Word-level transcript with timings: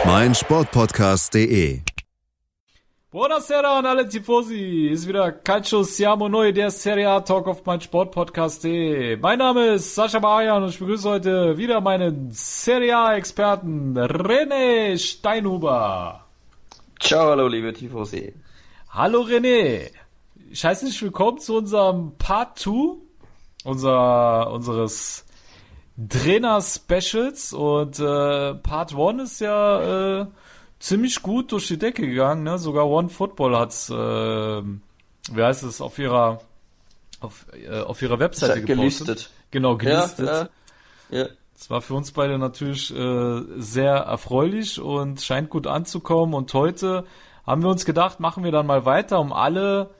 Auf 0.00 0.06
meinsportpodcast.de. 0.06 1.80
Buonasera 3.10 3.78
an 3.78 3.86
alle 3.86 4.08
Tifosi. 4.08 4.88
Ist 4.88 5.06
wieder 5.06 5.30
Calcio 5.32 5.82
Siamo 5.82 6.28
Neu, 6.28 6.52
der 6.52 6.70
Serie 6.70 7.10
A 7.10 7.20
Talk 7.20 7.46
auf 7.46 7.66
meinsportpodcast.de. 7.66 9.16
Mein 9.16 9.38
Name 9.38 9.74
ist 9.74 9.94
Sascha 9.94 10.18
Bayan 10.18 10.62
und 10.62 10.70
ich 10.70 10.78
begrüße 10.78 11.08
heute 11.08 11.58
wieder 11.58 11.80
meinen 11.80 12.30
Serie 12.30 12.96
A 12.96 13.14
Experten 13.14 13.98
René 13.98 14.96
Steinhuber. 14.98 16.24
Ciao, 16.98 17.28
hallo 17.28 17.48
liebe 17.48 17.72
Tifosi. 17.72 18.34
Hallo 18.90 19.22
René. 19.22 19.90
Ich 20.50 20.64
heiße 20.64 20.86
dich 20.86 21.02
willkommen 21.02 21.40
zu 21.40 21.56
unserem 21.56 22.16
Part 22.16 22.58
2 22.58 22.96
unser, 23.64 24.50
unseres 24.50 25.26
Trainer-Specials 26.08 27.52
und 27.52 27.98
äh, 27.98 28.54
Part 28.54 28.94
1 28.94 29.22
ist 29.22 29.40
ja 29.40 30.20
äh, 30.20 30.26
ziemlich 30.78 31.22
gut 31.22 31.52
durch 31.52 31.68
die 31.68 31.78
Decke 31.78 32.06
gegangen, 32.06 32.42
ne? 32.42 32.58
Sogar 32.58 32.88
One 32.88 33.08
Football 33.08 33.56
hat's, 33.56 33.90
äh, 33.90 33.94
wie 33.94 35.42
heißt 35.42 35.62
es, 35.64 35.80
auf 35.80 35.98
ihrer 35.98 36.40
auf, 37.20 37.46
äh, 37.52 37.80
auf 37.80 38.00
ihrer 38.02 38.18
Webseite 38.18 38.62
gepostet. 38.62 39.06
Gelistet. 39.06 39.30
Genau, 39.50 39.76
gelistet. 39.76 40.26
Ja, 40.26 40.48
ja. 41.10 41.24
ja. 41.24 41.28
Das 41.54 41.68
war 41.68 41.82
für 41.82 41.92
uns 41.92 42.12
beide 42.12 42.38
natürlich 42.38 42.94
äh, 42.94 43.42
sehr 43.58 43.92
erfreulich 43.92 44.80
und 44.80 45.20
scheint 45.20 45.50
gut 45.50 45.66
anzukommen. 45.66 46.34
Und 46.34 46.54
heute 46.54 47.04
haben 47.46 47.62
wir 47.62 47.68
uns 47.68 47.84
gedacht, 47.84 48.18
machen 48.18 48.44
wir 48.44 48.50
dann 48.50 48.66
mal 48.66 48.86
weiter, 48.86 49.20
um 49.20 49.34
alle 49.34 49.90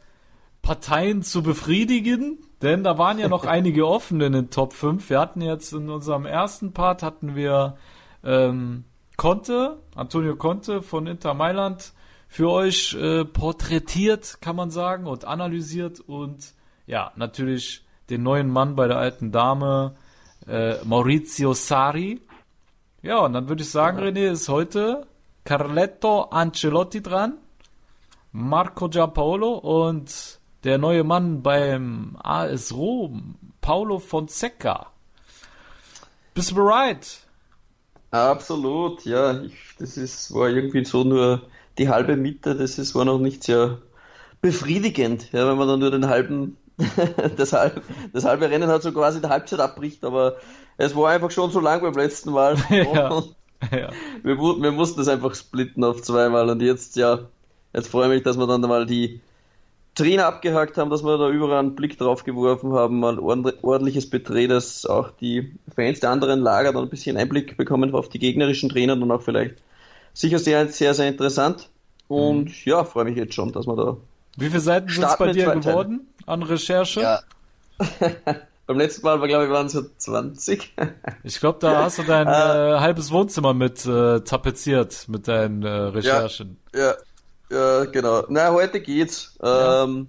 Parteien 0.63 1.23
zu 1.23 1.43
befriedigen. 1.43 2.39
Denn 2.63 2.85
da 2.85 2.99
waren 2.99 3.19
ja 3.19 3.29
noch 3.29 3.45
einige 3.47 3.87
offen 3.87 4.21
in 4.21 4.33
den 4.33 4.51
Top 4.51 4.73
5. 4.73 5.09
Wir 5.11 5.21
hatten 5.21 5.41
jetzt 5.41 5.73
in 5.73 5.91
unserem 5.91 6.27
ersten 6.27 6.73
Part 6.73 7.03
hatten 7.03 7.35
wir 7.35 7.77
ähm, 8.25 8.85
Conte, 9.17 9.79
Antonio 9.95 10.37
Conte 10.37 10.83
von 10.83 11.07
Inter 11.07 11.35
Mailand 11.35 11.93
für 12.29 12.51
euch 12.51 12.95
äh, 12.95 13.25
porträtiert, 13.25 14.41
kann 14.41 14.57
man 14.57 14.71
sagen, 14.71 15.07
und 15.07 15.25
analysiert 15.25 16.01
und 16.01 16.55
ja, 16.87 17.13
natürlich 17.17 17.85
den 18.09 18.23
neuen 18.23 18.49
Mann 18.49 18.77
bei 18.77 18.89
der 18.89 18.99
alten 18.99 19.33
Dame, 19.33 19.95
äh, 20.47 20.77
Maurizio 20.85 21.55
Sari. 21.55 22.21
Ja, 23.03 23.19
und 23.19 23.33
dann 23.33 23.49
würde 23.49 23.63
ich 23.63 23.71
sagen, 23.71 23.99
René, 23.99 24.31
ist 24.31 24.49
heute 24.49 25.07
Carletto 25.45 26.23
Ancelotti 26.31 27.03
dran, 27.03 27.39
Marco 28.33 28.89
Giampaolo 28.89 29.55
und 29.55 30.40
der 30.65 30.79
neue 30.79 31.05
Mann 31.05 31.43
beim 31.43 32.17
AS 32.23 32.73
Rom, 32.75 33.37
Paulo 33.61 33.99
Fonseca. 33.99 34.87
Bist 36.35 36.51
du 36.51 36.55
bereit? 36.57 37.21
Absolut, 38.11 39.05
ja. 39.05 39.41
Ich, 39.43 39.55
das 39.79 39.97
ist, 39.97 40.35
war 40.35 40.49
irgendwie 40.49 40.85
so 40.85 41.05
nur 41.05 41.43
die 41.79 41.89
halbe 41.89 42.17
Mitte, 42.17 42.55
das 42.55 42.79
ist, 42.79 42.95
war 42.95 43.05
noch 43.05 43.19
nicht 43.19 43.45
sehr 43.45 43.79
befriedigend, 44.41 45.33
ja, 45.33 45.49
wenn 45.49 45.59
man 45.59 45.69
dann 45.69 45.81
nur 45.81 45.91
den 45.91 46.09
halben, 46.09 46.57
das, 47.37 47.53
halbe, 47.53 47.83
das 48.13 48.25
halbe 48.25 48.51
Rennen 48.51 48.69
hat 48.69 48.83
so 48.83 48.93
quasi 48.93 49.21
die 49.21 49.29
Halbzeit 49.29 49.61
abbricht, 49.61 50.05
aber 50.05 50.37
es 50.77 50.97
war 50.97 51.11
einfach 51.11 51.31
schon 51.31 51.51
so 51.51 51.61
lang 51.61 51.83
beim 51.83 51.95
letzten 51.95 52.33
Mal. 52.33 52.57
ja. 52.71 53.23
ja. 53.71 53.91
Wir, 54.23 54.39
wir 54.39 54.73
mussten 54.73 54.99
das 54.99 55.09
einfach 55.09 55.35
splitten 55.35 55.85
auf 55.85 56.03
zweimal 56.03 56.49
und 56.49 56.63
jetzt, 56.63 56.97
ja, 56.97 57.21
jetzt 57.73 57.89
freue 57.89 58.09
ich 58.09 58.15
mich, 58.15 58.23
dass 58.23 58.39
wir 58.39 58.47
dann 58.47 58.63
mal 58.63 58.87
die 58.87 59.21
Trainer 59.95 60.27
abgehakt 60.27 60.79
haben, 60.79 60.91
dass 60.91 61.03
wir 61.03 61.19
da 61.19 61.29
überall 61.29 61.59
einen 61.59 61.75
Blick 61.75 61.99
drauf 61.99 62.25
geworfen 62.25 62.73
haben, 62.73 63.01
mal 63.01 63.19
ordentliches 63.19 64.09
Betreh, 64.09 64.47
dass 64.47 64.87
auch 64.87 65.11
die 65.11 65.53
Fans 65.75 66.01
der 66.01 66.11
anderen 66.11 66.41
Lager 66.41 66.73
dann 66.73 66.85
ein 66.85 66.89
bisschen 66.89 67.17
Einblick 67.17 67.57
bekommen 67.57 67.95
auf 67.95 68.09
die 68.09 68.19
gegnerischen 68.19 68.69
Trainer 68.69 68.95
und 68.95 69.11
auch 69.11 69.23
vielleicht 69.23 69.57
sicher 70.15 70.39
sehr, 70.39 70.69
sehr, 70.69 70.95
sehr 70.95 71.09
interessant. 71.09 71.69
Und 72.09 72.45
mhm. 72.45 72.55
ja, 72.65 72.85
freue 72.85 73.05
mich 73.05 73.17
jetzt 73.17 73.35
schon, 73.35 73.53
dass 73.53 73.67
wir 73.67 73.77
da. 73.77 73.97
Wie 74.37 74.47
viele 74.47 74.61
Seiten 74.61 74.89
sind 74.89 75.05
es 75.05 75.17
bei 75.17 75.33
dir 75.33 75.51
geworden 75.51 76.09
an 76.27 76.43
Recherche? 76.43 77.01
Ja. 77.01 77.21
Beim 78.67 78.79
letzten 78.79 79.05
Mal 79.05 79.21
war, 79.21 79.27
glaube 79.27 79.47
ich, 79.47 79.51
waren 79.51 79.67
es 79.67 79.73
so 79.73 79.83
20. 79.83 80.77
ich 81.25 81.41
glaube, 81.41 81.59
da 81.61 81.83
hast 81.83 81.99
du 81.99 82.05
dein 82.05 82.29
äh, 82.29 82.79
halbes 82.79 83.11
Wohnzimmer 83.11 83.53
mit 83.53 83.85
äh, 83.85 84.21
tapeziert 84.21 85.09
mit 85.09 85.27
deinen 85.27 85.65
äh, 85.65 85.69
Recherchen. 85.69 86.57
Ja, 86.73 86.81
ja, 86.81 86.95
ja, 87.51 87.85
genau. 87.87 88.25
Na, 88.29 88.53
heute 88.53 88.81
geht's. 88.81 89.37
Ja. 89.43 89.85
Ähm, 89.85 90.09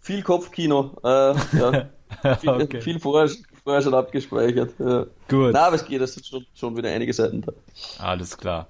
viel 0.00 0.22
Kopfkino. 0.22 0.92
Äh, 1.02 1.08
ja. 1.08 1.88
viel, 2.40 2.50
okay. 2.50 2.80
viel 2.80 3.00
vorher, 3.00 3.30
vorher, 3.62 3.82
schon 3.82 3.94
abgespeichert. 3.94 4.72
Ja. 4.78 5.06
Gut. 5.28 5.52
Na, 5.52 5.66
aber 5.66 5.76
es 5.76 5.84
geht, 5.84 6.00
es 6.00 6.14
sind 6.14 6.26
schon, 6.26 6.46
schon 6.54 6.76
wieder 6.76 6.90
einige 6.90 7.12
Seiten 7.12 7.42
da. 7.42 7.52
Alles 7.98 8.36
klar. 8.36 8.68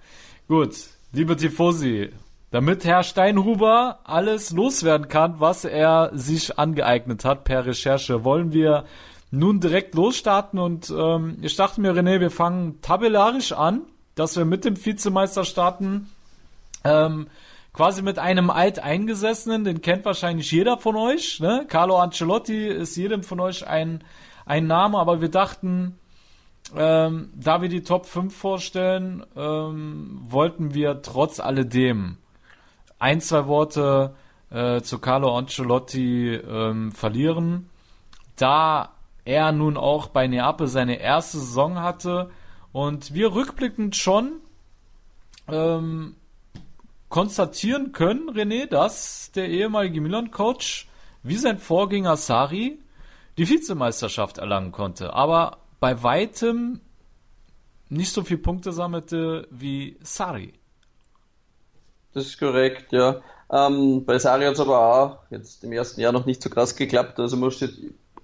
Gut, 0.48 0.74
liebe 1.12 1.36
Tifosi, 1.36 2.10
damit 2.50 2.84
Herr 2.84 3.02
Steinhuber 3.02 4.00
alles 4.04 4.50
loswerden 4.50 5.08
kann, 5.08 5.40
was 5.40 5.64
er 5.64 6.10
sich 6.14 6.58
angeeignet 6.58 7.24
hat 7.24 7.44
per 7.44 7.66
Recherche, 7.66 8.24
wollen 8.24 8.52
wir 8.52 8.84
nun 9.30 9.60
direkt 9.60 9.94
losstarten 9.94 10.58
und 10.58 10.90
ähm, 10.90 11.36
ich 11.42 11.54
dachte 11.54 11.82
mir, 11.82 11.92
René, 11.92 12.20
wir 12.20 12.30
fangen 12.30 12.80
tabellarisch 12.80 13.52
an, 13.52 13.82
dass 14.14 14.36
wir 14.36 14.46
mit 14.46 14.64
dem 14.64 14.82
Vizemeister 14.82 15.44
starten. 15.44 16.08
Ähm, 16.84 17.26
quasi 17.78 18.02
mit 18.02 18.18
einem 18.18 18.50
Alteingesessenen, 18.50 19.62
den 19.62 19.80
kennt 19.80 20.04
wahrscheinlich 20.04 20.50
jeder 20.50 20.78
von 20.78 20.96
euch. 20.96 21.38
Ne? 21.38 21.64
Carlo 21.68 21.96
Ancelotti 21.96 22.66
ist 22.66 22.96
jedem 22.96 23.22
von 23.22 23.38
euch 23.38 23.68
ein, 23.68 24.02
ein 24.46 24.66
Name, 24.66 24.98
aber 24.98 25.20
wir 25.20 25.28
dachten, 25.28 25.96
ähm, 26.76 27.30
da 27.36 27.62
wir 27.62 27.68
die 27.68 27.84
Top 27.84 28.06
5 28.06 28.36
vorstellen, 28.36 29.24
ähm, 29.36 30.18
wollten 30.22 30.74
wir 30.74 31.02
trotz 31.02 31.38
alledem 31.38 32.16
ein, 32.98 33.20
zwei 33.20 33.46
Worte 33.46 34.16
äh, 34.50 34.80
zu 34.80 34.98
Carlo 34.98 35.38
Ancelotti 35.38 36.34
ähm, 36.34 36.90
verlieren, 36.90 37.70
da 38.34 38.88
er 39.24 39.52
nun 39.52 39.76
auch 39.76 40.08
bei 40.08 40.26
Neapel 40.26 40.66
seine 40.66 40.96
erste 40.98 41.38
Saison 41.38 41.78
hatte 41.78 42.28
und 42.72 43.14
wir 43.14 43.36
rückblickend 43.36 43.94
schon 43.94 44.40
ähm, 45.46 46.16
konstatieren 47.08 47.92
können, 47.92 48.30
René, 48.30 48.66
dass 48.66 49.32
der 49.32 49.48
ehemalige 49.48 50.00
Milan-Coach 50.00 50.88
wie 51.22 51.36
sein 51.36 51.58
Vorgänger 51.58 52.16
Sari 52.16 52.78
die 53.36 53.48
Vizemeisterschaft 53.48 54.38
erlangen 54.38 54.72
konnte, 54.72 55.12
aber 55.14 55.58
bei 55.80 56.02
weitem 56.02 56.80
nicht 57.88 58.12
so 58.12 58.22
viele 58.22 58.40
Punkte 58.40 58.72
sammelte 58.72 59.46
wie 59.50 59.96
Sari. 60.02 60.54
Das 62.12 62.26
ist 62.26 62.38
korrekt, 62.38 62.92
ja. 62.92 63.22
Ähm, 63.50 64.04
bei 64.04 64.18
Sari 64.18 64.44
hat 64.44 64.54
es 64.54 64.60
aber 64.60 64.78
auch 64.78 65.18
jetzt 65.30 65.64
im 65.64 65.72
ersten 65.72 66.00
Jahr 66.00 66.12
noch 66.12 66.26
nicht 66.26 66.42
so 66.42 66.50
krass 66.50 66.76
geklappt. 66.76 67.18
Also 67.18 67.36
musste 67.36 67.70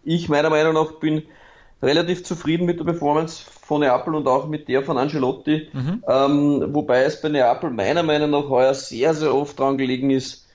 ich 0.03 0.29
meiner 0.29 0.51
Meinung 0.51 0.75
nach 0.75 0.93
bin 1.01 1.23
relativ 1.85 2.25
zufrieden 2.25 2.67
mit 2.67 2.79
der 2.79 2.85
Performance 2.85 3.45
von 3.63 3.81
Neapel 3.81 4.15
und 4.15 4.27
auch 4.27 4.49
mit 4.49 4.69
der 4.69 4.83
von 4.83 4.99
Ancelotti. 4.99 5.69
Mhm. 5.73 6.05
Ähm, 6.07 6.75
wobei 6.75 7.03
es 7.03 7.21
bei 7.21 7.29
Neapel 7.29 7.71
meiner 7.71 8.03
Meinung 8.03 8.31
nach 8.31 8.49
heuer 8.49 8.75
sehr, 8.75 9.15
sehr 9.15 9.35
oft 9.35 9.59
dran 9.59 9.79
gelegen 9.79 10.11
ist, 10.11 10.47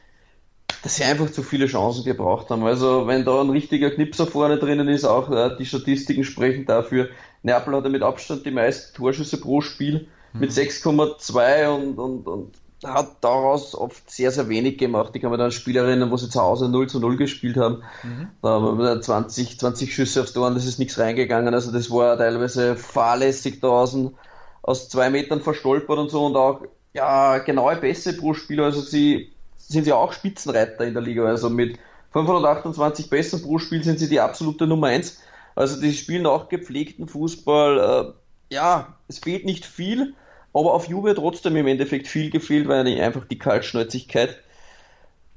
dass 0.83 0.95
sie 0.95 1.03
einfach 1.03 1.29
zu 1.29 1.43
viele 1.43 1.65
Chancen 1.65 2.05
gebraucht 2.05 2.49
haben. 2.49 2.63
Also 2.63 3.07
wenn 3.07 3.25
da 3.25 3.41
ein 3.41 3.49
richtiger 3.49 3.91
Knipser 3.91 4.27
vorne 4.27 4.57
drinnen 4.57 4.87
ist, 4.87 5.05
auch 5.05 5.29
äh, 5.31 5.55
die 5.57 5.65
Statistiken 5.65 6.23
sprechen 6.23 6.65
dafür. 6.65 7.09
Neapel 7.43 7.75
hat 7.75 7.83
ja 7.83 7.89
mit 7.89 8.03
Abstand 8.03 8.45
die 8.45 8.51
meisten 8.51 8.95
Torschüsse 8.95 9.39
pro 9.39 9.61
Spiel 9.61 10.07
mhm. 10.33 10.39
mit 10.39 10.51
6,2 10.51 11.67
und, 11.67 11.99
und, 11.99 12.27
und 12.27 12.55
hat 12.83 13.17
daraus 13.21 13.75
oft 13.75 14.09
sehr, 14.09 14.31
sehr 14.31 14.47
wenig 14.47 14.77
gemacht. 14.77 15.11
Ich 15.13 15.21
kann 15.21 15.31
mir 15.31 15.37
da 15.37 15.45
an 15.45 15.51
Spiele 15.51 15.81
erinnern, 15.81 16.11
wo 16.11 16.17
sie 16.17 16.29
zu 16.29 16.39
Hause 16.39 16.69
0 16.69 16.87
zu 16.87 16.99
0 16.99 17.17
gespielt 17.17 17.57
haben. 17.57 17.83
Mhm. 18.03 18.27
Da 18.41 18.49
haben 18.49 18.79
wir 18.79 19.01
20, 19.01 19.59
20 19.59 19.93
Schüsse 19.93 20.21
aufs 20.21 20.33
Tor 20.33 20.47
und 20.47 20.55
das 20.55 20.65
ist 20.65 20.79
nichts 20.79 20.97
reingegangen. 20.97 21.53
Also 21.53 21.71
das 21.71 21.91
war 21.91 22.17
teilweise 22.17 22.77
fahrlässig 22.77 23.59
da 23.59 23.67
außen 23.67 24.15
aus 24.61 24.87
zwei 24.87 25.09
Metern 25.09 25.41
verstolpert 25.41 25.97
und 25.97 26.09
so 26.09 26.25
und 26.25 26.35
auch 26.35 26.61
ja, 26.93 27.39
genaue 27.39 27.75
Pässe 27.75 28.15
pro 28.15 28.33
Spieler. 28.33 28.65
Also 28.65 28.81
sie 28.81 29.33
sind 29.57 29.85
ja 29.85 29.95
auch 29.95 30.13
Spitzenreiter 30.13 30.85
in 30.85 30.93
der 30.93 31.03
Liga. 31.03 31.25
Also 31.25 31.49
mit 31.49 31.77
528 32.13 33.09
Pässen 33.09 33.41
pro 33.41 33.59
Spiel 33.59 33.83
sind 33.83 33.99
sie 33.99 34.09
die 34.09 34.21
absolute 34.21 34.67
Nummer 34.67 34.87
eins. 34.87 35.19
Also 35.55 35.81
die 35.81 35.93
spielen 35.93 36.25
auch 36.25 36.47
gepflegten 36.47 37.09
Fußball. 37.09 38.13
Äh, 38.49 38.53
ja, 38.53 38.95
es 39.09 39.19
fehlt 39.19 39.45
nicht 39.45 39.65
viel 39.65 40.13
Aber 40.53 40.73
auf 40.73 40.87
Juve 40.87 41.13
trotzdem 41.15 41.55
im 41.55 41.67
Endeffekt 41.67 42.07
viel 42.07 42.29
gefehlt, 42.29 42.67
weil 42.67 42.87
einfach 43.01 43.25
die 43.25 43.37
Kaltschnäuzigkeit. 43.37 44.37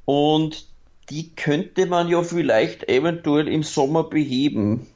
Und 0.05 0.67
die 1.11 1.35
könnte 1.35 1.87
man 1.87 2.09
ja 2.09 2.23
vielleicht 2.23 2.89
eventuell 2.89 3.49
im 3.49 3.63
Sommer 3.63 4.05
beheben. 4.05 4.87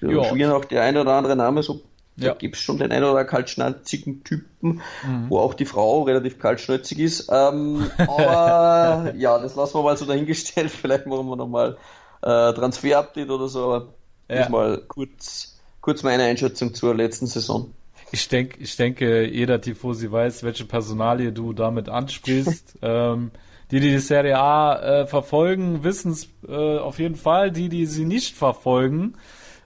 Da 0.00 0.08
ja. 0.08 0.24
schwirren 0.24 0.52
auch 0.52 0.64
der 0.64 0.82
ein 0.82 0.96
oder 0.96 1.12
andere 1.12 1.36
Name 1.36 1.62
so 1.62 1.82
ja. 2.18 2.30
Da 2.30 2.34
gibt 2.34 2.56
es 2.56 2.62
schon 2.62 2.78
den 2.78 2.90
einen 2.92 3.02
oder 3.02 3.10
anderen 3.10 3.26
kaltschnäuzigen 3.26 4.24
Typen, 4.24 4.80
mhm. 5.02 5.26
wo 5.28 5.38
auch 5.38 5.52
die 5.52 5.66
Frau 5.66 6.02
relativ 6.02 6.38
kaltschnäuzig 6.38 6.98
ist. 6.98 7.28
Ähm, 7.30 7.90
aber 7.98 9.12
ja, 9.16 9.38
das 9.38 9.54
lassen 9.54 9.74
wir 9.74 9.82
mal 9.82 9.96
so 9.96 10.06
dahingestellt. 10.06 10.70
Vielleicht 10.82 11.06
machen 11.06 11.26
wir 11.26 11.36
nochmal 11.36 11.76
äh, 12.22 12.54
Transfer-Update 12.54 13.28
oder 13.28 13.48
so. 13.48 13.64
Aber 13.64 13.88
ja. 14.30 14.48
mal 14.48 14.82
kurz, 14.88 15.58
kurz 15.82 16.02
meine 16.02 16.22
Einschätzung 16.22 16.72
zur 16.72 16.94
letzten 16.94 17.26
Saison. 17.26 17.70
Ich 18.12 18.28
denke, 18.28 18.58
ich 18.60 18.76
denke, 18.76 19.26
jeder 19.26 19.60
Tifosi 19.60 20.10
weiß, 20.10 20.42
welche 20.42 20.64
Personalie 20.64 21.32
du 21.32 21.52
damit 21.52 21.88
ansprichst. 21.88 22.78
ähm, 22.82 23.30
die, 23.70 23.80
die 23.80 23.90
die 23.90 23.98
Serie 23.98 24.38
A 24.38 24.76
äh, 24.76 25.06
verfolgen, 25.06 25.82
wissen 25.82 26.12
es 26.12 26.28
äh, 26.46 26.78
auf 26.78 26.98
jeden 26.98 27.16
Fall. 27.16 27.50
Die, 27.50 27.68
die 27.68 27.86
sie 27.86 28.04
nicht 28.04 28.36
verfolgen, 28.36 29.14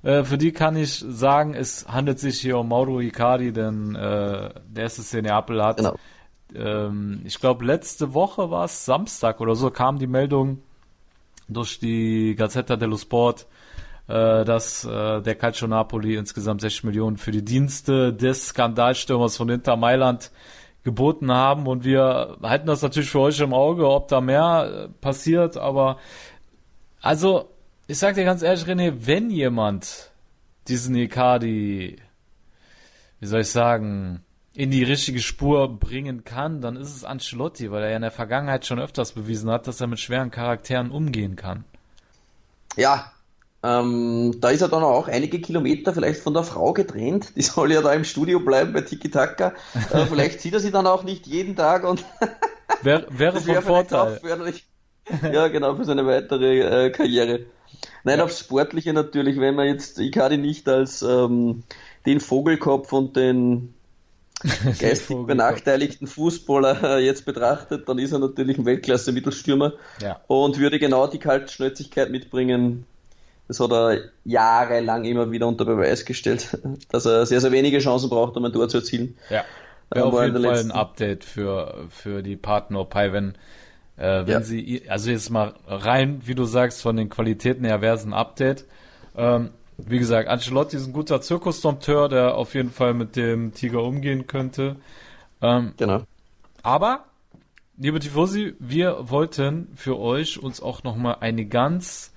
äh, 0.02 0.24
für 0.24 0.38
die 0.38 0.52
kann 0.52 0.76
ich 0.76 1.04
sagen, 1.06 1.54
es 1.54 1.86
handelt 1.86 2.18
sich 2.18 2.40
hier 2.40 2.58
um 2.58 2.68
Mauro 2.68 3.00
Icardi, 3.00 3.52
denn 3.52 3.94
äh, 3.94 4.50
der 4.66 4.86
ist 4.86 4.98
es 4.98 5.12
in 5.12 5.24
Neapel 5.24 5.62
hat. 5.62 5.76
Genau. 5.76 5.96
Ähm, 6.54 7.20
ich 7.24 7.38
glaube, 7.38 7.64
letzte 7.64 8.14
Woche 8.14 8.50
war 8.50 8.64
es 8.64 8.84
Samstag 8.84 9.40
oder 9.40 9.54
so, 9.54 9.70
kam 9.70 9.98
die 9.98 10.06
Meldung 10.06 10.62
durch 11.48 11.78
die 11.78 12.34
Gazzetta 12.36 12.76
dello 12.76 12.96
Sport, 12.96 13.46
dass 14.10 14.84
äh, 14.84 15.20
der 15.22 15.34
Calcio 15.34 15.68
Napoli 15.68 16.16
insgesamt 16.16 16.60
60 16.60 16.84
Millionen 16.84 17.16
für 17.16 17.30
die 17.30 17.44
Dienste 17.44 18.12
des 18.12 18.48
Skandalstürmers 18.48 19.36
von 19.36 19.48
Inter 19.48 19.76
Mailand 19.76 20.30
geboten 20.82 21.30
haben 21.30 21.66
und 21.66 21.84
wir 21.84 22.38
halten 22.42 22.66
das 22.66 22.82
natürlich 22.82 23.10
für 23.10 23.20
euch 23.20 23.38
im 23.40 23.52
Auge, 23.52 23.88
ob 23.88 24.08
da 24.08 24.20
mehr 24.20 24.88
äh, 24.88 24.88
passiert, 25.00 25.56
aber 25.56 25.98
also 27.00 27.50
ich 27.86 27.98
sag 27.98 28.14
dir 28.14 28.24
ganz 28.24 28.42
ehrlich, 28.42 28.64
René, 28.64 28.92
wenn 29.06 29.30
jemand 29.30 30.10
diesen 30.68 30.94
Icardi, 30.94 31.96
wie 33.18 33.26
soll 33.26 33.40
ich 33.40 33.50
sagen, 33.50 34.24
in 34.54 34.70
die 34.70 34.82
richtige 34.82 35.20
Spur 35.20 35.78
bringen 35.78 36.24
kann, 36.24 36.60
dann 36.60 36.76
ist 36.76 36.94
es 36.94 37.04
Ancelotti, 37.04 37.70
weil 37.70 37.82
er 37.82 37.90
ja 37.90 37.96
in 37.96 38.02
der 38.02 38.10
Vergangenheit 38.10 38.66
schon 38.66 38.80
öfters 38.80 39.12
bewiesen 39.12 39.50
hat, 39.50 39.66
dass 39.66 39.80
er 39.80 39.86
mit 39.86 40.00
schweren 40.00 40.30
Charakteren 40.30 40.90
umgehen 40.90 41.36
kann. 41.36 41.64
Ja, 42.76 43.12
ähm, 43.62 44.36
da 44.40 44.50
ist 44.50 44.62
er 44.62 44.68
dann 44.68 44.82
auch 44.82 45.08
einige 45.08 45.40
Kilometer 45.40 45.92
vielleicht 45.92 46.20
von 46.20 46.32
der 46.32 46.44
Frau 46.44 46.72
getrennt. 46.72 47.36
Die 47.36 47.42
soll 47.42 47.72
ja 47.72 47.82
da 47.82 47.92
im 47.92 48.04
Studio 48.04 48.40
bleiben 48.40 48.72
bei 48.72 48.80
Tiki 48.80 49.10
Taka. 49.10 49.52
Äh, 49.92 50.06
vielleicht 50.08 50.40
sieht 50.40 50.54
er 50.54 50.60
sie 50.60 50.70
dann 50.70 50.86
auch 50.86 51.02
nicht 51.02 51.26
jeden 51.26 51.56
Tag 51.56 51.84
und 51.84 52.04
Wär, 52.82 53.06
wäre 53.10 53.40
von 53.40 53.62
Vorteil. 53.62 54.20
ja, 55.32 55.48
genau, 55.48 55.74
für 55.74 55.84
seine 55.84 56.06
weitere 56.06 56.86
äh, 56.86 56.90
Karriere. 56.90 57.40
Nein, 58.04 58.18
ja. 58.18 58.24
aufs 58.24 58.38
Sportliche 58.38 58.92
natürlich, 58.92 59.38
wenn 59.38 59.54
man 59.54 59.66
jetzt 59.66 59.98
Icardi 59.98 60.38
nicht 60.38 60.68
als 60.68 61.02
ähm, 61.02 61.64
den 62.06 62.20
Vogelkopf 62.20 62.92
und 62.92 63.16
den 63.16 63.74
geistig 64.80 65.26
benachteiligten 65.26 66.06
Fußballer 66.06 66.96
äh, 66.96 67.04
jetzt 67.04 67.26
betrachtet, 67.26 67.88
dann 67.88 67.98
ist 67.98 68.12
er 68.12 68.20
natürlich 68.20 68.56
ein 68.56 68.64
Weltklasse-Mittelstürmer 68.64 69.74
ja. 70.00 70.20
und 70.28 70.58
würde 70.58 70.78
genau 70.78 71.06
die 71.06 71.18
Kaltschnäuzigkeit 71.18 72.10
mitbringen. 72.10 72.86
Das 73.50 73.58
hat 73.58 73.72
er 73.72 73.98
jahrelang 74.24 75.04
immer 75.04 75.32
wieder 75.32 75.48
unter 75.48 75.64
Beweis 75.64 76.04
gestellt, 76.04 76.56
dass 76.92 77.04
er 77.04 77.26
sehr, 77.26 77.40
sehr 77.40 77.50
wenige 77.50 77.80
Chancen 77.80 78.08
braucht, 78.08 78.36
um 78.36 78.44
ein 78.44 78.52
Tor 78.52 78.68
zu 78.68 78.76
erzielen. 78.76 79.16
Ja, 79.28 79.44
wäre 79.90 80.06
auf 80.06 80.22
jeden 80.22 80.40
Fall 80.40 80.58
ein 80.60 80.70
Update 80.70 81.24
für, 81.24 81.88
für 81.88 82.22
die 82.22 82.36
Partner 82.36 82.84
Paiven 82.84 83.34
äh, 83.96 84.24
wenn 84.24 84.34
ja. 84.34 84.40
sie, 84.40 84.82
also 84.88 85.10
jetzt 85.10 85.30
mal 85.30 85.54
rein, 85.66 86.22
wie 86.26 86.36
du 86.36 86.44
sagst, 86.44 86.80
von 86.80 86.94
den 86.94 87.10
Qualitäten 87.10 87.64
her 87.64 87.80
wäre 87.80 87.96
es 87.96 88.04
ein 88.04 88.12
Update. 88.14 88.66
Ähm, 89.16 89.50
wie 89.78 89.98
gesagt, 89.98 90.28
Ancelotti 90.28 90.76
ist 90.76 90.86
ein 90.86 90.92
guter 90.92 91.20
Zirkusdompteur, 91.20 92.08
der 92.08 92.36
auf 92.36 92.54
jeden 92.54 92.70
Fall 92.70 92.94
mit 92.94 93.16
dem 93.16 93.52
Tiger 93.52 93.82
umgehen 93.82 94.28
könnte. 94.28 94.76
Ähm, 95.42 95.74
genau. 95.76 96.04
Aber, 96.62 97.06
liebe 97.78 97.98
Tifosi, 97.98 98.54
wir 98.60 99.10
wollten 99.10 99.72
für 99.74 99.98
euch 99.98 100.40
uns 100.40 100.62
auch 100.62 100.84
nochmal 100.84 101.16
eine 101.18 101.46
ganz 101.46 102.12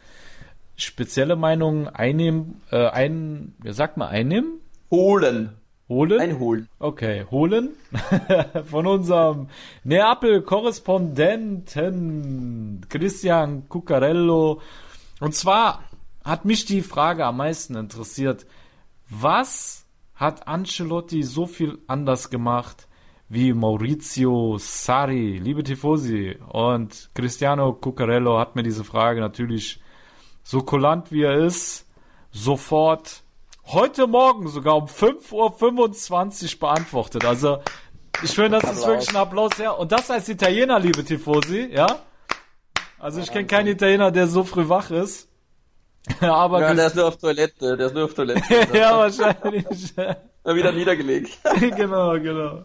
spezielle 0.75 1.35
Meinung 1.35 1.87
einnehmen, 1.87 2.61
äh, 2.71 2.87
ein, 2.87 3.53
wie 3.61 3.73
sagt 3.73 3.97
man, 3.97 4.09
einnehmen? 4.09 4.59
Holen. 4.89 5.51
Holen? 5.89 6.19
Einholen. 6.19 6.67
Okay, 6.79 7.25
holen 7.29 7.69
von 8.65 8.87
unserem 8.87 9.49
Neapel-Korrespondenten 9.83 12.81
Christian 12.89 13.69
Cuccarello. 13.69 14.59
Und 15.19 15.35
zwar 15.35 15.83
hat 16.23 16.45
mich 16.45 16.65
die 16.65 16.81
Frage 16.81 17.23
am 17.25 17.37
meisten 17.37 17.75
interessiert. 17.75 18.47
Was 19.09 19.85
hat 20.15 20.47
Ancelotti 20.47 21.21
so 21.23 21.47
viel 21.47 21.79
anders 21.87 22.29
gemacht 22.29 22.87
wie 23.27 23.51
Maurizio 23.53 24.57
Sari? 24.57 25.37
Liebe 25.37 25.63
Tifosi 25.63 26.37
und 26.49 27.09
Cristiano 27.13 27.73
Cuccarello 27.73 28.39
hat 28.39 28.55
mir 28.55 28.63
diese 28.63 28.85
Frage 28.85 29.19
natürlich 29.19 29.82
so 30.43 30.61
kulant 30.61 31.11
wie 31.11 31.23
er 31.23 31.37
ist 31.37 31.85
sofort 32.31 33.23
heute 33.67 34.07
Morgen 34.07 34.47
sogar 34.47 34.75
um 34.75 34.85
5.25 34.85 36.53
Uhr 36.53 36.59
beantwortet. 36.59 37.25
Also, 37.25 37.59
ich 38.21 38.31
finde, 38.31 38.59
das 38.59 38.71
ist 38.71 38.85
wirklich 38.85 39.09
ein 39.09 39.15
Applaus 39.15 39.57
her. 39.57 39.77
Und 39.79 39.91
das 39.91 40.11
als 40.11 40.29
Italiener, 40.29 40.79
liebe 40.79 41.03
Tifosi, 41.03 41.69
ja? 41.71 41.99
Also, 42.99 43.21
ich 43.21 43.31
kenne 43.31 43.47
keinen 43.47 43.67
Italiener, 43.67 44.11
der 44.11 44.27
so 44.27 44.43
früh 44.43 44.67
wach 44.67 44.91
ist. 44.91 45.29
Aber 46.19 46.61
ja, 46.61 46.73
der 46.73 46.87
ist 46.87 46.95
nur 46.95 47.07
auf 47.07 47.17
Toilette, 47.17 47.77
der 47.77 47.87
ist 47.87 47.93
nur 47.93 48.05
auf 48.05 48.13
Toilette. 48.13 48.67
ja, 48.73 48.97
wahrscheinlich. 48.97 49.65
Mal 50.45 50.55
wieder 50.55 50.73
niedergelegt. 50.73 51.37
genau, 51.59 52.19
genau. 52.19 52.63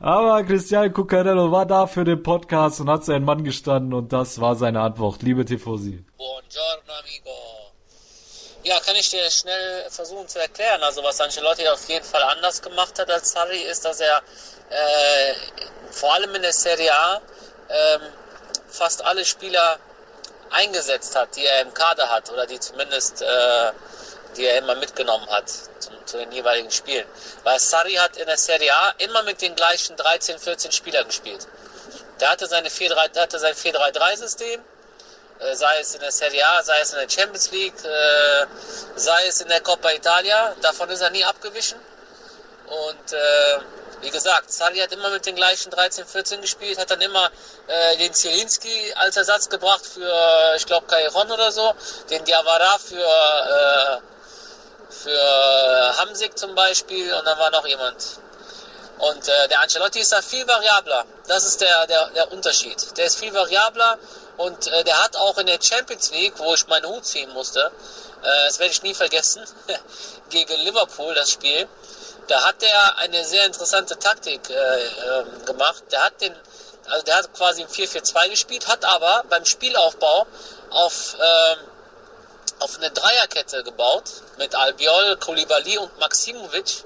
Aber 0.00 0.42
Cristiano 0.42 0.90
Cuccarello 0.90 1.52
war 1.52 1.66
da 1.66 1.86
für 1.86 2.02
den 2.02 2.20
Podcast 2.20 2.80
und 2.80 2.90
hat 2.90 3.04
seinen 3.04 3.24
Mann 3.24 3.44
gestanden 3.44 3.94
und 3.94 4.12
das 4.12 4.40
war 4.40 4.56
seine 4.56 4.80
Antwort. 4.80 5.22
Liebe 5.22 5.44
Tifosi. 5.44 6.04
Buongiorno, 6.16 6.92
amigo. 7.00 7.30
Ja, 8.64 8.80
kann 8.80 8.96
ich 8.96 9.08
dir 9.10 9.30
schnell 9.30 9.88
versuchen 9.88 10.26
zu 10.26 10.40
erklären. 10.40 10.82
Also 10.82 11.04
was 11.04 11.20
Ancelotti 11.20 11.66
auf 11.68 11.88
jeden 11.88 12.04
Fall 12.04 12.22
anders 12.24 12.60
gemacht 12.60 12.98
hat 12.98 13.08
als 13.08 13.30
Sarri, 13.30 13.62
ist, 13.70 13.84
dass 13.84 14.00
er 14.00 14.16
äh, 14.70 15.34
vor 15.92 16.14
allem 16.14 16.34
in 16.34 16.42
der 16.42 16.52
Serie 16.52 16.92
A 16.92 17.16
äh, 17.68 17.98
fast 18.68 19.04
alle 19.04 19.24
Spieler 19.24 19.78
eingesetzt 20.52 21.16
hat, 21.16 21.34
die 21.36 21.44
er 21.44 21.62
im 21.62 21.74
Kader 21.74 22.08
hat 22.10 22.30
oder 22.30 22.46
die 22.46 22.60
zumindest 22.60 23.22
äh, 23.22 23.72
die 24.36 24.46
er 24.46 24.58
immer 24.58 24.74
mitgenommen 24.76 25.28
hat 25.28 25.50
zum, 25.78 25.94
zu 26.06 26.16
den 26.16 26.32
jeweiligen 26.32 26.70
Spielen. 26.70 27.06
Weil 27.44 27.58
Sarri 27.58 27.94
hat 27.94 28.16
in 28.16 28.26
der 28.26 28.38
Serie 28.38 28.72
A 28.72 28.94
immer 28.98 29.22
mit 29.24 29.42
den 29.42 29.54
gleichen 29.54 29.96
13, 29.96 30.38
14 30.38 30.72
Spielern 30.72 31.06
gespielt. 31.06 31.46
Der 32.20 32.30
hatte, 32.30 32.46
seine 32.46 32.70
4 32.70 32.96
hatte 32.96 33.38
sein 33.38 33.54
4-3-3-System 33.54 34.62
äh, 35.42 35.54
sei 35.56 35.80
es 35.80 35.94
in 35.94 36.00
der 36.00 36.12
Serie 36.12 36.46
A, 36.46 36.62
sei 36.62 36.80
es 36.80 36.92
in 36.92 37.00
der 37.00 37.08
Champions 37.08 37.50
League, 37.50 37.84
äh, 37.84 38.46
sei 38.96 39.26
es 39.26 39.40
in 39.40 39.48
der 39.48 39.60
Coppa 39.60 39.90
Italia. 39.90 40.54
Davon 40.60 40.88
ist 40.90 41.00
er 41.00 41.10
nie 41.10 41.24
abgewichen. 41.24 41.78
Und 42.66 43.12
äh, 43.12 43.58
wie 44.02 44.10
gesagt, 44.10 44.52
Sali 44.52 44.78
hat 44.80 44.92
immer 44.92 45.10
mit 45.10 45.24
den 45.24 45.36
gleichen 45.36 45.70
13, 45.70 46.04
14 46.06 46.40
gespielt, 46.40 46.78
hat 46.78 46.90
dann 46.90 47.00
immer 47.00 47.30
äh, 47.68 47.96
den 47.96 48.12
Zielinski 48.12 48.92
als 48.96 49.16
Ersatz 49.16 49.48
gebracht 49.48 49.86
für, 49.86 50.54
ich 50.56 50.66
glaube, 50.66 50.86
Kairon 50.86 51.30
oder 51.30 51.50
so, 51.52 51.72
den 52.10 52.24
Diawara 52.24 52.78
für, 52.78 52.96
äh, 52.96 54.92
für 54.92 55.98
Hamsik 55.98 56.36
zum 56.36 56.54
Beispiel 56.54 57.14
und 57.14 57.24
dann 57.24 57.38
war 57.38 57.50
noch 57.50 57.66
jemand. 57.66 57.96
Und 58.98 59.28
äh, 59.28 59.48
der 59.48 59.60
Ancelotti 59.60 60.00
ist 60.00 60.12
da 60.12 60.20
viel 60.20 60.46
variabler. 60.46 61.04
Das 61.26 61.44
ist 61.44 61.60
der, 61.60 61.86
der, 61.86 62.10
der 62.10 62.30
Unterschied. 62.30 62.96
Der 62.96 63.06
ist 63.06 63.18
viel 63.18 63.32
variabler 63.32 63.98
und 64.36 64.66
äh, 64.66 64.84
der 64.84 65.02
hat 65.02 65.16
auch 65.16 65.38
in 65.38 65.46
der 65.46 65.58
Champions 65.60 66.10
League, 66.10 66.34
wo 66.38 66.54
ich 66.54 66.66
meinen 66.66 66.86
Hut 66.86 67.04
ziehen 67.04 67.32
musste, 67.32 67.70
äh, 68.22 68.46
das 68.46 68.58
werde 68.58 68.72
ich 68.72 68.82
nie 68.82 68.94
vergessen, 68.94 69.44
gegen 70.30 70.60
Liverpool 70.60 71.14
das 71.14 71.30
Spiel, 71.30 71.68
da 72.28 72.44
hat 72.44 72.62
er 72.62 72.98
eine 72.98 73.24
sehr 73.24 73.46
interessante 73.46 73.98
Taktik 73.98 74.48
äh, 74.50 74.54
äh, 74.54 75.24
gemacht. 75.44 75.84
Der 75.90 76.04
hat 76.04 76.20
den, 76.20 76.34
also 76.86 77.04
der 77.04 77.16
hat 77.16 77.34
quasi 77.34 77.62
im 77.62 77.68
4-4-2 77.68 78.30
gespielt, 78.30 78.68
hat 78.68 78.84
aber 78.84 79.24
beim 79.28 79.44
Spielaufbau 79.44 80.26
auf, 80.70 81.16
äh, 81.18 81.56
auf 82.60 82.78
eine 82.78 82.90
Dreierkette 82.90 83.62
gebaut 83.64 84.04
mit 84.38 84.54
Albiol, 84.54 85.16
Koulibaly 85.16 85.78
und 85.78 85.98
Maximovic, 85.98 86.84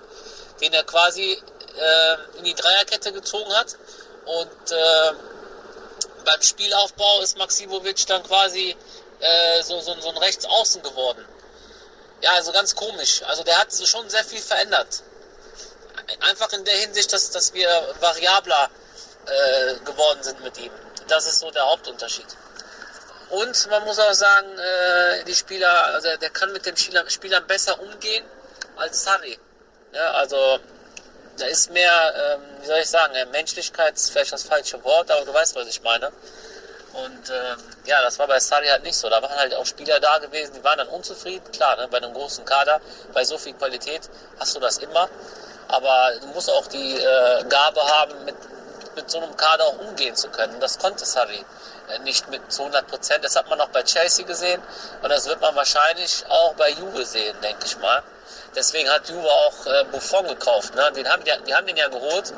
den 0.60 0.72
er 0.72 0.84
quasi 0.84 1.32
äh, 1.32 2.38
in 2.38 2.44
die 2.44 2.54
Dreierkette 2.54 3.12
gezogen 3.12 3.52
hat. 3.54 3.76
Und 4.24 4.72
äh, 4.72 5.12
beim 6.24 6.42
Spielaufbau 6.42 7.20
ist 7.20 7.38
Maximovic 7.38 8.06
dann 8.06 8.22
quasi 8.24 8.76
äh, 9.20 9.62
so, 9.62 9.80
so, 9.80 9.94
so 10.00 10.08
ein 10.08 10.16
Rechtsaußen 10.16 10.82
geworden. 10.82 11.24
Ja, 12.22 12.32
also 12.32 12.52
ganz 12.52 12.74
komisch. 12.74 13.22
Also 13.24 13.44
der 13.44 13.58
hat 13.58 13.68
schon 13.72 14.08
sehr 14.08 14.24
viel 14.24 14.40
verändert. 14.40 15.02
Einfach 16.20 16.52
in 16.52 16.64
der 16.64 16.76
Hinsicht, 16.76 17.12
dass, 17.12 17.30
dass 17.30 17.52
wir 17.54 17.68
variabler 18.00 18.70
äh, 19.26 19.74
geworden 19.84 20.22
sind 20.22 20.42
mit 20.42 20.58
ihm. 20.58 20.72
Das 21.08 21.26
ist 21.26 21.40
so 21.40 21.50
der 21.50 21.64
Hauptunterschied. 21.66 22.26
Und 23.30 23.70
man 23.70 23.84
muss 23.84 23.98
auch 23.98 24.12
sagen, 24.12 24.46
äh, 24.58 25.24
die 25.24 25.34
Spieler, 25.34 25.86
also 25.86 26.08
der 26.16 26.30
kann 26.30 26.52
mit 26.52 26.64
den 26.64 26.76
Spielern, 26.76 27.08
Spielern 27.10 27.46
besser 27.46 27.78
umgehen 27.80 28.24
als 28.76 29.02
Sarri. 29.02 29.38
Ja, 29.92 30.12
also 30.12 30.58
da 31.38 31.46
ist 31.46 31.70
mehr, 31.70 32.38
ähm, 32.38 32.42
wie 32.60 32.66
soll 32.66 32.78
ich 32.78 32.88
sagen, 32.88 33.14
Menschlichkeit 33.30 33.94
ist 33.94 34.10
vielleicht 34.10 34.32
das 34.32 34.44
falsche 34.44 34.82
Wort, 34.84 35.10
aber 35.10 35.24
du 35.24 35.34
weißt, 35.34 35.56
was 35.56 35.66
ich 35.66 35.82
meine. 35.82 36.12
Und 36.92 37.30
ähm, 37.30 37.58
ja, 37.84 38.00
das 38.02 38.18
war 38.18 38.26
bei 38.26 38.38
Sarri 38.40 38.68
halt 38.68 38.82
nicht 38.82 38.96
so. 38.96 39.08
Da 39.10 39.20
waren 39.20 39.36
halt 39.36 39.54
auch 39.54 39.66
Spieler 39.66 40.00
da 40.00 40.18
gewesen, 40.18 40.54
die 40.54 40.64
waren 40.64 40.78
dann 40.78 40.88
unzufrieden. 40.88 41.50
Klar, 41.52 41.76
ne, 41.76 41.88
bei 41.88 41.98
einem 41.98 42.14
großen 42.14 42.44
Kader, 42.44 42.80
bei 43.12 43.24
so 43.24 43.36
viel 43.36 43.52
Qualität 43.54 44.08
hast 44.38 44.56
du 44.56 44.60
das 44.60 44.78
immer. 44.78 45.08
Aber 45.68 46.12
du 46.20 46.26
musst 46.28 46.50
auch 46.50 46.66
die 46.68 46.96
äh, 46.96 47.44
Gabe 47.48 47.80
haben, 47.82 48.24
mit, 48.24 48.36
mit 48.94 49.10
so 49.10 49.18
einem 49.18 49.36
Kader 49.36 49.64
auch 49.64 49.78
umgehen 49.78 50.14
zu 50.14 50.28
können. 50.28 50.58
Das 50.60 50.78
konnte 50.78 51.04
Sarri 51.04 51.44
äh, 51.88 51.98
nicht 52.00 52.28
mit 52.30 52.52
zu 52.52 52.62
100 52.62 52.86
Prozent. 52.86 53.24
Das 53.24 53.36
hat 53.36 53.48
man 53.48 53.60
auch 53.60 53.68
bei 53.68 53.82
Chelsea 53.82 54.24
gesehen 54.24 54.62
und 55.02 55.08
das 55.08 55.26
wird 55.26 55.40
man 55.40 55.54
wahrscheinlich 55.56 56.24
auch 56.28 56.54
bei 56.54 56.70
Juve 56.70 57.04
sehen, 57.04 57.36
denke 57.42 57.66
ich 57.66 57.76
mal. 57.78 58.02
Deswegen 58.54 58.88
hat 58.90 59.08
Juve 59.08 59.28
auch 59.28 59.66
äh, 59.66 59.84
Buffon 59.92 60.26
gekauft. 60.28 60.74
Ne? 60.74 60.90
Den 60.92 61.08
haben, 61.08 61.22
die, 61.24 61.32
die 61.46 61.54
haben 61.54 61.66
den 61.66 61.76
ja 61.76 61.88
geholt, 61.88 62.32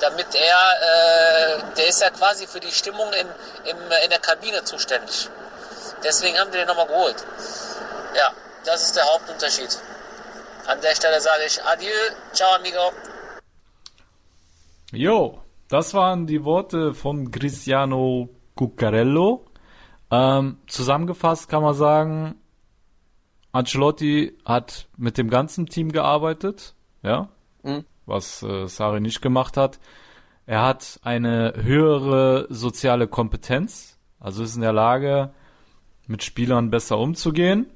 damit 0.00 0.34
er, 0.34 1.58
äh, 1.58 1.62
der 1.76 1.88
ist 1.88 2.00
ja 2.00 2.10
quasi 2.10 2.46
für 2.46 2.60
die 2.60 2.70
Stimmung 2.70 3.12
in, 3.12 3.28
im, 3.64 3.76
in 4.04 4.10
der 4.10 4.20
Kabine 4.20 4.62
zuständig. 4.62 5.28
Deswegen 6.02 6.38
haben 6.38 6.50
die 6.52 6.58
den 6.58 6.68
nochmal 6.68 6.86
geholt. 6.86 7.16
Ja, 8.14 8.30
das 8.64 8.82
ist 8.82 8.96
der 8.96 9.04
Hauptunterschied. 9.04 9.76
An 10.66 10.80
der 10.80 10.94
Stelle 10.94 11.20
sage 11.20 11.42
ich 11.46 11.62
Adieu, 11.62 11.90
ciao 12.32 12.54
amigo. 12.56 12.90
Jo, 14.92 15.42
das 15.68 15.92
waren 15.92 16.26
die 16.26 16.42
Worte 16.44 16.94
von 16.94 17.30
Cristiano 17.30 18.30
Cuccarello. 18.54 19.44
Ähm, 20.10 20.58
zusammengefasst 20.66 21.50
kann 21.50 21.62
man 21.62 21.74
sagen, 21.74 22.36
Ancelotti 23.52 24.38
hat 24.46 24.88
mit 24.96 25.18
dem 25.18 25.28
ganzen 25.28 25.66
Team 25.66 25.92
gearbeitet, 25.92 26.74
ja, 27.02 27.28
mhm. 27.62 27.84
was 28.06 28.42
äh, 28.42 28.66
Sari 28.66 29.00
nicht 29.00 29.20
gemacht 29.20 29.58
hat. 29.58 29.78
Er 30.46 30.62
hat 30.62 30.98
eine 31.02 31.52
höhere 31.56 32.46
soziale 32.48 33.06
Kompetenz, 33.06 33.98
also 34.18 34.42
ist 34.42 34.56
in 34.56 34.62
der 34.62 34.72
Lage, 34.72 35.34
mit 36.06 36.22
Spielern 36.22 36.70
besser 36.70 36.98
umzugehen. 36.98 37.66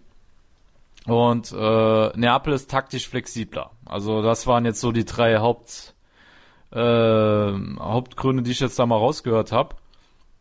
Und 1.09 1.53
äh, 1.53 2.19
Neapel 2.19 2.53
ist 2.53 2.71
taktisch 2.71 3.09
flexibler. 3.09 3.71
Also 3.87 4.23
das 4.23 4.47
waren 4.47 4.65
jetzt 4.65 4.81
so 4.81 4.93
die 4.93 5.05
drei 5.05 5.39
Haupt, 5.39 5.95
äh, 6.73 6.79
Hauptgründe, 6.79 8.43
die 8.43 8.51
ich 8.51 8.61
jetzt 8.61 8.79
da 8.79 8.87
mal 8.87 8.97
rausgehört 8.97 9.53
habe. 9.53 9.77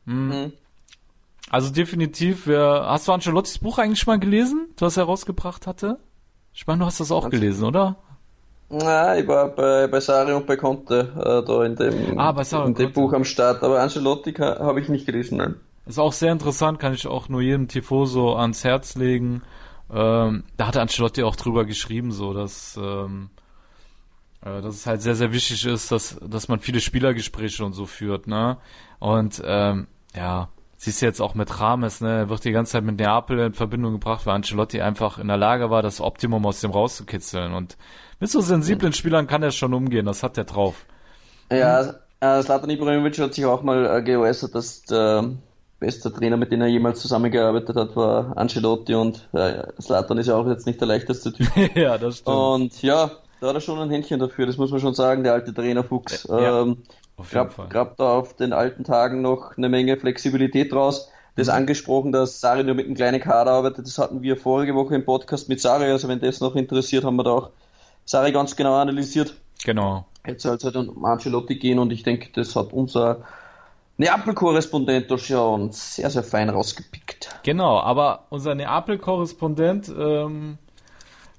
Hm. 0.05 0.29
Mhm. 0.29 0.53
Also 1.49 1.71
definitiv, 1.71 2.47
wer, 2.47 2.85
hast 2.87 3.07
du 3.07 3.13
Ancelottis 3.13 3.59
Buch 3.59 3.77
eigentlich 3.77 4.05
mal 4.05 4.19
gelesen, 4.19 4.67
was 4.79 4.97
er 4.97 5.05
rausgebracht 5.05 5.65
hatte? 5.65 5.97
Ich 6.53 6.67
meine, 6.67 6.79
du 6.79 6.85
hast 6.85 6.99
das 6.99 7.11
auch 7.11 7.29
gelesen, 7.29 7.63
oder? 7.63 7.95
Na, 8.69 9.17
ich 9.17 9.25
war 9.27 9.47
bei, 9.47 9.87
bei 9.87 10.01
Sari 10.01 10.33
und 10.33 10.45
bei 10.45 10.57
Conte 10.57 11.13
äh, 11.15 11.47
da 11.47 11.63
in 11.63 11.75
dem, 11.77 12.19
ah, 12.19 12.33
bei 12.33 12.43
in 12.65 12.73
dem 12.73 12.91
Buch 12.91 13.13
am 13.13 13.23
Start, 13.23 13.63
aber 13.63 13.79
Ancelotti 13.79 14.33
habe 14.33 14.81
ich 14.81 14.89
nicht 14.89 15.05
gelesen, 15.05 15.37
nein. 15.37 15.55
Ist 15.85 15.99
auch 15.99 16.11
sehr 16.11 16.33
interessant, 16.33 16.79
kann 16.79 16.93
ich 16.93 17.07
auch 17.07 17.29
nur 17.29 17.41
jedem 17.41 17.69
Tifoso 17.69 18.35
ans 18.35 18.65
Herz 18.65 18.95
legen. 18.95 19.41
Ähm, 19.91 20.43
da 20.57 20.67
hat 20.67 20.77
Ancelotti 20.77 21.23
auch 21.23 21.35
drüber 21.35 21.65
geschrieben, 21.65 22.11
so 22.11 22.33
dass, 22.33 22.77
ähm, 22.81 23.29
äh, 24.41 24.61
dass 24.61 24.75
es 24.75 24.85
halt 24.85 25.01
sehr, 25.01 25.15
sehr 25.15 25.31
wichtig 25.31 25.65
ist, 25.65 25.91
dass, 25.91 26.19
dass 26.21 26.47
man 26.47 26.59
viele 26.59 26.81
Spielergespräche 26.81 27.63
und 27.63 27.73
so 27.73 27.85
führt, 27.85 28.27
ne? 28.27 28.57
Und 28.99 29.41
ähm, 29.45 29.87
ja, 30.15 30.49
Siehst 30.79 31.01
du 31.01 31.07
jetzt 31.07 31.21
auch 31.21 31.33
mit 31.33 31.59
Rames, 31.59 32.01
ne, 32.01 32.19
er 32.19 32.29
wird 32.29 32.43
die 32.43 32.51
ganze 32.51 32.73
Zeit 32.73 32.83
mit 32.83 32.99
Neapel 32.99 33.39
in 33.39 33.53
Verbindung 33.53 33.93
gebracht, 33.93 34.27
weil 34.27 34.35
Ancelotti 34.35 34.79
einfach 34.79 35.17
in 35.17 35.27
der 35.27 35.37
Lage 35.37 35.71
war, 35.71 35.81
das 35.81 35.99
Optimum 36.01 36.45
aus 36.45 36.61
dem 36.61 36.69
rauszukitzeln. 36.69 37.53
Und 37.53 37.77
mit 38.19 38.29
so 38.29 38.41
sensiblen 38.41 38.93
Spielern 38.93 39.25
kann 39.25 39.41
er 39.41 39.49
schon 39.49 39.73
umgehen, 39.73 40.05
das 40.05 40.21
hat 40.21 40.37
er 40.37 40.43
drauf. 40.43 40.85
Ja, 41.51 41.95
äh, 42.19 42.43
Slatan 42.43 42.69
Ibrahimovic 42.69 43.17
hat 43.17 43.33
sich 43.33 43.45
auch 43.45 43.63
mal 43.63 43.87
äh, 43.87 44.03
geäußert, 44.03 44.53
dass 44.53 44.83
der 44.83 45.31
beste 45.79 46.11
Trainer, 46.11 46.37
mit 46.37 46.51
dem 46.51 46.61
er 46.61 46.67
jemals 46.67 46.99
zusammengearbeitet 46.99 47.75
hat, 47.75 47.95
war 47.95 48.35
Ancelotti 48.35 48.95
und 48.95 49.27
äh, 49.33 49.63
Slatan 49.79 50.17
ist 50.17 50.27
ja 50.27 50.35
auch 50.35 50.47
jetzt 50.47 50.65
nicht 50.65 50.79
der 50.79 50.87
leichteste 50.87 51.33
Typ. 51.33 51.47
ja, 51.75 51.97
das 51.97 52.17
stimmt. 52.17 52.35
Und 52.35 52.81
ja, 52.81 53.11
da 53.39 53.47
hat 53.47 53.55
er 53.55 53.61
schon 53.61 53.79
ein 53.79 53.89
Händchen 53.89 54.19
dafür, 54.19 54.45
das 54.45 54.57
muss 54.57 54.71
man 54.71 54.79
schon 54.79 54.93
sagen, 54.93 55.23
der 55.23 55.33
alte 55.33 55.53
Trainer 55.53 55.83
Fuchs. 55.83 56.27
Ja. 56.29 56.61
Ähm. 56.61 56.77
Gab 57.69 57.97
da 57.97 58.15
auf 58.15 58.35
den 58.35 58.53
alten 58.53 58.83
Tagen 58.83 59.23
noch 59.23 59.57
eine 59.57 59.69
Menge 59.69 59.97
Flexibilität 59.97 60.71
draus. 60.71 61.09
Das 61.35 61.47
mhm. 61.47 61.53
angesprochen, 61.53 62.11
dass 62.11 62.41
Sari 62.41 62.63
nur 62.63 62.75
mit 62.75 62.85
einem 62.85 62.95
kleinen 62.95 63.19
Kader 63.19 63.51
arbeitet, 63.51 63.85
das 63.87 63.97
hatten 63.97 64.21
wir 64.21 64.37
vorige 64.37 64.75
Woche 64.75 64.95
im 64.95 65.05
Podcast 65.05 65.49
mit 65.49 65.61
Sari, 65.61 65.85
also 65.85 66.07
wenn 66.07 66.19
das 66.19 66.41
noch 66.41 66.55
interessiert, 66.55 67.03
haben 67.03 67.15
wir 67.15 67.23
da 67.23 67.31
auch 67.31 67.49
Sari 68.05 68.31
ganz 68.31 68.55
genau 68.55 68.75
analysiert. 68.75 69.35
Genau. 69.63 70.05
Jetzt 70.25 70.43
soll 70.43 70.55
es 70.55 70.63
halt 70.63 70.75
um 70.75 71.05
Ancelotti 71.05 71.55
gehen 71.55 71.79
und 71.79 71.91
ich 71.91 72.03
denke, 72.03 72.29
das 72.33 72.55
hat 72.55 72.73
unser 72.73 73.23
Neapel-Korrespondent 73.97 75.09
da 75.09 75.17
schon 75.17 75.71
sehr, 75.71 76.09
sehr 76.09 76.23
fein 76.23 76.49
rausgepickt. 76.49 77.29
Genau, 77.43 77.79
aber 77.79 78.25
unser 78.29 78.53
Neapel-Korrespondent 78.55 79.89
ähm, 79.89 80.57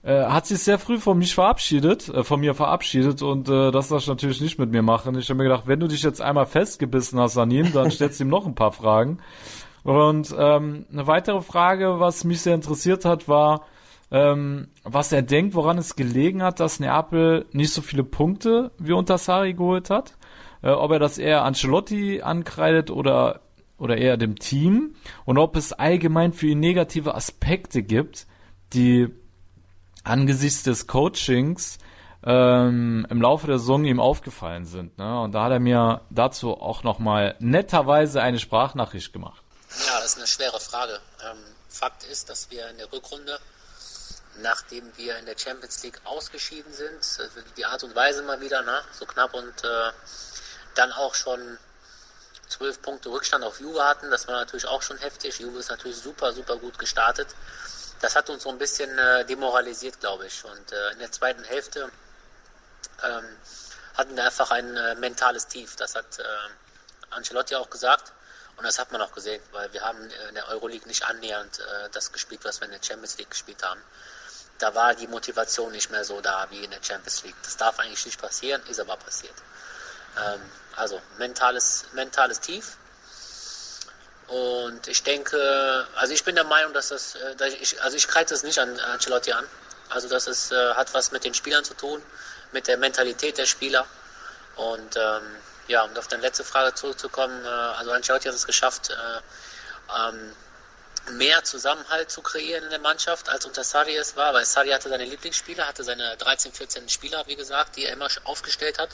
äh, 0.02 0.24
hat 0.24 0.46
sich 0.46 0.58
sehr 0.60 0.78
früh 0.78 0.98
von 0.98 1.18
mich 1.18 1.34
verabschiedet, 1.34 2.08
äh, 2.08 2.24
von 2.24 2.40
mir 2.40 2.54
verabschiedet 2.54 3.22
und 3.22 3.48
äh, 3.48 3.70
das 3.70 3.88
darf 3.88 4.02
ich 4.02 4.08
natürlich 4.08 4.40
nicht 4.40 4.58
mit 4.58 4.70
mir 4.70 4.82
machen. 4.82 5.16
Ich 5.18 5.28
habe 5.28 5.38
mir 5.38 5.44
gedacht, 5.44 5.64
wenn 5.66 5.80
du 5.80 5.86
dich 5.86 6.02
jetzt 6.02 6.20
einmal 6.20 6.46
festgebissen 6.46 7.20
hast 7.20 7.36
an 7.38 7.50
ihm, 7.50 7.72
dann 7.72 7.90
stellst 7.92 8.18
du 8.18 8.24
ihm 8.24 8.30
noch 8.30 8.46
ein 8.46 8.54
paar 8.54 8.72
Fragen. 8.72 9.18
Und 9.84 10.34
ähm, 10.36 10.86
eine 10.92 11.06
weitere 11.06 11.40
Frage, 11.40 12.00
was 12.00 12.24
mich 12.24 12.42
sehr 12.42 12.54
interessiert 12.54 13.04
hat, 13.04 13.28
war, 13.28 13.62
ähm, 14.10 14.68
was 14.84 15.12
er 15.12 15.22
denkt, 15.22 15.54
woran 15.54 15.78
es 15.78 15.96
gelegen 15.96 16.42
hat, 16.42 16.60
dass 16.60 16.80
Neapel 16.80 17.46
nicht 17.52 17.72
so 17.72 17.82
viele 17.82 18.04
Punkte 18.04 18.70
wie 18.78 18.92
unter 18.92 19.18
Sari 19.18 19.54
geholt 19.54 19.90
hat. 19.90 20.17
Äh, 20.62 20.70
ob 20.70 20.90
er 20.92 20.98
das 20.98 21.18
eher 21.18 21.44
Ancelotti 21.44 22.22
ankreidet 22.22 22.90
oder, 22.90 23.40
oder 23.78 23.96
eher 23.96 24.16
dem 24.16 24.38
Team 24.38 24.94
und 25.24 25.38
ob 25.38 25.56
es 25.56 25.72
allgemein 25.72 26.32
für 26.32 26.48
ihn 26.48 26.60
negative 26.60 27.14
Aspekte 27.14 27.82
gibt, 27.82 28.26
die 28.72 29.08
angesichts 30.04 30.62
des 30.62 30.86
Coachings 30.86 31.78
ähm, 32.24 33.06
im 33.08 33.22
Laufe 33.22 33.46
der 33.46 33.58
Saison 33.58 33.84
ihm 33.84 34.00
aufgefallen 34.00 34.64
sind. 34.64 34.98
Ne? 34.98 35.20
Und 35.20 35.32
da 35.32 35.44
hat 35.44 35.52
er 35.52 35.60
mir 35.60 36.02
dazu 36.10 36.54
auch 36.54 36.82
nochmal 36.82 37.36
netterweise 37.38 38.20
eine 38.20 38.38
Sprachnachricht 38.38 39.12
gemacht. 39.12 39.42
Ja, 39.86 40.00
das 40.00 40.12
ist 40.12 40.18
eine 40.18 40.26
schwere 40.26 40.58
Frage. 40.58 40.98
Ähm, 41.30 41.38
Fakt 41.68 42.04
ist, 42.04 42.28
dass 42.28 42.50
wir 42.50 42.68
in 42.70 42.78
der 42.78 42.92
Rückrunde, 42.92 43.38
nachdem 44.42 44.84
wir 44.96 45.18
in 45.18 45.26
der 45.26 45.36
Champions 45.38 45.82
League 45.84 46.00
ausgeschieden 46.04 46.72
sind, 46.72 46.96
also 46.96 47.40
die 47.56 47.64
Art 47.64 47.84
und 47.84 47.94
Weise 47.94 48.22
mal 48.22 48.40
wieder, 48.40 48.62
ne? 48.62 48.80
so 48.92 49.04
knapp 49.04 49.34
und 49.34 49.64
äh, 49.64 49.92
dann 50.78 50.92
auch 50.92 51.14
schon 51.14 51.58
zwölf 52.48 52.80
Punkte 52.80 53.10
Rückstand 53.10 53.44
auf 53.44 53.60
Juve 53.60 53.84
hatten. 53.84 54.10
Das 54.10 54.26
war 54.28 54.36
natürlich 54.36 54.66
auch 54.66 54.82
schon 54.82 54.98
heftig. 54.98 55.38
Juve 55.38 55.58
ist 55.58 55.70
natürlich 55.70 55.98
super, 55.98 56.32
super 56.32 56.56
gut 56.56 56.78
gestartet 56.78 57.28
das 58.00 58.14
hat 58.16 58.30
uns 58.30 58.42
so 58.42 58.50
ein 58.50 58.58
bisschen 58.58 58.96
äh, 58.98 59.24
demoralisiert, 59.24 60.00
glaube 60.00 60.26
ich. 60.26 60.44
Und 60.44 60.72
äh, 60.72 60.90
in 60.92 60.98
der 61.00 61.10
zweiten 61.10 61.44
Hälfte 61.44 61.90
ähm, 63.02 63.36
hatten 63.94 64.16
wir 64.16 64.24
einfach 64.24 64.50
ein 64.50 64.76
äh, 64.76 64.94
mentales 64.96 65.46
Tief. 65.46 65.76
Das 65.76 65.94
hat 65.94 66.18
äh, 66.18 66.22
Ancelotti 67.10 67.56
auch 67.56 67.70
gesagt. 67.70 68.12
Und 68.56 68.64
das 68.64 68.78
hat 68.78 68.90
man 68.90 69.00
auch 69.00 69.12
gesehen, 69.12 69.40
weil 69.52 69.72
wir 69.72 69.82
haben 69.82 70.02
in 70.28 70.34
der 70.34 70.48
Euroleague 70.48 70.88
nicht 70.88 71.04
annähernd 71.04 71.60
äh, 71.60 71.90
das 71.92 72.10
gespielt, 72.10 72.44
was 72.44 72.60
wir 72.60 72.66
in 72.66 72.72
der 72.72 72.82
Champions 72.82 73.16
League 73.16 73.30
gespielt 73.30 73.62
haben. 73.62 73.80
Da 74.58 74.74
war 74.74 74.96
die 74.96 75.06
Motivation 75.06 75.70
nicht 75.70 75.90
mehr 75.90 76.04
so 76.04 76.20
da 76.20 76.48
wie 76.50 76.64
in 76.64 76.70
der 76.70 76.82
Champions 76.82 77.22
League. 77.22 77.36
Das 77.44 77.56
darf 77.56 77.78
eigentlich 77.78 78.04
nicht 78.04 78.20
passieren, 78.20 78.60
ist 78.66 78.80
aber 78.80 78.96
passiert. 78.96 79.34
Ähm, 80.16 80.40
also 80.76 81.00
mentales, 81.18 81.86
mentales 81.92 82.40
Tief. 82.40 82.76
Und 84.28 84.86
ich 84.88 85.02
denke, 85.02 85.86
also 85.96 86.12
ich 86.12 86.22
bin 86.22 86.34
der 86.34 86.44
Meinung, 86.44 86.72
dass 86.72 86.88
das, 86.88 87.14
äh, 87.14 87.34
dass 87.36 87.54
ich, 87.54 87.80
also 87.82 87.96
ich 87.96 88.06
kreide 88.06 88.30
das 88.30 88.42
nicht 88.42 88.58
an 88.58 88.78
Ancelotti 88.80 89.32
an. 89.32 89.44
Also 89.88 90.08
das 90.08 90.50
äh, 90.52 90.74
hat 90.74 90.92
was 90.92 91.12
mit 91.12 91.24
den 91.24 91.34
Spielern 91.34 91.64
zu 91.64 91.74
tun, 91.74 92.02
mit 92.52 92.66
der 92.68 92.76
Mentalität 92.76 93.38
der 93.38 93.46
Spieler. 93.46 93.86
Und 94.56 94.96
ähm, 94.96 95.22
ja, 95.66 95.82
um 95.82 95.96
auf 95.96 96.08
deine 96.08 96.22
letzte 96.22 96.44
Frage 96.44 96.74
zurückzukommen, 96.74 97.44
äh, 97.44 97.48
also 97.48 97.90
Ancelotti 97.92 98.28
hat 98.28 98.34
es 98.34 98.46
geschafft, 98.46 98.90
äh, 98.90 100.08
ähm, 100.08 100.34
mehr 101.12 101.42
Zusammenhalt 101.44 102.10
zu 102.10 102.20
kreieren 102.20 102.64
in 102.64 102.70
der 102.70 102.80
Mannschaft, 102.80 103.28
als 103.28 103.46
unter 103.46 103.64
Sari 103.64 103.96
es 103.96 104.16
war, 104.16 104.34
weil 104.34 104.44
Sari 104.44 104.70
hatte 104.70 104.88
seine 104.88 105.04
Lieblingsspieler, 105.04 105.66
hatte 105.66 105.84
seine 105.84 106.16
13, 106.16 106.52
14 106.52 106.88
Spieler, 106.88 107.26
wie 107.26 107.36
gesagt, 107.36 107.76
die 107.76 107.86
er 107.86 107.92
immer 107.92 108.08
aufgestellt 108.24 108.78
hat. 108.78 108.90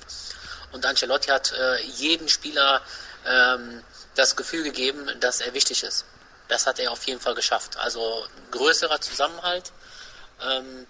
Und 0.72 0.84
Ancelotti 0.86 1.28
hat 1.28 1.52
äh, 1.52 1.82
jeden 1.82 2.28
Spieler 2.28 2.82
ähm, 3.26 3.82
das 4.14 4.36
Gefühl 4.36 4.62
gegeben, 4.62 5.08
dass 5.20 5.40
er 5.40 5.54
wichtig 5.54 5.82
ist. 5.82 6.04
Das 6.48 6.66
hat 6.66 6.78
er 6.78 6.92
auf 6.92 7.04
jeden 7.04 7.20
Fall 7.20 7.34
geschafft. 7.34 7.76
Also 7.76 8.26
größerer 8.50 9.00
Zusammenhalt. 9.00 9.72
Ähm, 10.42 10.86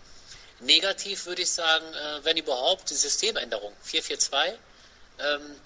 Negativ 0.60 1.26
würde 1.26 1.42
ich 1.42 1.50
sagen, 1.50 1.84
äh, 1.92 2.24
wenn 2.24 2.36
überhaupt, 2.36 2.88
die 2.90 2.94
Systemänderung 2.94 3.72
442. 3.82 4.58
Ähm, 5.18 5.60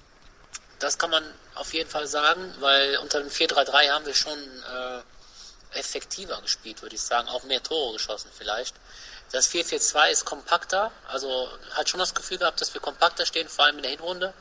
das 0.78 0.98
kann 0.98 1.10
man 1.10 1.24
auf 1.54 1.74
jeden 1.74 1.90
Fall 1.90 2.06
sagen, 2.06 2.54
weil 2.60 2.96
unter 2.98 3.20
dem 3.20 3.30
433 3.30 3.90
haben 3.90 4.06
wir 4.06 4.14
schon 4.14 4.38
äh, 4.38 5.78
effektiver 5.78 6.40
gespielt, 6.40 6.82
würde 6.82 6.94
ich 6.94 7.02
sagen, 7.02 7.28
auch 7.28 7.42
mehr 7.44 7.62
Tore 7.62 7.94
geschossen 7.94 8.30
vielleicht. 8.36 8.74
Das 9.30 9.46
442 9.46 10.12
ist 10.12 10.24
kompakter, 10.24 10.90
also 11.06 11.48
hat 11.72 11.88
schon 11.88 12.00
das 12.00 12.14
Gefühl 12.14 12.38
gehabt, 12.38 12.60
dass 12.60 12.72
wir 12.72 12.80
kompakter 12.80 13.26
stehen, 13.26 13.48
vor 13.48 13.66
allem 13.66 13.76
in 13.76 13.82
der 13.82 13.90
Hinrunde. 13.90 14.32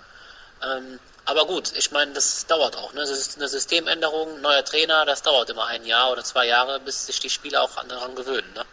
Ähm, 0.64 1.00
aber 1.26 1.46
gut, 1.46 1.74
ich 1.76 1.92
meine, 1.92 2.14
das 2.14 2.46
dauert 2.48 2.78
auch. 2.78 2.94
Ne? 2.94 3.02
Das 3.02 3.10
ist 3.10 3.36
eine 3.36 3.50
Systemänderung, 3.50 4.40
neuer 4.40 4.64
Trainer, 4.64 5.06
das 5.06 5.22
dauert 5.24 5.50
immer 5.50 5.66
ein 5.66 5.86
Jahr 5.86 6.12
oder 6.12 6.24
zwei 6.24 6.48
Jahre, 6.48 6.80
bis 6.80 7.06
sich 7.06 7.20
die 7.20 7.30
Spieler 7.30 7.64
auch 7.64 7.84
daran 7.84 8.16
gewöhnen. 8.16 8.52
Ne? 8.54 8.66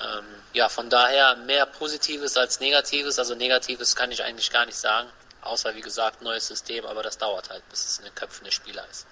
Ähm, 0.00 0.24
ja, 0.52 0.68
von 0.68 0.88
daher 0.90 1.34
mehr 1.36 1.66
Positives 1.66 2.36
als 2.36 2.60
Negatives. 2.60 3.18
Also 3.18 3.34
Negatives 3.34 3.96
kann 3.96 4.12
ich 4.12 4.22
eigentlich 4.22 4.50
gar 4.52 4.64
nicht 4.64 4.78
sagen. 4.78 5.08
Außer, 5.42 5.74
wie 5.74 5.80
gesagt, 5.80 6.22
neues 6.22 6.46
System, 6.46 6.86
aber 6.86 7.02
das 7.02 7.18
dauert 7.18 7.50
halt, 7.50 7.68
bis 7.68 7.84
es 7.84 7.98
in 7.98 8.04
den 8.04 8.14
Köpfen 8.14 8.44
der 8.44 8.52
Spieler 8.52 8.86
ist. 8.88 9.08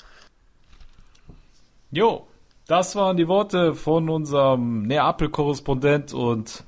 Jo, 1.90 2.29
das 2.70 2.94
waren 2.94 3.16
die 3.16 3.26
Worte 3.26 3.74
von 3.74 4.08
unserem 4.08 4.82
Neapel-Korrespondent 4.82 6.14
und 6.14 6.62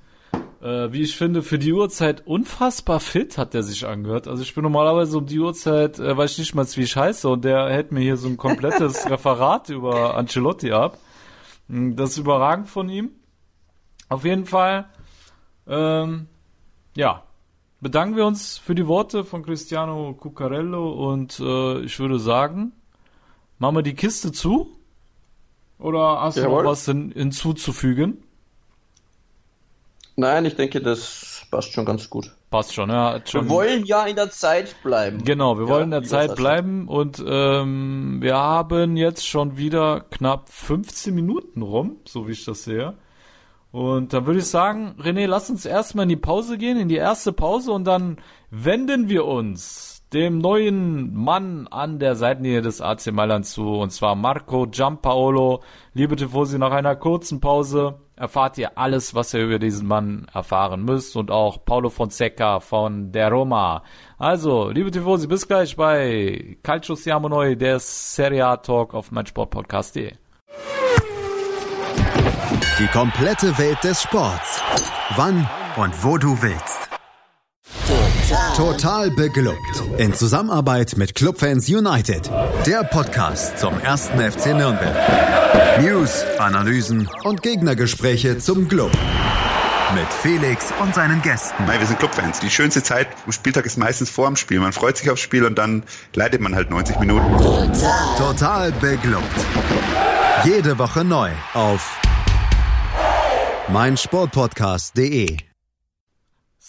äh, 0.61 0.93
wie 0.93 1.03
ich 1.03 1.17
finde, 1.17 1.43
für 1.43 1.61
die 1.61 1.73
Uhrzeit 1.73 2.27
unfassbar 2.27 2.99
fit 2.99 3.39
hat 3.39 3.55
der 3.55 3.63
sich 3.63 3.87
angehört. 3.87 4.27
Also 4.27 4.43
ich 4.43 4.53
bin 4.53 4.65
normalerweise 4.65 5.19
um 5.19 5.27
die 5.27 5.39
Uhrzeit, 5.39 6.01
äh, 6.01 6.17
weiß 6.17 6.33
ich 6.33 6.39
nicht 6.39 6.55
mal, 6.57 6.67
wie 6.75 6.83
ich 6.83 6.97
heiße 6.97 7.29
und 7.29 7.45
der 7.45 7.71
hält 7.71 7.93
mir 7.93 8.01
hier 8.01 8.17
so 8.17 8.29
ein 8.29 8.37
komplettes 8.37 9.09
Referat 9.11 9.69
über 9.69 10.17
Ancelotti 10.17 10.73
ab. 10.73 10.99
Hm, 11.69 11.95
das 11.95 12.11
ist 12.11 12.19
überragend 12.19 12.69
von 12.69 12.89
ihm. 12.89 13.11
Auf 14.09 14.25
jeden 14.25 14.47
Fall, 14.47 14.87
ähm, 15.69 16.27
ja, 16.97 17.23
bedanken 17.81 18.17
wir 18.17 18.27
uns 18.27 18.59
für 18.59 18.75
die 18.75 18.89
Worte 18.89 19.23
von 19.23 19.45
Cristiano 19.45 20.15
Cuccarello 20.15 21.13
und 21.13 21.39
äh, 21.39 21.81
ich 21.83 21.97
würde 22.01 22.19
sagen, 22.19 22.73
machen 23.59 23.77
wir 23.77 23.83
die 23.83 23.95
Kiste 23.95 24.33
zu? 24.33 24.82
Oder 25.83 26.21
hast 26.21 26.37
Jawohl. 26.37 26.59
du 26.59 26.63
noch 26.63 26.71
was 26.71 26.85
hin, 26.85 27.13
hinzuzufügen? 27.15 28.23
Nein, 30.15 30.45
ich 30.45 30.55
denke, 30.55 30.81
das 30.81 31.43
passt 31.51 31.73
schon 31.73 31.85
ganz 31.85 32.09
gut. 32.09 32.31
Passt 32.51 32.75
schon, 32.75 32.91
ja. 32.91 33.21
Schon. 33.25 33.47
Wir 33.47 33.51
wollen 33.51 33.85
ja 33.85 34.05
in 34.07 34.15
der 34.15 34.31
Zeit 34.31 34.77
bleiben. 34.83 35.25
Genau, 35.25 35.59
wir 35.59 35.67
ja, 35.67 35.73
wollen 35.73 35.85
in 35.85 35.91
der 35.91 36.03
Zeit 36.03 36.37
bleiben 36.37 36.87
und 36.87 37.23
ähm, 37.27 38.19
wir 38.21 38.37
haben 38.37 38.97
jetzt 38.97 39.27
schon 39.27 39.57
wieder 39.57 40.05
knapp 40.11 40.51
15 40.51 41.15
Minuten 41.15 41.63
rum, 41.63 41.97
so 42.05 42.29
wie 42.29 42.33
ich 42.33 42.45
das 42.45 42.65
sehe. 42.65 42.95
Und 43.73 44.13
dann 44.13 44.27
würde 44.27 44.41
ich 44.41 44.47
sagen, 44.47 44.95
René, 45.01 45.27
lass 45.27 45.49
uns 45.49 45.65
erstmal 45.65 46.05
in 46.05 46.11
die 46.11 46.17
Pause 46.17 46.59
gehen, 46.59 46.79
in 46.79 46.89
die 46.89 46.97
erste 46.97 47.33
Pause 47.33 47.73
und 47.73 47.85
dann 47.85 48.19
wenden 48.51 49.09
wir 49.09 49.25
uns 49.25 49.92
dem 50.13 50.39
neuen 50.39 51.15
Mann 51.15 51.67
an 51.69 51.99
der 51.99 52.15
Seitenlinie 52.17 52.63
des 52.63 52.81
AC 52.81 53.13
Mailand 53.13 53.47
zu, 53.47 53.77
und 53.77 53.91
zwar 53.91 54.15
Marco 54.15 54.67
Giampaolo. 54.67 55.63
Liebe 55.95 56.17
Tifosi, 56.17 56.59
nach 56.59 56.73
einer 56.73 56.97
kurzen 56.97 57.41
Pause 57.41 57.99
erfahrt 58.17 58.59
ihr 58.59 58.77
alles, 58.77 59.15
was 59.15 59.33
ihr 59.35 59.45
über 59.45 59.59
diesen 59.59 59.87
Mann 59.89 60.27
erfahren 60.33 60.85
müsst 60.85 61.17
und 61.17 61.31
auch 61.31 61.65
Paulo 61.65 61.89
Fonseca 61.89 62.61
von 62.61 63.11
der 63.13 63.31
Roma. 63.31 63.83
Also, 64.19 64.71
liebe 64.71 64.91
Tifosi, 64.91 65.27
bis 65.27 65.49
gleich 65.49 65.77
bei 65.77 66.59
Calcio 66.63 66.95
Siamo 66.95 67.29
Noi, 67.29 67.57
der 67.57 67.79
Serie 67.79 68.47
A 68.47 68.59
Talk 68.59 68.95
auf 68.95 69.11
meinsportpodcast.de. 69.11 70.13
Die 72.79 72.87
komplette 72.89 73.57
Welt 73.59 73.83
des 73.83 74.03
Sports. 74.03 74.63
Wann 75.17 75.49
und 75.77 76.05
wo 76.05 76.19
du 76.19 76.41
willst. 76.43 76.89
Total 78.57 79.11
beglückt. 79.11 79.83
In 79.99 80.15
Zusammenarbeit 80.15 80.97
mit 80.97 81.15
Clubfans 81.15 81.69
United. 81.69 82.31
Der 82.67 82.85
Podcast 82.85 83.59
zum 83.59 83.79
ersten 83.81 84.19
FC 84.19 84.55
Nürnberg. 84.55 85.81
News, 85.81 86.25
Analysen 86.39 87.09
und 87.25 87.43
Gegnergespräche 87.43 88.39
zum 88.39 88.69
Club. 88.69 88.93
Mit 89.95 90.07
Felix 90.23 90.67
und 90.81 90.95
seinen 90.95 91.21
Gästen. 91.23 91.65
Nein, 91.67 91.81
wir 91.81 91.87
sind 91.87 91.99
Clubfans. 91.99 92.41
Die 92.41 92.51
schönste 92.51 92.83
Zeit 92.83 93.09
am 93.27 93.33
Spieltag 93.33 93.67
ist 93.67 93.77
meistens 93.77 94.11
vor 94.11 94.27
dem 94.27 94.37
Spiel. 94.37 94.61
Man 94.61 94.73
freut 94.73 94.97
sich 94.97 95.11
aufs 95.11 95.21
Spiel 95.21 95.45
und 95.45 95.59
dann 95.59 95.83
leidet 96.15 96.41
man 96.41 96.55
halt 96.55 96.71
90 96.71 96.99
Minuten. 97.01 97.37
Total 98.17 98.73
beglückt. 98.73 99.23
Jede 100.45 100.79
Woche 100.79 101.05
neu 101.05 101.31
auf 101.55 101.99
meinsportpodcast.de 103.69 105.52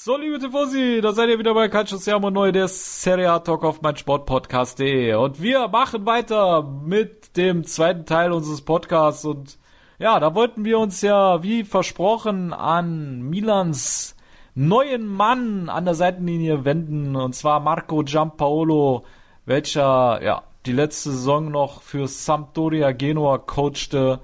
so, 0.06 0.18
liebe 0.18 0.38
Tifosi, 0.38 1.00
da 1.02 1.14
seid 1.14 1.30
ihr 1.30 1.40
wieder 1.40 1.54
bei 1.54 1.70
Calcio 1.70 1.98
Siamo 1.98 2.30
Neu, 2.30 2.52
der 2.52 2.68
Serie 2.68 3.32
A 3.32 3.40
Talk 3.40 3.64
auf 3.64 3.82
meinsportpodcast.de. 3.82 5.14
Und 5.14 5.42
wir 5.42 5.70
machen 5.70 6.06
weiter 6.06 6.62
mit 6.62 7.38
dem 7.38 7.64
zweiten 7.64 8.06
Teil 8.06 8.34
unseres 8.34 8.60
Podcasts. 8.60 9.24
Und 9.24 9.58
ja, 10.00 10.20
da 10.20 10.36
wollten 10.36 10.66
wir 10.66 10.78
uns 10.78 11.02
ja, 11.04 11.42
wie 11.42 11.64
versprochen, 11.64 12.52
an 12.52 13.22
Milans 13.22 14.18
neuen 14.56 15.06
Mann 15.06 15.70
an 15.70 15.86
der 15.86 15.96
Seitenlinie 15.96 16.66
wenden. 16.66 17.16
Und 17.16 17.34
zwar 17.34 17.62
Marco 17.62 18.04
Giampaolo, 18.04 19.06
welcher, 19.46 20.22
ja, 20.22 20.44
die 20.66 20.74
letzte 20.74 21.12
Saison 21.12 21.50
noch 21.50 21.82
für 21.82 22.10
Sampdoria 22.10 22.92
Genua 22.92 23.38
coachte 23.38 24.20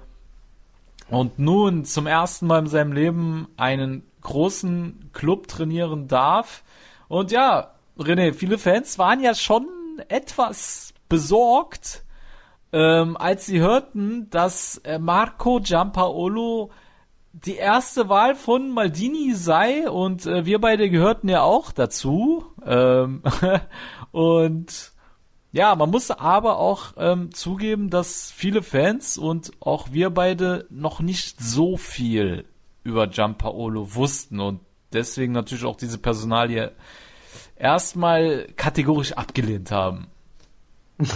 und 1.10 1.38
nun 1.38 1.84
zum 1.84 2.06
ersten 2.06 2.46
Mal 2.46 2.60
in 2.60 2.66
seinem 2.66 2.92
Leben 2.92 3.48
einen 3.56 4.04
großen 4.22 5.10
Club 5.12 5.48
trainieren 5.48 6.08
darf. 6.08 6.62
Und 7.08 7.32
ja, 7.32 7.72
René, 7.98 8.32
viele 8.32 8.58
Fans 8.58 8.98
waren 8.98 9.20
ja 9.20 9.34
schon 9.34 9.66
etwas 10.08 10.94
besorgt, 11.08 12.04
ähm, 12.72 13.16
als 13.16 13.46
sie 13.46 13.60
hörten, 13.60 14.30
dass 14.30 14.78
äh, 14.78 14.98
Marco 14.98 15.60
Giampaolo 15.60 16.70
die 17.32 17.56
erste 17.56 18.08
Wahl 18.08 18.34
von 18.34 18.70
Maldini 18.70 19.34
sei 19.34 19.88
und 19.90 20.26
äh, 20.26 20.46
wir 20.46 20.60
beide 20.60 20.90
gehörten 20.90 21.28
ja 21.28 21.42
auch 21.42 21.72
dazu. 21.72 22.44
Ähm, 22.64 23.22
und 24.12 24.89
ja, 25.52 25.74
man 25.74 25.90
muss 25.90 26.10
aber 26.10 26.58
auch 26.58 26.92
ähm, 26.96 27.32
zugeben, 27.34 27.90
dass 27.90 28.30
viele 28.30 28.62
Fans 28.62 29.18
und 29.18 29.50
auch 29.60 29.88
wir 29.92 30.10
beide 30.10 30.66
noch 30.70 31.00
nicht 31.00 31.40
so 31.40 31.76
viel 31.76 32.44
über 32.84 33.08
Giampaolo 33.08 33.94
wussten 33.94 34.40
und 34.40 34.60
deswegen 34.92 35.32
natürlich 35.32 35.64
auch 35.64 35.76
diese 35.76 35.98
Personalie 35.98 36.72
erstmal 37.56 38.46
kategorisch 38.56 39.12
abgelehnt 39.12 39.70
haben. 39.70 40.06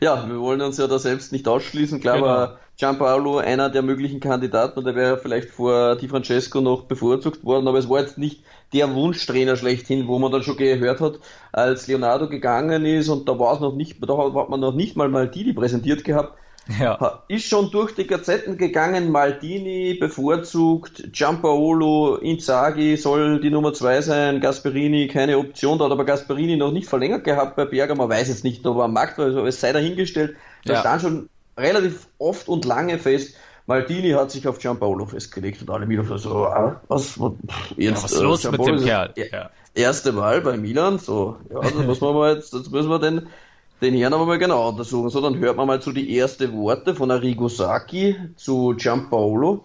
ja, 0.00 0.28
wir 0.28 0.40
wollen 0.40 0.60
uns 0.62 0.78
ja 0.78 0.86
da 0.86 0.98
selbst 0.98 1.32
nicht 1.32 1.46
ausschließen. 1.46 2.00
Klar 2.00 2.16
genau. 2.16 2.26
war 2.26 2.58
Gianpaolo 2.76 3.38
einer 3.38 3.70
der 3.70 3.82
möglichen 3.82 4.20
Kandidaten 4.20 4.78
und 4.78 4.86
er 4.86 4.94
wäre 4.94 5.18
vielleicht 5.18 5.50
vor 5.50 5.96
Di 5.96 6.08
Francesco 6.08 6.60
noch 6.60 6.84
bevorzugt 6.84 7.44
worden, 7.44 7.68
aber 7.68 7.78
es 7.78 7.88
war 7.88 8.00
jetzt 8.00 8.18
nicht 8.18 8.42
der 8.74 8.94
Wunschtrainer 8.94 9.56
schlechthin, 9.56 10.08
wo 10.08 10.18
man 10.18 10.32
dann 10.32 10.42
schon 10.42 10.56
gehört 10.56 11.00
hat, 11.00 11.20
als 11.52 11.86
Leonardo 11.86 12.28
gegangen 12.28 12.84
ist 12.84 13.08
und 13.08 13.28
da 13.28 13.38
war 13.38 13.54
es 13.54 13.60
noch 13.60 13.74
nicht, 13.74 13.96
da 14.06 14.18
hat 14.18 14.50
man 14.50 14.60
noch 14.60 14.74
nicht 14.74 14.96
mal 14.96 15.08
Maldini 15.08 15.52
präsentiert 15.52 16.04
gehabt, 16.04 16.36
ja. 16.80 17.22
Ist 17.28 17.46
schon 17.46 17.70
durch 17.70 17.94
die 17.94 18.06
Gazetten 18.06 18.56
gegangen, 18.56 19.12
Maldini 19.12 19.98
bevorzugt, 20.00 21.12
Giampaolo, 21.12 22.16
Inzaghi 22.16 22.96
soll 22.96 23.40
die 23.40 23.50
Nummer 23.50 23.74
zwei 23.74 24.00
sein, 24.00 24.40
Gasperini 24.40 25.08
keine 25.08 25.36
Option, 25.36 25.78
da 25.78 25.84
hat 25.84 25.92
aber 25.92 26.06
Gasperini 26.06 26.56
noch 26.56 26.72
nicht 26.72 26.88
verlängert 26.88 27.24
gehabt 27.24 27.56
bei 27.56 27.66
Berger, 27.66 27.94
man 27.94 28.08
weiß 28.08 28.28
jetzt 28.28 28.44
nicht, 28.44 28.66
ob 28.66 28.78
er 28.78 28.84
am 28.84 28.94
Markt 28.94 29.18
war, 29.18 29.26
also 29.26 29.44
es 29.44 29.60
sei 29.60 29.72
dahingestellt. 29.72 30.36
Da 30.64 30.74
ja. 30.74 30.80
stand 30.80 31.02
schon 31.02 31.28
relativ 31.58 32.08
oft 32.18 32.48
und 32.48 32.64
lange 32.64 32.98
fest, 32.98 33.36
Maldini 33.66 34.10
hat 34.10 34.30
sich 34.30 34.46
auf 34.46 34.58
Giampaolo 34.58 35.06
festgelegt 35.06 35.62
und 35.62 35.70
alle 35.70 35.86
Milan 35.86 36.06
so, 36.18 36.46
ah, 36.46 36.80
was, 36.88 37.18
was, 37.18 37.32
jetzt, 37.76 37.98
ja, 37.98 38.04
was 38.04 38.12
ist 38.12 38.20
los 38.20 38.44
äh, 38.44 38.50
mit 38.50 38.66
dem 38.66 38.84
Kerl? 38.84 39.12
Ja. 39.16 39.50
Erste 39.74 40.14
Wahl 40.16 40.42
bei 40.42 40.56
Milan, 40.56 40.98
so, 40.98 41.36
ja, 41.50 41.60
das 41.60 41.74
muss 41.74 42.00
man 42.00 42.14
mal 42.14 42.34
jetzt, 42.34 42.52
das 42.52 42.70
müssen 42.70 42.90
wir 42.90 42.98
denn 42.98 43.26
den 43.80 43.94
Herrn 43.94 44.12
aber 44.12 44.26
mal 44.26 44.38
genau 44.38 44.68
untersuchen. 44.68 45.10
So, 45.10 45.20
dann 45.20 45.38
hört 45.38 45.56
man 45.56 45.66
mal 45.66 45.80
zu 45.80 45.92
die 45.92 46.16
ersten 46.16 46.52
Worte 46.56 46.94
von 46.94 47.10
Arrigo 47.10 47.48
Sacchi 47.48 48.16
zu 48.36 48.74
Giampaolo 48.76 49.64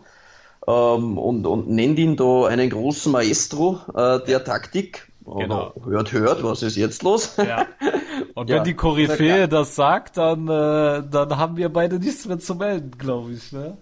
ähm, 0.68 1.18
und, 1.18 1.46
und 1.46 1.70
nennt 1.70 2.00
ihn 2.00 2.16
da 2.16 2.46
einen 2.48 2.70
großen 2.70 3.12
Maestro 3.12 3.80
äh, 3.96 4.20
der 4.26 4.44
Taktik. 4.44 5.09
Genau. 5.38 5.74
Hört, 5.86 6.12
hört, 6.12 6.44
was 6.44 6.64
ist 6.64 6.76
jetzt 6.76 7.04
los? 7.04 7.38
Ja. 7.38 7.66
Und 8.36 8.50
wenn 8.50 8.58
ja, 8.58 8.64
die 8.64 8.74
Koryphäe 8.74 9.48
das 9.48 9.76
sagt, 9.76 10.18
dann, 10.18 10.48
äh, 10.48 11.04
dann 11.10 11.38
haben 11.38 11.58
wir 11.58 11.70
beide 11.70 12.00
nichts 12.00 12.26
mehr 12.26 12.40
zu 12.40 12.56
melden, 12.56 12.92
glaube 12.98 13.32
ich. 13.32 13.52
Ne? 13.52 13.78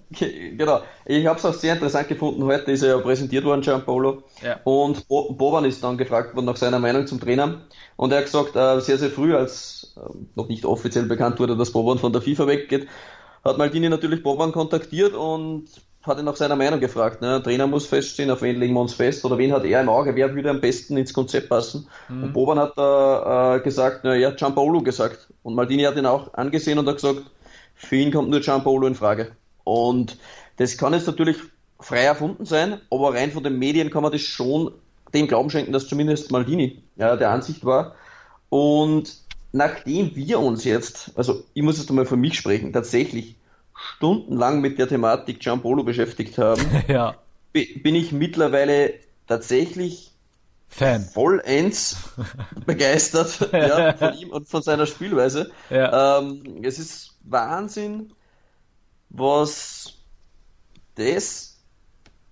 Genau. 0.58 0.82
Ich 1.06 1.26
habe 1.26 1.38
es 1.38 1.46
auch 1.46 1.54
sehr 1.54 1.74
interessant 1.74 2.08
gefunden. 2.08 2.44
Heute 2.44 2.72
ist 2.72 2.82
er 2.82 2.96
ja 2.96 3.02
präsentiert 3.02 3.46
worden, 3.46 3.62
Giampaolo. 3.62 4.24
Ja. 4.44 4.60
Und 4.64 5.08
Bo 5.08 5.34
Boban 5.34 5.66
ist 5.66 5.84
dann 5.84 5.98
gefragt 5.98 6.36
worden 6.36 6.46
nach 6.46 6.56
seiner 6.56 6.80
Meinung 6.80 7.08
zum 7.08 7.20
Trainer. 7.20 7.62
Und 7.96 8.12
er 8.12 8.20
hat 8.20 8.26
gesagt, 8.26 8.56
äh, 8.56 8.80
sehr, 8.80 8.98
sehr 8.98 9.10
früh, 9.10 9.36
als 9.36 9.96
äh, 9.98 10.10
noch 10.36 10.48
nicht 10.48 10.66
offiziell 10.66 11.06
bekannt 11.06 11.40
wurde, 11.40 11.58
dass 11.58 11.72
Boban 11.72 12.00
von 12.00 12.14
der 12.14 12.22
FIFA 12.22 12.48
weggeht, 12.48 12.88
hat 13.44 13.58
Maldini 13.58 13.90
natürlich 13.90 14.24
Boban 14.24 14.52
kontaktiert 14.52 15.14
und 15.14 15.66
hat 16.08 16.20
ihn 16.20 16.26
nach 16.26 16.36
seiner 16.36 16.56
Meinung 16.56 16.80
gefragt. 16.80 17.22
Ne? 17.22 17.28
Der 17.28 17.44
Trainer 17.44 17.68
muss 17.68 17.86
feststehen, 17.86 18.32
auf 18.32 18.42
wen 18.42 18.60
legen 18.60 18.74
wir 18.74 18.82
uns 18.82 18.94
fest 18.94 19.24
oder 19.26 19.38
wen 19.38 19.52
hat 19.52 19.66
er 19.66 19.82
im 19.82 19.90
Auge, 19.90 20.16
wer 20.16 20.34
würde 20.34 20.50
am 20.50 20.62
besten 20.62 20.98
ins 20.98 21.14
Konzept 21.14 21.50
passen. 21.50 21.88
Mhm. 22.10 22.24
Und 22.24 22.34
Boban 22.34 22.60
hat 22.60 22.78
da 22.78 23.56
äh, 23.56 23.60
gesagt, 23.62 24.02
na, 24.04 24.16
er 24.16 24.30
hat 24.30 24.38
Gianpaolo 24.38 24.82
gesagt. 24.82 25.28
Und 25.44 25.56
Maldini 25.56 25.84
hat 25.84 25.98
ihn 25.98 26.06
auch 26.06 26.34
angesehen 26.34 26.80
und 26.80 26.88
hat 26.88 26.96
gesagt, 26.96 27.24
für 27.76 27.96
ihn 27.96 28.12
kommt 28.12 28.30
nur 28.30 28.40
Gianpaolo 28.40 28.88
in 28.88 28.96
Frage. 28.96 29.32
Und 29.64 30.18
das 30.58 30.78
kann 30.78 30.94
jetzt 30.94 31.08
natürlich 31.08 31.38
frei 31.80 32.04
erfunden 32.04 32.46
sein, 32.46 32.82
aber 32.90 33.14
rein 33.14 33.32
von 33.32 33.44
den 33.44 33.60
Medien 33.60 33.90
kann 33.90 34.04
man 34.04 34.12
das 34.12 34.22
schon 34.22 34.72
dem 35.14 35.28
Glauben 35.28 35.50
schenken, 35.50 35.72
dass 35.72 35.88
zumindest 35.88 36.32
Maldini 36.32 36.82
ja, 36.96 37.16
der 37.16 37.30
Ansicht 37.30 37.64
war. 37.66 37.96
Und 38.50 39.16
nachdem 39.52 40.16
wir 40.16 40.40
uns 40.40 40.64
jetzt, 40.64 41.12
also 41.16 41.44
ich 41.54 41.64
muss 41.64 41.78
jetzt 41.78 41.90
einmal 41.90 42.06
für 42.06 42.18
mich 42.18 42.36
sprechen, 42.36 42.74
tatsächlich 42.74 43.36
stundenlang 43.78 44.62
mit 44.62 44.80
der 44.80 44.88
Thematik 44.88 45.40
Giampolo 45.40 45.84
beschäftigt 45.84 46.38
haben, 46.38 46.62
ja. 46.88 47.16
bin 47.54 47.96
ich 47.96 48.12
mittlerweile 48.12 48.96
tatsächlich 49.28 50.12
Fan. 50.68 51.02
vollends 51.02 51.98
begeistert 52.66 53.52
ja, 53.54 53.94
von 53.98 54.14
ihm 54.14 54.30
und 54.30 54.48
von 54.48 54.62
seiner 54.62 54.86
Spielweise. 54.86 55.52
Ja. 55.70 56.20
Ähm, 56.20 56.62
es 56.64 56.80
ist 56.80 57.16
Wahnsinn, 57.24 58.14
was 59.10 59.94
das 60.96 61.60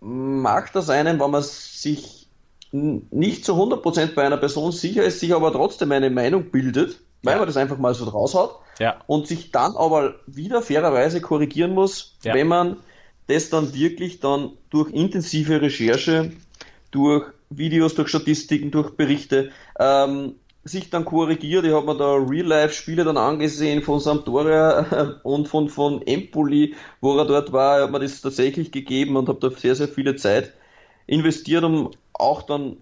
macht 0.02 0.76
das 0.76 0.90
einen, 0.90 1.20
wenn 1.20 1.32
man 1.32 1.44
sich 1.44 2.28
nicht 2.72 3.46
zu 3.46 3.54
100% 3.54 4.16
bei 4.16 4.26
einer 4.26 4.38
Person 4.38 4.72
sicher 4.72 5.04
ist, 5.04 5.20
sich 5.20 5.34
aber 5.34 5.52
trotzdem 5.54 5.92
eine 5.92 6.10
Meinung 6.10 6.52
bildet, 6.52 7.00
weil 7.24 7.34
ja. 7.34 7.38
man 7.38 7.48
das 7.48 7.58
einfach 7.58 7.78
mal 7.78 7.94
so 7.94 8.06
raushaut 8.06 8.60
ja. 8.80 9.02
und 9.08 9.28
sich 9.28 9.52
dann 9.52 9.76
aber 9.76 10.16
wieder 10.28 10.62
fairerweise 10.62 11.22
korrigieren 11.22 11.74
muss, 11.74 12.16
ja. 12.24 12.34
wenn 12.34 12.48
man 12.48 12.78
das 13.28 13.50
dann 13.50 13.74
wirklich 13.74 14.20
dann 14.20 14.52
durch 14.70 14.92
intensive 14.92 15.62
Recherche, 15.62 16.32
durch 16.92 17.26
Videos, 17.50 17.96
durch 17.96 18.10
Statistiken, 18.10 18.72
durch 18.72 18.92
Berichte 18.92 19.52
ähm, 19.80 20.36
sich 20.64 20.90
dann 20.90 21.06
korrigiert. 21.06 21.66
Ich 21.66 21.72
habe 21.72 21.86
mir 21.86 21.98
da 21.98 22.16
Real-Life-Spiele 22.16 23.04
dann 23.04 23.18
angesehen 23.18 23.84
von 23.84 24.00
Sampdoria 24.00 25.20
und 25.24 25.48
von, 25.48 25.70
von 25.70 26.02
Empoli, 26.06 26.76
wo 27.02 27.18
er 27.18 27.26
dort 27.26 27.52
war. 27.52 27.78
Ich 27.78 27.84
habe 27.84 27.92
mir 27.92 28.00
das 28.00 28.22
tatsächlich 28.22 28.72
gegeben 28.72 29.16
und 29.16 29.30
habe 29.30 29.40
da 29.40 29.56
sehr, 29.56 29.76
sehr 29.76 29.88
viele 29.88 30.16
Zeit 30.16 30.54
investiert, 31.08 31.64
um 31.64 31.92
auch 32.14 32.42
dann 32.42 32.78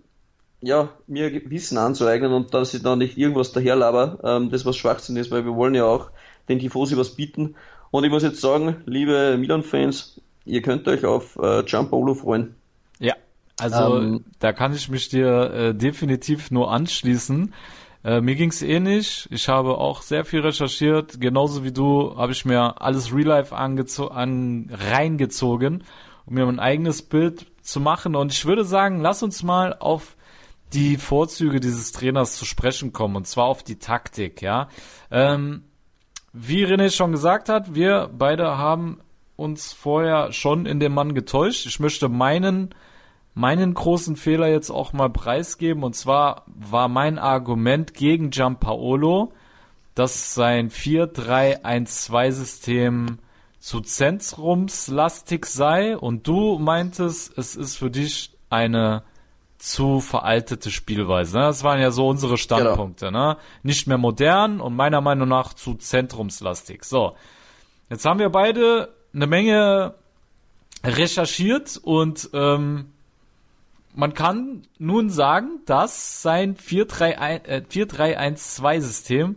ja, 0.63 0.89
mir 1.08 1.32
Wissen 1.49 1.78
anzueignen 1.78 2.32
und 2.32 2.54
dass 2.54 2.73
ich 2.73 2.82
da 2.82 2.95
nicht 2.95 3.17
irgendwas 3.17 3.52
daherlaber, 3.52 4.19
ähm, 4.23 4.49
das 4.49 4.65
was 4.65 4.78
Schwachsinn 4.78 5.17
ist, 5.17 5.30
weil 5.30 5.45
wir 5.45 5.56
wollen 5.56 5.76
ja 5.76 5.86
auch 5.86 6.10
den 6.47 6.60
Tifosi 6.60 6.97
was 6.97 7.15
bieten. 7.15 7.56
Und 7.91 8.06
ich 8.06 8.10
muss 8.10 8.23
jetzt 8.23 8.41
sagen, 8.41 8.78
liebe 8.86 9.38
Milan-Fans, 9.38 10.21
ihr 10.45 10.62
könnt 10.62 10.88
euch 10.88 11.06
auf 11.06 11.38
äh, 11.38 11.63
Giampolo 11.63 12.15
freuen. 12.15 12.56
Ja, 12.99 13.13
also 13.60 13.97
ähm, 13.97 14.26
da 14.39 14.54
kann 14.54 14.73
ich 14.73 14.89
mich 14.89 15.10
dir 15.10 15.52
äh, 15.54 15.76
definitiv 15.76 16.49
nur 16.49 16.71
anschließen. 16.71 17.54
Äh, 18.04 18.21
mir 18.21 18.36
ging's 18.36 18.62
ähnlich. 18.62 19.28
Ich 19.32 19.47
habe 19.49 19.78
auch 19.78 20.02
sehr 20.02 20.26
viel 20.26 20.41
recherchiert. 20.41 21.19
Genauso 21.19 21.63
wie 21.63 21.71
du 21.71 22.15
habe 22.17 22.32
ich 22.32 22.45
mir 22.45 22.82
alles 22.82 23.13
Real 23.13 23.28
Life 23.28 23.56
an 23.56 24.69
reingezogen, 24.71 25.84
um 26.26 26.34
mir 26.34 26.45
mein 26.45 26.60
eigenes 26.60 27.02
Bild 27.02 27.45
zu 27.62 27.80
machen. 27.80 28.15
Und 28.15 28.32
ich 28.32 28.45
würde 28.45 28.65
sagen, 28.65 29.02
lass 29.02 29.23
uns 29.23 29.43
mal 29.43 29.76
auf 29.78 30.12
die 30.74 30.98
Vorzüge 30.98 31.60
dieses 31.60 31.92
Trainers 31.92 32.38
zu 32.38 32.46
sprechen 32.46 32.94
kommen, 32.94 33.16
und 33.16 33.28
zwar 33.28 33.46
auf 33.46 33.64
die 33.64 33.80
Taktik, 33.80 34.42
ja. 34.42 34.70
Ähm, 35.12 35.64
wie 36.34 36.66
René 36.66 36.90
schon 36.90 37.12
gesagt 37.12 37.50
hat, 37.50 37.76
wir 37.76 38.10
beide 38.12 38.58
haben 38.58 39.00
uns 39.36 39.74
vorher 39.74 40.32
schon 40.32 40.66
in 40.66 40.80
dem 40.80 40.94
Mann 40.94 41.14
getäuscht. 41.14 41.66
Ich 41.66 41.80
möchte 41.80 42.10
meinen, 42.10 42.74
meinen 43.34 43.74
großen 43.74 44.16
Fehler 44.16 44.48
jetzt 44.48 44.70
auch 44.70 44.94
mal 44.94 45.10
preisgeben, 45.10 45.84
und 45.84 45.96
zwar 45.96 46.46
war 46.48 46.88
mein 46.88 47.20
Argument 47.20 47.94
gegen 47.94 48.30
Giampaolo, 48.32 49.34
dass 49.96 50.34
sein 50.34 50.72
4-3-1-2-System 50.72 53.20
zu 53.60 53.82
zentrumslastig 53.82 55.46
sei 55.46 55.98
und 55.98 56.28
du 56.28 56.58
meintest, 56.58 57.38
es 57.38 57.56
ist 57.56 57.78
für 57.78 57.92
dich 57.92 58.32
eine 58.50 59.04
zu 59.63 59.99
veraltete 60.02 60.69
Spielweise. 60.71 61.38
Ne? 61.38 61.45
Das 61.45 61.63
waren 61.63 61.80
ja 61.80 61.91
so 61.91 62.10
unsere 62.10 62.38
Standpunkte. 62.38 63.06
Genau. 63.06 63.30
Ne? 63.30 63.38
Nicht 63.63 63.88
mehr 63.88 63.97
modern 63.97 64.60
und 64.60 64.76
meiner 64.76 64.99
Meinung 64.99 65.30
nach 65.30 65.54
zu 65.54 65.76
zentrumslastig. 65.76 66.84
So, 66.84 67.15
jetzt 67.89 68.04
haben 68.04 68.19
wir 68.19 68.28
beide 68.28 68.93
eine 69.13 69.26
Menge 69.26 69.93
recherchiert 70.84 71.80
und 71.82 72.30
ähm, 72.34 72.88
man 73.95 74.13
kann 74.13 74.63
nun 74.80 75.10
sagen, 75.10 75.62
dass 75.65 76.21
sein 76.21 76.58
4-3-1-2-System 76.58 79.32
äh, 79.32 79.36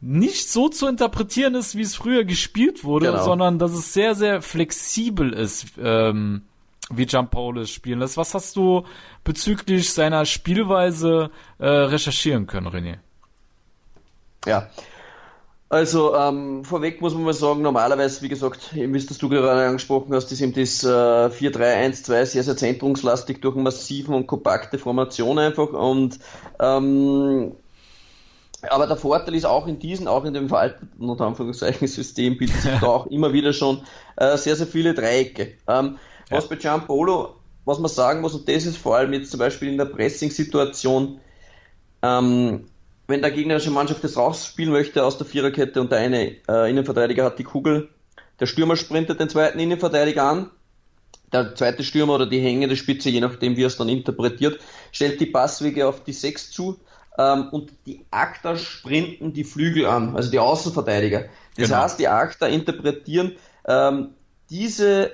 nicht 0.00 0.48
so 0.48 0.70
zu 0.70 0.86
interpretieren 0.86 1.54
ist, 1.54 1.76
wie 1.76 1.82
es 1.82 1.94
früher 1.94 2.24
gespielt 2.24 2.84
wurde, 2.84 3.10
genau. 3.10 3.22
sondern 3.22 3.58
dass 3.58 3.72
es 3.72 3.92
sehr, 3.92 4.14
sehr 4.14 4.40
flexibel 4.40 5.34
ist. 5.34 5.74
Ähm, 5.78 6.44
wie 6.90 7.06
Giampaolo 7.06 7.62
es 7.62 7.70
spielen 7.70 8.00
lässt. 8.00 8.16
Was 8.16 8.34
hast 8.34 8.56
du 8.56 8.84
bezüglich 9.24 9.92
seiner 9.92 10.26
Spielweise 10.26 11.30
äh, 11.58 11.66
recherchieren 11.66 12.46
können, 12.46 12.68
René? 12.68 12.98
Ja, 14.46 14.68
also 15.70 16.16
ähm, 16.16 16.64
vorweg 16.64 17.00
muss 17.00 17.14
man 17.14 17.22
mal 17.22 17.32
sagen, 17.32 17.62
normalerweise, 17.62 18.22
wie 18.22 18.28
gesagt, 18.28 18.74
wie 18.74 18.96
es 18.96 19.06
du 19.06 19.28
gerade 19.28 19.68
angesprochen 19.68 20.12
hast, 20.12 20.32
ist 20.32 20.40
eben 20.40 20.52
das 20.52 20.82
äh, 20.82 20.88
4-3-1-2 20.88 22.26
sehr, 22.26 22.42
sehr 22.42 22.56
zentrumslastig 22.56 23.40
durch 23.40 23.54
massiven 23.54 24.16
und 24.16 24.26
kompakte 24.26 24.78
Formation 24.78 25.38
einfach 25.38 25.68
und 25.68 26.18
ähm, 26.58 27.52
aber 28.68 28.88
der 28.88 28.96
Vorteil 28.96 29.36
ist 29.36 29.46
auch 29.46 29.68
in 29.68 29.78
diesen, 29.78 30.08
auch 30.08 30.24
in 30.24 30.34
dem 30.34 30.48
veralteten 30.48 31.08
unter 31.08 31.24
Anführungszeichen 31.24 31.86
System 31.88 32.36
bildet 32.36 32.60
sich 32.60 32.72
da 32.80 32.88
auch 32.88 33.06
immer 33.06 33.32
wieder 33.32 33.52
schon 33.52 33.80
äh, 34.16 34.36
sehr, 34.36 34.56
sehr 34.56 34.66
viele 34.66 34.92
Dreiecke. 34.92 35.52
Ähm. 35.68 35.98
Was 36.30 36.48
bei 36.48 36.56
Giampolo, 36.56 37.36
was 37.64 37.78
man 37.78 37.90
sagen 37.90 38.20
muss, 38.20 38.34
und 38.34 38.48
das 38.48 38.64
ist 38.64 38.76
vor 38.76 38.96
allem 38.96 39.12
jetzt 39.12 39.30
zum 39.30 39.38
Beispiel 39.38 39.68
in 39.68 39.78
der 39.78 39.84
Pressing-Situation, 39.86 41.20
ähm, 42.02 42.66
wenn 43.06 43.22
der 43.22 43.32
gegnerische 43.32 43.70
Mannschaft 43.70 44.04
das 44.04 44.16
rausspielen 44.16 44.72
möchte 44.72 45.04
aus 45.04 45.18
der 45.18 45.26
Viererkette 45.26 45.80
und 45.80 45.90
der 45.90 45.98
eine 45.98 46.36
äh, 46.48 46.70
Innenverteidiger 46.70 47.24
hat 47.24 47.38
die 47.38 47.44
Kugel, 47.44 47.88
der 48.38 48.46
Stürmer 48.46 48.76
sprintet 48.76 49.20
den 49.20 49.28
zweiten 49.28 49.58
Innenverteidiger 49.58 50.22
an, 50.22 50.50
der 51.32 51.54
zweite 51.54 51.84
Stürmer 51.84 52.14
oder 52.14 52.26
die 52.26 52.40
hängende 52.40 52.76
Spitze, 52.76 53.10
je 53.10 53.20
nachdem 53.20 53.56
wie 53.56 53.64
er 53.64 53.66
es 53.66 53.76
dann 53.76 53.88
interpretiert, 53.88 54.60
stellt 54.92 55.20
die 55.20 55.26
Passwege 55.26 55.86
auf 55.86 56.02
die 56.04 56.12
Sechs 56.12 56.50
zu 56.50 56.78
ähm, 57.18 57.48
und 57.50 57.72
die 57.86 58.04
Akter 58.10 58.56
sprinten 58.56 59.32
die 59.32 59.44
Flügel 59.44 59.86
an, 59.86 60.16
also 60.16 60.30
die 60.30 60.38
Außenverteidiger. 60.38 61.26
Das 61.56 61.68
genau. 61.68 61.82
heißt, 61.82 61.98
die 61.98 62.08
Akter 62.08 62.48
interpretieren 62.48 63.36
ähm, 63.66 64.14
diese 64.48 65.12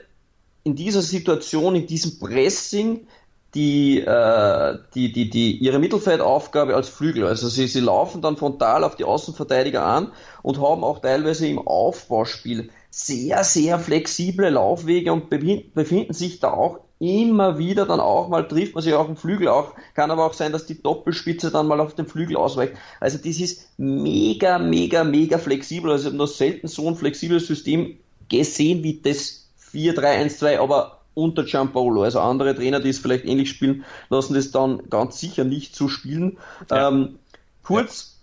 in 0.67 0.75
dieser 0.75 1.01
Situation, 1.01 1.77
in 1.77 1.87
diesem 1.87 2.19
Pressing, 2.19 3.07
die, 3.55 4.01
äh, 4.01 4.79
die, 4.97 5.13
die, 5.13 5.31
die, 5.31 5.59
ihre 5.59 5.79
Mittelfeldaufgabe 5.79 6.75
als 6.75 6.89
Flügel. 6.89 7.25
Also 7.25 7.49
sie, 7.49 7.69
sie 7.69 7.79
laufen 7.79 8.21
dann 8.21 8.37
frontal 8.37 8.83
auf 8.83 8.97
die 8.97 9.05
Außenverteidiger 9.05 9.85
an 9.85 10.11
und 10.43 10.61
haben 10.61 10.83
auch 10.83 10.99
teilweise 10.99 11.47
im 11.47 11.61
Aufbauspiel 11.61 12.71
sehr, 12.91 13.45
sehr 13.45 13.79
flexible 13.79 14.51
Laufwege 14.51 15.13
und 15.13 15.31
befinden 15.31 16.13
sich 16.13 16.41
da 16.41 16.53
auch 16.53 16.81
immer 16.99 17.59
wieder 17.59 17.85
dann 17.85 18.01
auch 18.01 18.29
mal 18.29 18.49
trifft 18.49 18.75
man 18.75 18.83
sich 18.83 18.95
auf 18.95 19.07
den 19.07 19.17
Flügel 19.17 19.49
auch, 19.49 19.75
kann 19.95 20.11
aber 20.11 20.25
auch 20.25 20.33
sein, 20.33 20.51
dass 20.51 20.65
die 20.65 20.83
Doppelspitze 20.83 21.51
dann 21.51 21.69
mal 21.69 21.79
auf 21.79 21.95
den 21.95 22.07
Flügel 22.07 22.37
ausweicht. 22.37 22.73
Also 23.01 23.19
das 23.19 23.39
ist 23.39 23.69
mega, 23.77 24.59
mega, 24.59 25.05
mega 25.05 25.39
flexibel. 25.39 25.93
Also 25.93 26.05
ich 26.05 26.07
habe 26.07 26.17
noch 26.17 26.27
selten 26.27 26.67
so 26.67 26.89
ein 26.89 26.97
flexibles 26.97 27.47
System 27.47 27.99
gesehen 28.29 28.83
wie 28.83 29.01
das 29.01 29.46
4-3-1-2, 29.77 30.59
aber 30.59 31.01
unter 31.15 31.45
Giampolo. 31.45 32.03
Also 32.03 32.21
andere 32.21 32.55
Trainer, 32.55 32.81
die 32.81 32.91
es 32.91 32.99
vielleicht 32.99 33.25
ähnlich 33.25 33.51
spielen, 33.51 33.85
lassen 34.11 34.35
das 34.35 34.51
dann 34.51 34.89
ganz 34.91 35.19
sicher 35.19 35.45
nicht 35.45 35.75
so 35.75 35.89
spielen. 35.89 36.39
Ja. 36.71 36.89
Ähm, 36.89 37.19
kurz 37.63 38.17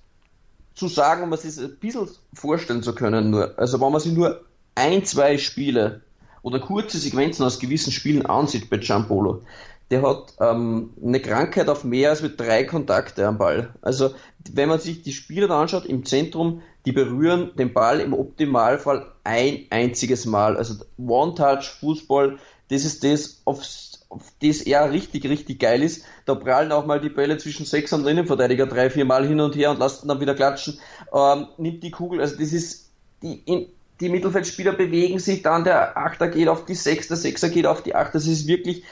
ja. 0.73 0.79
zu 0.79 0.87
sagen, 0.87 1.23
um 1.23 1.33
es 1.33 1.41
sich 1.41 1.63
ein 1.63 1.75
bisschen 1.77 2.07
vorstellen 2.33 2.83
zu 2.83 2.93
können, 2.93 3.31
nur, 3.31 3.57
also 3.57 3.81
wenn 3.81 3.91
man 3.91 4.01
sich 4.01 4.13
nur 4.13 4.41
ein, 4.75 5.05
zwei 5.05 5.37
Spiele 5.37 6.01
oder 6.43 6.59
kurze 6.59 6.97
Sequenzen 6.97 7.45
aus 7.45 7.59
gewissen 7.59 7.91
Spielen 7.91 8.25
ansieht 8.25 8.69
bei 8.69 8.77
Giampolo, 8.77 9.41
der 9.89 10.01
hat 10.01 10.33
ähm, 10.39 10.91
eine 11.03 11.19
Krankheit 11.19 11.69
auf 11.69 11.83
mehr 11.83 12.11
als 12.11 12.21
mit 12.21 12.39
drei 12.39 12.63
Kontakte 12.63 13.27
am 13.27 13.37
Ball. 13.37 13.73
Also 13.81 14.13
wenn 14.51 14.69
man 14.69 14.79
sich 14.79 15.03
die 15.03 15.13
Spieler 15.13 15.49
anschaut 15.51 15.85
im 15.85 16.05
Zentrum, 16.05 16.61
die 16.85 16.91
berühren 16.91 17.51
den 17.57 17.73
Ball 17.73 17.99
im 17.99 18.13
Optimalfall 18.13 19.11
ein 19.23 19.65
einziges 19.69 20.25
Mal. 20.25 20.57
Also 20.57 20.83
One-Touch-Fußball, 20.97 22.37
das 22.69 22.85
ist 22.85 23.03
das, 23.03 23.41
auf, 23.45 23.63
auf 24.09 24.33
das 24.41 24.61
er 24.61 24.91
richtig, 24.91 25.25
richtig 25.25 25.59
geil 25.59 25.81
ist. 25.81 26.05
Da 26.25 26.35
prallen 26.35 26.71
auch 26.71 26.85
mal 26.85 26.99
die 26.99 27.09
Bälle 27.09 27.37
zwischen 27.37 27.65
Sechs 27.65 27.93
und 27.93 28.05
Innenverteidiger 28.05 28.65
drei, 28.65 28.89
vier 28.89 29.05
Mal 29.05 29.25
hin 29.27 29.39
und 29.39 29.55
her 29.55 29.71
und 29.71 29.79
lassen 29.79 30.07
dann 30.07 30.19
wieder 30.19 30.35
klatschen. 30.35 30.79
Ähm, 31.13 31.47
nimmt 31.57 31.83
die 31.83 31.91
Kugel, 31.91 32.19
also 32.19 32.35
das 32.37 32.51
ist 32.51 32.89
die, 33.21 33.41
in, 33.45 33.67
die 33.99 34.09
Mittelfeldspieler 34.09 34.73
bewegen 34.73 35.19
sich 35.19 35.41
dann, 35.41 35.63
der 35.63 35.97
Achter 35.97 36.27
geht 36.27 36.49
auf 36.49 36.65
die 36.65 36.75
Sechs, 36.75 37.07
der 37.07 37.17
Sechser 37.17 37.49
geht 37.49 37.65
auf 37.65 37.83
die 37.83 37.95
Acht. 37.95 38.13
Das 38.13 38.27
ist 38.27 38.47
wirklich 38.47 38.83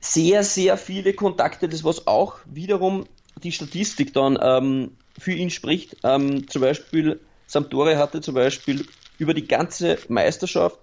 sehr, 0.00 0.44
sehr 0.44 0.76
viele 0.76 1.14
Kontakte, 1.14 1.68
das 1.68 1.82
was 1.84 2.06
auch 2.06 2.36
wiederum 2.44 3.04
die 3.42 3.52
Statistik 3.52 4.12
dann 4.12 4.38
ähm, 4.40 4.97
für 5.18 5.32
ihn 5.32 5.50
spricht. 5.50 5.96
Ähm, 6.04 6.48
zum 6.48 6.62
Beispiel 6.62 7.20
Sampdoria 7.46 7.98
hatte 7.98 8.20
zum 8.20 8.34
Beispiel 8.34 8.86
über 9.18 9.34
die 9.34 9.46
ganze 9.46 9.98
Meisterschaft 10.08 10.78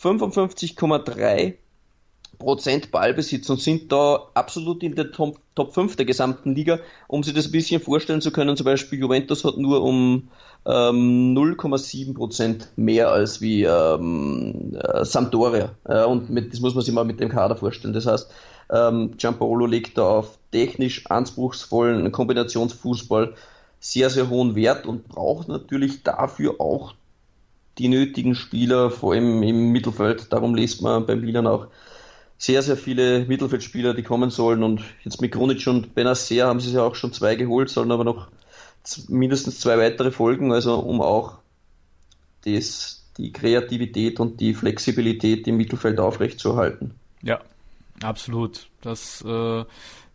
55,3 0.00 1.54
Prozent 2.38 2.90
Ballbesitz 2.90 3.48
und 3.50 3.60
sind 3.60 3.92
da 3.92 4.28
absolut 4.34 4.82
in 4.82 4.94
der 4.94 5.12
Top, 5.12 5.38
Top 5.54 5.74
5 5.74 5.96
der 5.96 6.06
gesamten 6.06 6.54
Liga. 6.54 6.80
Um 7.06 7.22
sich 7.22 7.34
das 7.34 7.46
ein 7.46 7.52
bisschen 7.52 7.80
vorstellen 7.80 8.20
zu 8.20 8.32
können, 8.32 8.56
zum 8.56 8.64
Beispiel 8.64 8.98
Juventus 8.98 9.44
hat 9.44 9.58
nur 9.58 9.82
um 9.82 10.28
ähm, 10.66 11.36
0,7 11.36 12.14
Prozent 12.14 12.68
mehr 12.76 13.10
als 13.12 13.40
wie 13.40 13.62
ähm, 13.62 14.76
äh, 14.76 15.04
Sampdoria. 15.04 15.70
Äh, 15.84 16.04
und 16.04 16.30
mit, 16.30 16.52
das 16.52 16.60
muss 16.60 16.74
man 16.74 16.82
sich 16.82 16.92
mal 16.92 17.04
mit 17.04 17.20
dem 17.20 17.28
Kader 17.28 17.56
vorstellen. 17.56 17.94
Das 17.94 18.06
heißt, 18.06 18.28
ähm, 18.72 19.16
Giampaolo 19.16 19.66
legt 19.66 19.98
da 19.98 20.02
auf 20.02 20.38
technisch 20.50 21.06
anspruchsvollen 21.08 22.10
Kombinationsfußball 22.10 23.34
sehr, 23.82 24.10
sehr 24.10 24.30
hohen 24.30 24.54
Wert 24.54 24.86
und 24.86 25.08
braucht 25.08 25.48
natürlich 25.48 26.04
dafür 26.04 26.60
auch 26.60 26.94
die 27.78 27.88
nötigen 27.88 28.36
Spieler, 28.36 28.92
vor 28.92 29.12
allem 29.12 29.42
im 29.42 29.72
Mittelfeld. 29.72 30.32
Darum 30.32 30.54
liest 30.54 30.82
man 30.82 31.04
bei 31.04 31.16
Milan 31.16 31.48
auch 31.48 31.66
sehr, 32.38 32.62
sehr 32.62 32.76
viele 32.76 33.24
Mittelfeldspieler, 33.26 33.92
die 33.94 34.04
kommen 34.04 34.30
sollen. 34.30 34.62
Und 34.62 34.82
jetzt 35.02 35.20
mit 35.20 35.32
Krunic 35.32 35.66
und 35.66 35.96
Benacer 35.96 36.46
haben 36.46 36.60
sie 36.60 36.72
ja 36.72 36.82
auch 36.82 36.94
schon 36.94 37.12
zwei 37.12 37.34
geholt, 37.34 37.70
sollen 37.70 37.90
aber 37.90 38.04
noch 38.04 38.28
mindestens 39.08 39.58
zwei 39.58 39.76
weitere 39.78 40.12
folgen, 40.12 40.52
also 40.52 40.78
um 40.78 41.00
auch 41.00 41.38
das, 42.44 43.04
die 43.16 43.32
Kreativität 43.32 44.20
und 44.20 44.40
die 44.40 44.54
Flexibilität 44.54 45.48
im 45.48 45.56
Mittelfeld 45.56 45.98
aufrechtzuerhalten. 45.98 46.94
Ja, 47.22 47.40
absolut. 48.00 48.68
Das 48.80 49.22
äh, 49.26 49.64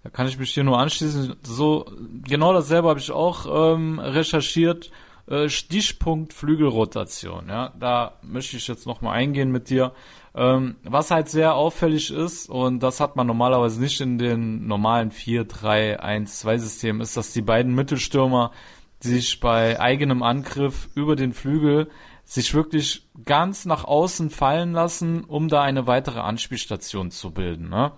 da 0.08 0.12
kann 0.12 0.28
ich 0.28 0.39
mich 0.39 0.54
hier 0.54 0.63
nur 0.63 0.80
anschließen. 0.80 1.36
So 1.43 1.86
genau 2.24 2.54
dasselbe 2.54 2.88
habe 2.88 3.00
ich 3.00 3.12
auch 3.12 3.74
ähm, 3.76 4.00
recherchiert. 4.00 4.89
Äh, 5.28 5.50
Stichpunkt 5.50 6.32
Flügelrotation. 6.32 7.50
Ja, 7.50 7.74
da 7.78 8.13
möchte 8.22 8.56
ich 8.56 8.70
jetzt 8.70 8.88
noch 8.88 9.02
mal 9.02 9.12
eingehen 9.12 9.52
mit 9.52 9.70
dir. 9.70 9.91
Ähm, 10.34 10.78
was 10.84 11.12
halt 11.12 11.28
sehr 11.28 11.56
auffällig 11.56 12.10
ist 12.10 12.50
und 12.50 12.80
das 12.80 13.02
hat 13.02 13.17
man 13.17 13.28
normalerweise 13.28 13.82
nicht 13.82 14.00
in 14.00 14.17
den 14.17 14.65
normalen 14.65 15.12
4-3-1-2-Systemen, 15.12 17.02
ist, 17.02 17.17
dass 17.17 17.34
die 17.34 17.41
beiden 17.41 17.76
Mittelstürmer 17.76 18.52
sich 19.02 19.41
bei 19.41 19.78
eigenem 19.78 20.24
Angriff 20.24 20.88
über 20.96 21.17
den 21.17 21.34
Flügel 21.34 21.89
sich 22.24 22.54
wirklich 22.54 23.10
ganz 23.26 23.65
nach 23.65 23.84
außen 23.84 24.30
fallen 24.30 24.72
lassen, 24.72 25.26
um 25.26 25.50
da 25.50 25.63
eine 25.63 25.86
weitere 25.86 26.22
Anspielstation 26.22 27.12
zu 27.12 27.32
bilden. 27.32 27.67
Ne? 27.67 27.91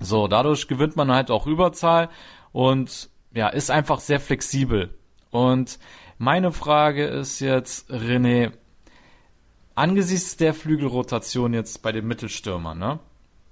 So, 0.00 0.28
dadurch 0.28 0.68
gewinnt 0.68 0.96
man 0.96 1.10
halt 1.10 1.30
auch 1.30 1.46
Überzahl 1.46 2.08
und 2.52 3.10
ja, 3.32 3.48
ist 3.48 3.70
einfach 3.70 4.00
sehr 4.00 4.20
flexibel. 4.20 4.94
Und 5.30 5.78
meine 6.18 6.52
Frage 6.52 7.06
ist 7.06 7.40
jetzt, 7.40 7.90
René, 7.90 8.52
angesichts 9.74 10.36
der 10.36 10.54
Flügelrotation 10.54 11.54
jetzt 11.54 11.82
bei 11.82 11.92
den 11.92 12.06
Mittelstürmern, 12.06 12.78
ne? 12.78 12.98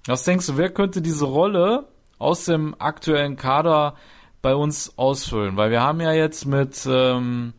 Was 0.06 0.24
denkst 0.24 0.46
du, 0.46 0.56
wer 0.56 0.70
könnte 0.70 1.02
diese 1.02 1.24
Rolle 1.24 1.88
aus 2.18 2.44
dem 2.44 2.76
aktuellen 2.78 3.36
Kader 3.36 3.96
bei 4.40 4.54
uns 4.54 4.96
ausfüllen? 4.96 5.56
Weil 5.56 5.70
wir 5.70 5.82
haben 5.82 6.00
ja 6.00 6.12
jetzt 6.12 6.46
mit, 6.46 6.86
ähm, 6.88 7.52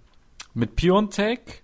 mit 0.53 0.77
Piontek 0.77 1.63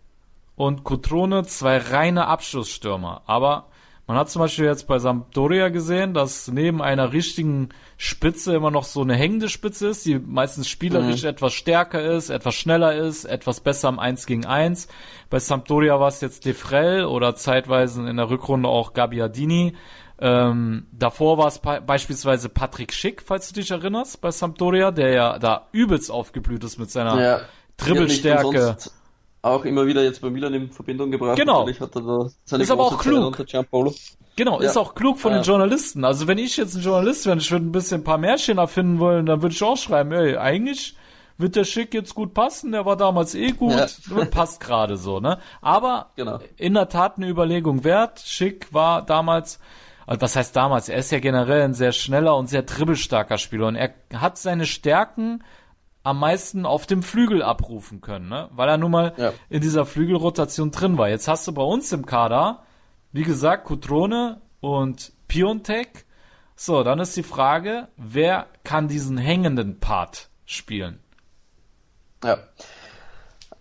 und 0.56 0.84
Kutrone 0.84 1.44
zwei 1.44 1.78
reine 1.78 2.28
Abschlussstürmer. 2.28 3.22
Aber 3.26 3.70
man 4.06 4.18
hat 4.18 4.30
zum 4.30 4.42
Beispiel 4.42 4.66
jetzt 4.66 4.86
bei 4.88 5.00
Sampdoria 5.00 5.70
gesehen, 5.70 6.14
dass 6.14 6.50
neben 6.50 6.82
einer 6.82 7.14
richtigen 7.14 7.70
Spitze 7.98 8.54
immer 8.54 8.70
noch 8.70 8.84
so 8.84 9.02
eine 9.02 9.16
hängende 9.16 9.48
Spitze 9.48 9.88
ist, 9.88 10.06
die 10.06 10.20
meistens 10.20 10.68
spielerisch 10.68 11.24
mhm. 11.24 11.30
etwas 11.30 11.54
stärker 11.54 12.02
ist, 12.02 12.30
etwas 12.30 12.56
schneller 12.56 12.96
ist, 12.96 13.24
etwas 13.24 13.62
besser 13.62 13.88
am 13.88 14.00
1 14.00 14.26
gegen 14.26 14.46
1. 14.46 14.90
Bei 15.30 15.40
Sampdoria 15.40 16.00
war 16.02 16.10
es 16.10 16.20
jetzt 16.20 16.46
Defrel 16.46 17.06
oder 17.06 17.36
zeitweise 17.36 18.08
in 18.08 18.18
der 18.18 18.30
Rückrunde 18.30 18.68
auch 18.68 18.94
Gabbiadini. 18.94 19.74
Ähm, 20.20 20.88
davor 20.92 21.38
war 21.38 21.48
es 21.48 21.60
beispielsweise 21.60 22.50
Patrick 22.50 22.94
Schick, 22.94 23.22
falls 23.26 23.48
du 23.50 23.60
dich 23.60 23.72
erinnerst, 23.72 24.20
bei 24.20 24.32
Sampdoria, 24.32 24.92
der 24.92 25.10
ja 25.12 25.40
da 25.40 25.68
übelst 25.72 26.12
aufgeblüht 26.12 26.64
ist 26.64 26.78
mit 26.78 26.92
seiner 26.92 27.22
ja, 27.22 27.40
Dribbelstärke 27.78 28.78
auch 29.44 29.66
immer 29.66 29.86
wieder 29.86 30.04
jetzt 30.04 30.22
bei 30.22 30.30
Milan 30.30 30.54
in 30.54 30.72
Verbindung 30.72 31.12
gebracht. 31.12 31.38
Genau. 31.38 31.60
Natürlich 31.60 31.82
hat 31.82 31.96
er 31.96 32.02
da 32.02 32.30
seine 32.46 32.64
ist 32.64 32.72
aber 32.72 32.84
auch 32.84 32.98
klug. 32.98 33.46
Genau, 34.36 34.60
ja. 34.60 34.68
ist 34.68 34.78
auch 34.78 34.96
klug 34.96 35.20
von 35.20 35.32
ja. 35.32 35.40
den 35.40 35.44
Journalisten. 35.44 36.06
Also 36.06 36.28
wenn 36.28 36.40
ich 36.40 36.58
jetzt 36.58 36.76
ein 36.76 36.82
Journalist 36.82 37.26
wäre, 37.26 37.38
ich 37.38 37.52
würde 37.52 37.66
ein 37.66 37.72
bisschen 37.72 38.02
ein 38.02 38.04
paar 38.04 38.18
Märchen 38.18 38.58
erfinden 38.58 39.00
wollen, 39.00 39.28
dann 39.28 39.42
würde 39.42 39.54
ich 39.54 39.62
auch 39.62 39.78
schreiben, 39.78 40.12
ey, 40.14 40.38
eigentlich 40.38 40.96
wird 41.38 41.56
der 41.56 41.66
Schick 41.66 41.94
jetzt 41.94 42.16
gut 42.16 42.34
passen, 42.34 42.72
der 42.72 42.86
war 42.86 42.96
damals 42.96 43.36
eh 43.36 43.52
gut, 43.52 43.74
ja. 43.74 44.26
passt 44.32 44.62
gerade 44.62 44.98
so, 44.98 45.20
ne? 45.20 45.40
Aber 45.62 46.12
genau. 46.16 46.40
in 46.56 46.74
der 46.74 46.90
Tat 46.90 47.18
eine 47.18 47.28
Überlegung 47.28 47.84
wert. 47.84 48.22
Schick 48.26 48.74
war 48.74 49.06
damals, 49.06 49.60
also 50.08 50.22
was 50.22 50.36
heißt 50.36 50.56
damals? 50.56 50.90
Er 50.90 50.98
ist 50.98 51.12
ja 51.12 51.20
generell 51.20 51.64
ein 51.64 51.74
sehr 51.74 51.92
schneller 51.92 52.38
und 52.38 52.48
sehr 52.48 52.64
dribbelstarker 52.64 53.38
Spieler 53.38 53.68
und 53.68 53.76
er 53.76 53.94
hat 54.16 54.38
seine 54.38 54.66
Stärken 54.66 55.44
am 56.04 56.20
meisten 56.20 56.66
auf 56.66 56.86
dem 56.86 57.02
Flügel 57.02 57.42
abrufen 57.42 58.02
können, 58.02 58.28
ne? 58.28 58.50
weil 58.52 58.70
er 58.70 58.78
nun 58.78 58.92
mal 58.92 59.14
ja. 59.18 59.34
in 59.50 59.62
dieser 59.62 59.86
Flügelrotation 59.86 60.72
drin 60.72 60.98
war. 60.98 61.10
Jetzt 61.10 61.30
hast 61.30 61.48
du 61.48 61.54
bei 61.54 61.64
uns 61.64 61.92
im 61.94 62.06
Kader, 62.06 62.64
wie 63.14 63.24
gesagt, 63.24 63.66
Kutrone 63.66 64.42
und 64.60 65.14
Piontek. 65.30 66.06
So, 66.56 66.84
dann 66.84 67.00
ist 67.00 67.16
die 67.16 67.24
Frage, 67.24 67.88
wer 67.96 68.48
kann 68.64 68.90
diesen 68.90 69.18
hängenden 69.18 69.80
Part 69.80 70.30
spielen? 70.46 71.00
Ja. 72.24 72.38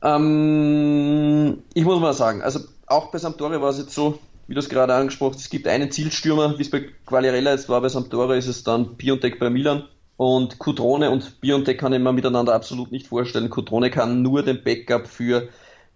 Ähm, 0.03 1.63
ich 1.75 1.85
muss 1.85 2.01
mal 2.01 2.13
sagen, 2.13 2.43
also 2.43 2.61
auch 2.87 3.13
bei 3.13 3.19
Sampdoria 3.19 3.63
war 3.63 3.71
es 3.71 3.79
jetzt 3.79 3.95
so, 3.95 4.19
wie 4.49 4.55
du 4.55 4.61
es 4.61 4.69
gerade 4.69 4.95
angesprochen 4.95 5.35
hast, 5.35 5.43
es 5.43 5.51
gibt 5.51 5.69
einen 5.69 5.93
Zielstürmer, 5.93 6.59
wie 6.59 6.63
es 6.63 6.71
bei 6.71 6.89
Quagliarella 7.07 7.53
jetzt 7.53 7.69
war, 7.69 7.81
bei 7.81 7.89
Sampdoria 7.89 8.37
ist 8.37 8.49
es 8.49 8.65
dann 8.65 8.97
Piontek 8.97 9.39
bei 9.39 9.49
Milan. 9.49 9.89
Und 10.17 10.59
Cutrone 10.59 11.11
und 11.11 11.41
Biontech 11.41 11.79
kann 11.79 11.93
ich 11.93 12.01
mir 12.01 12.13
miteinander 12.13 12.55
absolut 12.55 12.93
nicht 12.93 13.07
vorstellen. 13.07 13.51
Cutrone 13.51 13.91
kann 13.91 14.23
nur 14.23 14.43
den 14.43 14.63
Backup 14.63 15.07
für 15.07 15.49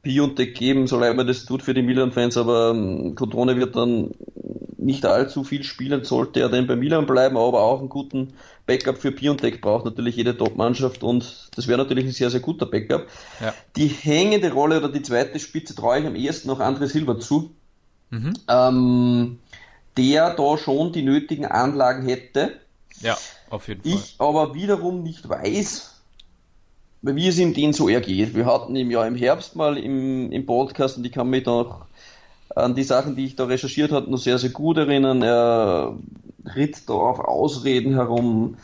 Biontech 0.03 0.55
geben, 0.55 0.87
so 0.87 0.99
leid 0.99 1.17
man 1.17 1.27
das 1.27 1.45
tut 1.45 1.63
für 1.63 1.75
die 1.75 1.83
Milan-Fans, 1.83 2.37
aber 2.37 2.73
Cutrone 3.15 3.53
ähm, 3.53 3.59
wird 3.59 3.77
dann 3.77 4.11
nicht 4.79 5.05
allzu 5.05 5.43
viel 5.43 5.65
spielen, 5.65 6.05
sollte 6.05 6.41
er 6.41 6.49
denn 6.49 6.69
bei 6.69 6.77
Milan 6.77 7.07
bleiben, 7.07 7.37
aber 7.37 7.63
auch 7.63 7.81
einen 7.81 7.89
guten 7.89 8.35
Backup 8.67 8.99
für 8.99 9.11
Biontech 9.11 9.61
braucht 9.61 9.85
natürlich 9.85 10.15
jede 10.15 10.37
Top-Mannschaft 10.37 11.03
und 11.03 11.51
das 11.57 11.67
wäre 11.67 11.79
natürlich 11.79 12.05
ein 12.05 12.13
sehr, 12.13 12.31
sehr 12.31 12.41
guter 12.41 12.67
Backup. 12.67 13.09
Ja. 13.41 13.53
Die 13.75 13.89
hängende 13.89 14.53
Rolle 14.53 14.79
oder 14.79 14.89
die 14.89 15.03
zweite 15.03 15.41
Spitze 15.41 15.75
traue 15.75 15.99
ich 15.99 16.07
am 16.07 16.15
ehesten 16.15 16.49
noch 16.49 16.61
André 16.61 16.87
Silva 16.87 17.19
zu, 17.19 17.51
mhm. 18.11 18.35
ähm, 18.49 19.39
der 19.97 20.35
da 20.35 20.57
schon 20.57 20.93
die 20.93 21.03
nötigen 21.03 21.47
Anlagen 21.47 22.07
hätte. 22.07 22.53
Ja. 23.01 23.17
Auf 23.51 23.69
jeden 23.69 23.83
Fall. 23.83 23.93
Ich 23.93 24.17
aber 24.19 24.55
wiederum 24.55 25.03
nicht 25.03 25.29
weiß, 25.29 26.01
wie 27.03 27.29
es 27.29 27.39
ihm 27.39 27.55
den 27.55 27.73
so 27.73 27.89
ergeht. 27.89 28.35
Wir 28.35 28.47
hatten 28.47 28.75
ihn 28.75 28.91
ja 28.91 29.07
im 29.07 29.15
Herbst 29.15 29.57
mal 29.57 29.79
im, 29.79 30.33
im 30.33 30.47
Podcast 30.47 30.97
und 30.97 31.07
ich 31.07 31.13
kann 31.13 31.31
mich 31.31 31.45
da 31.45 31.87
an 32.55 32.75
die 32.75 32.83
Sachen, 32.83 33.17
die 33.17 33.27
ich 33.27 33.37
da 33.37 33.45
recherchiert 33.45 33.93
habe, 33.93 34.11
noch 34.11 34.19
sehr, 34.19 34.39
sehr 34.39 34.51
gut 34.51 34.79
erinnern. 34.79 35.23
Er 35.23 35.95
ritt 36.55 36.89
da 36.89 36.95
auf 36.95 37.21
Ausreden 37.21 37.95
herum. 37.95 38.57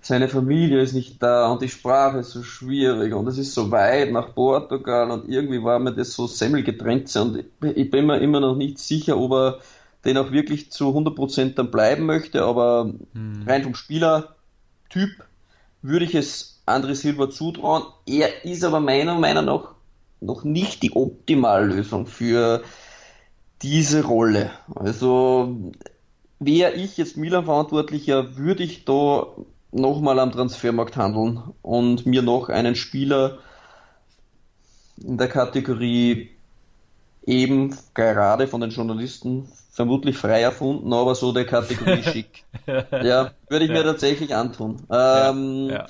Seine 0.00 0.28
Familie 0.28 0.80
ist 0.80 0.94
nicht 0.94 1.22
da 1.22 1.50
und 1.50 1.60
die 1.60 1.68
Sprache 1.68 2.18
ist 2.18 2.30
so 2.30 2.42
schwierig 2.42 3.12
und 3.12 3.26
es 3.26 3.36
ist 3.36 3.52
so 3.52 3.70
weit 3.70 4.12
nach 4.12 4.34
Portugal 4.34 5.10
und 5.10 5.28
irgendwie 5.28 5.62
war 5.62 5.78
mir 5.78 5.92
das 5.92 6.12
so 6.12 6.26
semmelgetrennt 6.26 7.14
und 7.16 7.44
ich 7.62 7.90
bin 7.90 8.06
mir 8.06 8.18
immer 8.18 8.40
noch 8.40 8.54
nicht 8.54 8.78
sicher, 8.78 9.18
ob 9.18 9.32
er 9.32 9.58
den 10.04 10.16
auch 10.16 10.30
wirklich 10.30 10.70
zu 10.70 10.88
100% 10.90 11.54
dann 11.54 11.70
bleiben 11.70 12.06
möchte, 12.06 12.44
aber 12.44 12.92
hm. 13.12 13.44
rein 13.46 13.64
vom 13.64 13.74
Spielertyp 13.74 15.10
würde 15.82 16.04
ich 16.04 16.14
es 16.14 16.60
André 16.66 16.94
Silva 16.94 17.30
zutrauen. 17.30 17.82
Er 18.06 18.44
ist 18.44 18.64
aber 18.64 18.80
meiner 18.80 19.18
Meinung 19.18 19.44
nach 19.46 19.74
noch 20.20 20.44
nicht 20.44 20.82
die 20.82 20.92
Optimallösung 20.92 22.06
für 22.06 22.62
diese 23.62 24.04
Rolle. 24.04 24.50
Also 24.74 25.72
wäre 26.38 26.72
ich 26.72 26.96
jetzt 26.96 27.16
Milan-Verantwortlicher, 27.16 28.36
würde 28.36 28.62
ich 28.62 28.84
da 28.84 29.26
nochmal 29.70 30.18
am 30.18 30.32
Transfermarkt 30.32 30.96
handeln 30.96 31.42
und 31.62 32.06
mir 32.06 32.22
noch 32.22 32.48
einen 32.48 32.74
Spieler 32.74 33.38
in 34.96 35.18
der 35.18 35.28
Kategorie 35.28 36.30
eben 37.28 37.76
gerade 37.92 38.48
von 38.48 38.60
den 38.60 38.70
Journalisten 38.70 39.48
vermutlich 39.70 40.16
frei 40.16 40.40
erfunden, 40.40 40.92
aber 40.92 41.14
so 41.14 41.32
der 41.32 41.44
Kategorie 41.44 42.02
schick. 42.12 42.44
ja, 42.66 43.32
würde 43.48 43.64
ich 43.66 43.70
ja. 43.70 43.76
mir 43.76 43.84
tatsächlich 43.84 44.34
antun. 44.34 44.82
Ähm, 44.90 45.68
ja. 45.70 45.86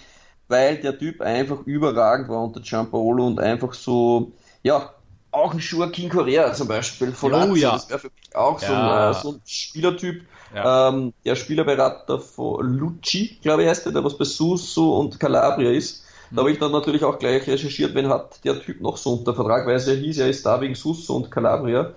Weil 0.49 0.79
der 0.79 0.99
Typ 0.99 1.21
einfach 1.21 1.61
überragend 1.65 2.29
war 2.29 2.43
unter 2.43 2.61
Giampaolo 2.61 3.27
und 3.27 3.39
einfach 3.39 3.73
so, 3.73 4.33
ja, 4.63 4.91
auch 5.31 5.53
ein 5.53 5.61
Joaquin 5.61 6.09
Correa 6.09 6.53
zum 6.55 6.69
Beispiel 6.69 7.13
von 7.13 7.33
Oh, 7.33 7.55
ja. 7.55 7.73
Das 7.73 7.89
wäre 7.89 7.99
für 8.01 8.11
mich 8.11 8.35
auch 8.35 8.59
so, 8.59 8.73
ein, 8.73 9.11
äh, 9.11 9.15
so 9.15 9.33
ein 9.33 9.41
Spielertyp. 9.47 10.23
Ja. 10.55 10.89
Ähm, 10.89 11.13
der 11.25 11.37
Spielerberater 11.37 12.19
von 12.19 12.67
Lucci, 12.67 13.39
glaube 13.43 13.63
ich, 13.63 13.69
heißt 13.69 13.85
der, 13.85 13.93
der 13.93 14.03
was 14.03 14.17
bei 14.17 14.25
Suso 14.25 14.99
und 14.99 15.21
Calabria 15.21 15.71
ist. 15.71 16.05
Da 16.31 16.41
habe 16.41 16.51
ich 16.53 16.59
dann 16.59 16.73
natürlich 16.73 17.05
auch 17.05 17.19
gleich 17.19 17.47
recherchiert, 17.47 17.95
wen 17.95 18.09
hat 18.09 18.45
der 18.45 18.61
Typ 18.61 18.81
noch 18.81 18.97
so 18.97 19.15
unter 19.15 19.35
Vertrag, 19.35 19.67
weil 19.67 19.77
es 19.77 19.87
ja 19.87 19.95
hieß, 19.95 20.19
er 20.19 20.29
ist 20.29 20.45
da 20.45 20.61
wegen 20.61 20.75
Suso 20.75 21.17
und 21.17 21.31
Calabria. 21.31 21.93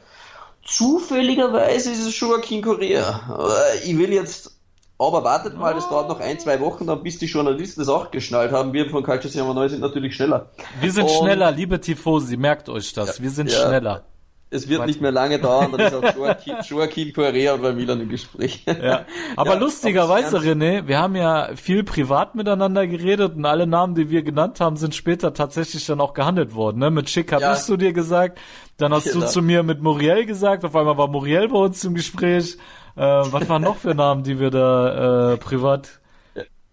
Zufälligerweise 0.64 1.92
ist 1.92 2.06
es 2.08 2.20
Joaquin 2.20 2.62
Correa. 2.62 3.38
Äh, 3.76 3.90
Ich 3.90 3.98
will 3.98 4.14
jetzt, 4.14 4.52
aber 4.98 5.24
wartet 5.24 5.58
mal, 5.58 5.74
das 5.74 5.90
dauert 5.90 6.08
noch 6.08 6.20
ein, 6.20 6.40
zwei 6.40 6.60
Wochen, 6.62 6.88
dann 6.88 7.02
bis 7.04 7.18
die 7.18 7.26
Journalisten 7.26 7.82
das 7.82 7.90
auch 7.90 8.12
geschnallt 8.12 8.52
haben. 8.52 8.72
Wir 8.72 8.90
von 8.90 9.04
Calcio 9.04 9.30
Siamo 9.30 9.54
Neu 9.54 9.68
sind 9.68 9.82
natürlich 9.82 10.16
schneller. 10.16 10.50
Wir 10.80 10.92
sind 10.92 11.04
Und 11.04 11.10
schneller, 11.12 11.52
liebe 11.52 11.82
Tifosi, 11.82 12.38
merkt 12.38 12.70
euch 12.70 12.94
das. 12.94 13.22
Wir 13.22 13.32
sind 13.32 13.52
Ja. 13.52 13.68
schneller. 13.68 14.04
Es 14.54 14.68
wird 14.68 14.80
Warte. 14.80 14.92
nicht 14.92 15.00
mehr 15.02 15.14
lange 15.14 15.40
dauern, 15.40 15.72
dann 15.72 15.80
ist 15.80 15.94
auch 15.96 16.04
Joaquin, 16.18 16.56
Joaquin 16.68 17.14
Correa 17.14 17.56
bei 17.56 17.72
Milan 17.72 18.02
im 18.02 18.10
Gespräch. 18.10 18.66
Ja. 18.68 19.06
Aber 19.38 19.54
Ja, 19.54 19.60
lustigerweise, 19.60 20.40
René, 20.40 20.88
wir 20.88 21.00
haben 21.00 21.16
ja 21.16 21.52
viel 21.56 21.86
privat 21.86 22.36
miteinander 22.36 22.86
geredet 22.86 23.36
und 23.38 23.46
alle 23.46 23.66
Namen, 23.66 23.96
die 23.96 24.10
wir 24.10 24.24
genannt 24.24 24.60
haben, 24.60 24.76
sind 24.76 24.94
später 24.94 25.34
tatsächlich 25.34 25.86
dann 25.86 26.02
auch 26.02 26.14
gehandelt 26.14 26.54
worden. 26.54 26.80
Ne? 26.80 26.92
Mit 26.92 27.10
Schick 27.10 27.32
habe 27.32 27.44
Ja. 27.44 27.54
ich 27.54 27.60
zu 27.60 27.78
dir 27.78 27.94
gesagt, 27.94 28.40
dann 28.76 28.94
hast 28.94 29.08
du 29.08 29.20
Genau. 29.20 29.28
zu 29.28 29.42
mir 29.42 29.64
mit 29.64 29.82
Muriel 29.82 30.26
gesagt, 30.26 30.66
auf 30.66 30.76
einmal 30.76 30.98
war 30.98 31.08
Muriel 31.08 31.48
bei 31.48 31.58
uns 31.58 31.82
im 31.86 31.94
Gespräch. 31.96 32.58
Äh, 32.98 33.02
was 33.04 33.48
waren 33.48 33.62
noch 33.62 33.78
für 33.78 33.96
Namen, 33.96 34.24
die 34.24 34.38
wir 34.38 34.50
da 34.50 35.32
äh, 35.32 35.38
privat 35.38 36.01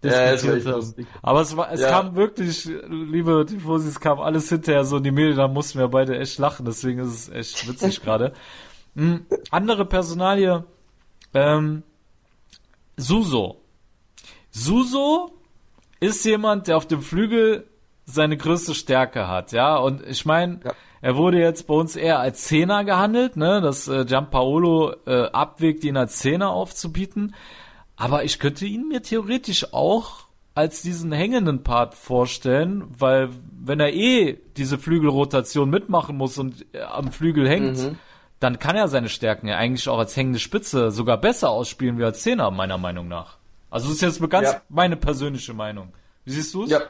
diskutiert 0.03 0.57
echt 0.57 0.65
haben? 0.67 1.07
Aber 1.21 1.41
es 1.41 1.55
war, 1.57 1.71
es 1.71 1.81
Ja. 1.81 1.89
kam 1.89 2.15
wirklich, 2.15 2.65
liebe 2.89 3.45
Tifosi, 3.47 3.89
es 3.89 3.99
kam 3.99 4.19
alles 4.19 4.49
hinterher 4.49 4.85
so 4.85 4.97
in 4.97 5.03
die 5.03 5.11
Medien, 5.11 5.37
da 5.37 5.47
mussten 5.47 5.79
wir 5.79 5.87
beide 5.87 6.17
echt 6.17 6.37
lachen, 6.39 6.65
deswegen 6.65 6.99
ist 6.99 7.07
es 7.13 7.29
echt 7.29 7.67
witzig 7.67 8.01
gerade. 8.03 8.33
Mhm. 8.95 9.25
Andere 9.51 9.85
Personalie, 9.85 10.63
ähm, 11.33 11.83
Suso. 12.97 13.61
Suso 14.51 15.31
ist 15.99 16.25
jemand, 16.25 16.67
der 16.67 16.77
auf 16.77 16.87
dem 16.87 17.01
Flügel 17.01 17.67
seine 18.05 18.37
größte 18.37 18.73
Stärke 18.73 19.27
hat, 19.27 19.51
ja. 19.51 19.77
Und 19.77 20.05
ich 20.05 20.25
meine, 20.25 20.59
Ja. 20.63 20.71
er 21.01 21.15
wurde 21.15 21.39
jetzt 21.39 21.67
bei 21.67 21.73
uns 21.75 21.95
eher 21.95 22.19
als 22.19 22.45
Zehner 22.45 22.83
gehandelt, 22.83 23.37
ne, 23.37 23.61
dass 23.61 23.87
äh, 23.87 24.05
Giampaolo 24.05 24.95
äh, 25.05 25.25
abwägt, 25.31 25.83
ihn 25.83 25.95
als 25.97 26.17
Zehner 26.17 26.49
aufzubieten. 26.49 27.35
Aber 27.99 28.23
ich 28.23 28.39
könnte 28.39 28.65
ihn 28.65 28.87
mir 28.87 29.01
theoretisch 29.03 29.73
auch 29.73 30.21
als 30.55 30.81
diesen 30.81 31.11
hängenden 31.11 31.63
Part 31.63 31.93
vorstellen, 31.95 32.83
weil 32.97 33.29
wenn 33.61 33.79
er 33.79 33.93
eh 33.93 34.37
diese 34.57 34.77
Flügelrotation 34.77 35.69
mitmachen 35.69 36.17
muss 36.17 36.37
und 36.37 36.65
am 36.91 37.11
Flügel 37.11 37.47
hängt, 37.47 37.77
Mhm. 37.77 37.97
dann 38.39 38.57
kann 38.57 38.75
er 38.75 38.87
seine 38.87 39.09
Stärken 39.09 39.47
ja 39.47 39.57
eigentlich 39.57 39.87
auch 39.89 39.99
als 39.99 40.15
hängende 40.15 40.39
Spitze 40.39 40.91
sogar 40.91 41.17
besser 41.17 41.49
ausspielen 41.49 41.97
wie 41.99 42.03
als 42.05 42.23
Zehner, 42.23 42.51
meiner 42.51 42.77
Meinung 42.77 43.07
nach. 43.09 43.37
Also 43.69 43.87
das 43.87 43.95
ist 43.97 44.01
jetzt 44.01 44.29
ganz 44.29 44.47
Ja. 44.47 44.61
meine 44.69 44.95
persönliche 44.95 45.53
Meinung. 45.53 45.89
Wie 46.25 46.31
siehst 46.31 46.53
du 46.53 46.63
es? 46.63 46.71
Ja. 46.71 46.81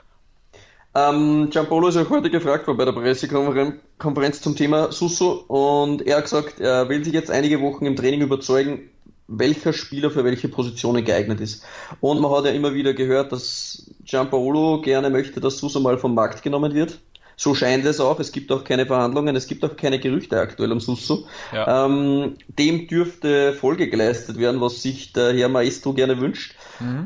Ähm, 0.96 1.50
Giampolo 1.52 1.88
ist 1.90 1.98
auch 1.98 2.10
heute 2.10 2.30
gefragt 2.32 2.66
worden 2.66 2.78
bei 2.78 2.86
der 2.86 2.94
Pressekonferenz 2.94 3.76
Konferenz 4.00 4.42
zum 4.42 4.56
Thema 4.56 4.92
Suso 4.92 5.44
und 5.48 6.02
er 6.02 6.18
hat 6.18 6.24
gesagt, 6.24 6.60
er 6.60 6.88
will 6.90 7.04
sich 7.04 7.14
jetzt 7.14 7.30
einige 7.30 7.62
Wochen 7.62 7.86
im 7.86 7.96
Training 7.96 8.22
überzeugen, 8.22 8.90
welcher 9.30 9.74
Spieler 9.74 10.10
für 10.12 10.24
welche 10.26 10.50
Positionen 10.50 11.06
geeignet 11.06 11.40
ist. 11.40 11.64
Und 12.02 12.20
man 12.20 12.32
hat 12.32 12.46
ja 12.46 12.52
immer 12.52 12.74
wieder 12.74 12.94
gehört, 12.94 13.32
dass 13.32 13.90
Giampaolo 14.04 14.82
gerne 14.82 15.10
möchte, 15.10 15.40
dass 15.40 15.60
Suso 15.60 15.80
mal 15.80 15.98
vom 15.98 16.16
Markt 16.16 16.42
genommen 16.42 16.74
wird. 16.74 17.00
So 17.38 17.56
scheint 17.56 17.86
es 17.86 18.02
auch. 18.02 18.20
Es 18.20 18.34
gibt 18.34 18.52
auch 18.52 18.66
keine 18.66 18.86
Verhandlungen, 18.86 19.34
es 19.36 19.48
gibt 19.48 19.64
auch 19.64 19.78
keine 19.78 20.00
Gerüchte 20.00 20.42
aktuell 20.42 20.74
um 20.74 20.82
Suso. 20.82 21.26
Ja. 21.54 21.86
Ähm, 21.86 22.36
dem 22.48 22.88
dürfte 22.88 23.54
Folge 23.54 23.90
geleistet 23.90 24.38
werden, 24.38 24.60
was 24.60 24.82
sich 24.82 25.14
der 25.14 25.34
Herr 25.34 25.48
Maestro 25.48 25.94
gerne 25.94 26.20
wünscht. 26.20 26.56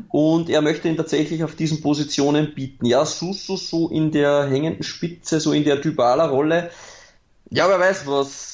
Und 0.08 0.50
er 0.50 0.62
möchte 0.62 0.88
ihn 0.88 0.96
tatsächlich 0.96 1.44
auf 1.44 1.54
diesen 1.54 1.80
Positionen 1.80 2.54
bieten. 2.54 2.86
Ja, 2.86 3.04
Suso 3.04 3.56
so 3.56 3.88
in 3.90 4.10
der 4.10 4.46
hängenden 4.46 4.82
Spitze, 4.82 5.40
so 5.40 5.52
in 5.52 5.64
der 5.64 5.76
Dybala-Rolle. 5.76 6.70
Ja, 7.50 7.68
wer 7.68 7.78
weiß, 7.78 8.06
was 8.06 8.53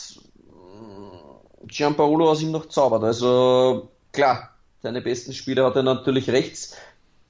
Gianpaolo 1.66 2.30
aus 2.30 2.42
ihm 2.42 2.50
noch 2.50 2.66
zaubert. 2.66 3.04
Also 3.04 3.88
klar, 4.12 4.50
seine 4.82 5.00
besten 5.00 5.32
Spieler 5.32 5.66
hat 5.66 5.76
er 5.76 5.82
natürlich 5.82 6.30
rechts. 6.30 6.76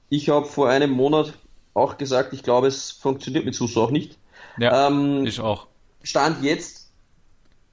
Ich 0.09 0.29
habe 0.29 0.45
vor 0.45 0.69
einem 0.69 0.91
Monat 0.91 1.33
auch 1.73 1.97
gesagt, 1.97 2.33
ich 2.33 2.43
glaube, 2.43 2.67
es 2.67 2.91
funktioniert 2.91 3.45
mit 3.45 3.55
Suso 3.55 3.83
auch 3.83 3.91
nicht. 3.91 4.17
Ja, 4.57 4.87
Ähm, 4.87 5.25
ich 5.25 5.39
auch. 5.39 5.67
Stand 6.03 6.43
jetzt 6.43 6.89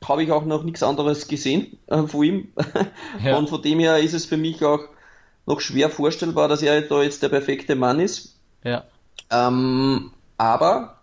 habe 0.06 0.22
ich 0.22 0.30
auch 0.30 0.44
noch 0.44 0.62
nichts 0.62 0.82
anderes 0.82 1.26
gesehen 1.26 1.78
äh, 1.86 2.02
von 2.04 2.24
ihm. 2.24 2.52
Ja. 3.24 3.36
Und 3.36 3.48
von 3.48 3.62
dem 3.62 3.80
her 3.80 3.98
ist 3.98 4.12
es 4.12 4.26
für 4.26 4.36
mich 4.36 4.64
auch 4.64 4.80
noch 5.46 5.60
schwer 5.60 5.90
vorstellbar, 5.90 6.46
dass 6.46 6.62
er 6.62 6.82
da 6.82 7.02
jetzt 7.02 7.22
der 7.22 7.30
perfekte 7.30 7.74
Mann 7.74 7.98
ist. 8.00 8.36
Ja. 8.62 8.84
Ähm, 9.30 10.12
aber 10.36 11.00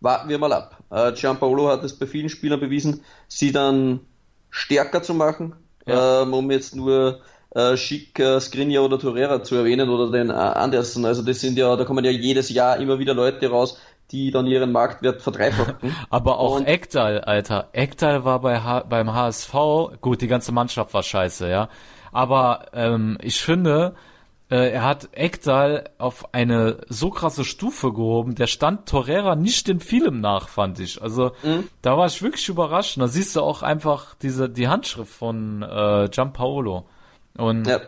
warten 0.00 0.28
wir 0.28 0.38
mal 0.38 0.52
ab. 0.52 0.82
Äh, 0.90 1.12
Gianpaolo 1.12 1.68
hat 1.68 1.84
es 1.84 1.98
bei 1.98 2.06
vielen 2.06 2.28
Spielern 2.28 2.60
bewiesen, 2.60 3.02
sie 3.28 3.52
dann 3.52 4.00
stärker 4.54 5.02
zu 5.02 5.14
machen, 5.14 5.54
Ja. 5.86 6.22
ähm, 6.22 6.32
um 6.32 6.48
jetzt 6.50 6.76
nur 6.76 7.20
äh, 7.54 7.76
Schick, 7.76 8.18
äh, 8.20 8.40
Skriniar 8.40 8.84
oder 8.84 8.98
Torreira 8.98 9.42
zu 9.42 9.56
erwähnen 9.56 9.88
oder 9.88 10.10
den 10.10 10.30
äh, 10.30 10.32
Andersen. 10.32 11.04
Also 11.04 11.22
das 11.22 11.40
sind 11.40 11.58
ja, 11.58 11.74
da 11.76 11.84
kommen 11.84 12.04
ja 12.04 12.10
jedes 12.10 12.50
Jahr 12.50 12.76
immer 12.78 12.98
wieder 13.00 13.14
Leute 13.14 13.50
raus, 13.50 13.78
die 14.12 14.30
dann 14.30 14.46
ihren 14.46 14.70
Marktwert 14.70 15.22
verdreifachen. 15.22 15.74
Aber 16.10 16.38
auch 16.38 16.56
Und- 16.56 16.68
Ekdal, 16.68 17.20
Alter. 17.20 17.68
Ekdal 17.72 18.24
war 18.24 18.40
bei 18.40 18.60
H 18.60 18.84
beim 18.88 19.12
HSV, 19.12 19.54
gut, 20.00 20.20
die 20.20 20.28
ganze 20.28 20.52
Mannschaft 20.52 20.94
war 20.94 21.02
scheiße, 21.02 21.48
ja. 21.48 21.68
Aber 22.12 22.66
ähm, 22.74 23.18
ich 23.22 23.40
finde, 23.40 23.94
äh, 24.54 24.70
er 24.70 24.82
hat 24.84 25.08
Ekdal 25.12 25.90
auf 25.98 26.32
eine 26.34 26.78
so 26.88 27.10
krasse 27.10 27.44
Stufe 27.44 27.92
gehoben, 27.92 28.34
der 28.34 28.46
stand 28.46 28.88
Torreira 28.88 29.34
nicht 29.36 29.68
in 29.68 29.80
vielem 29.80 30.20
nach, 30.20 30.48
fand 30.48 30.78
ich. 30.80 31.02
Also 31.02 31.32
Mhm. 31.42 31.68
da 31.82 31.96
war 31.98 32.06
ich 32.06 32.22
wirklich 32.22 32.48
überrascht. 32.48 32.96
Und 32.96 33.00
da 33.02 33.08
siehst 33.08 33.34
du 33.34 33.40
auch 33.40 33.62
einfach 33.62 34.14
diese 34.22 34.48
die 34.48 34.68
Handschrift 34.68 35.12
von 35.12 35.62
äh, 35.62 36.08
Gianpaolo. 36.10 36.84
Und 37.36 37.66
Ja. 37.66 37.80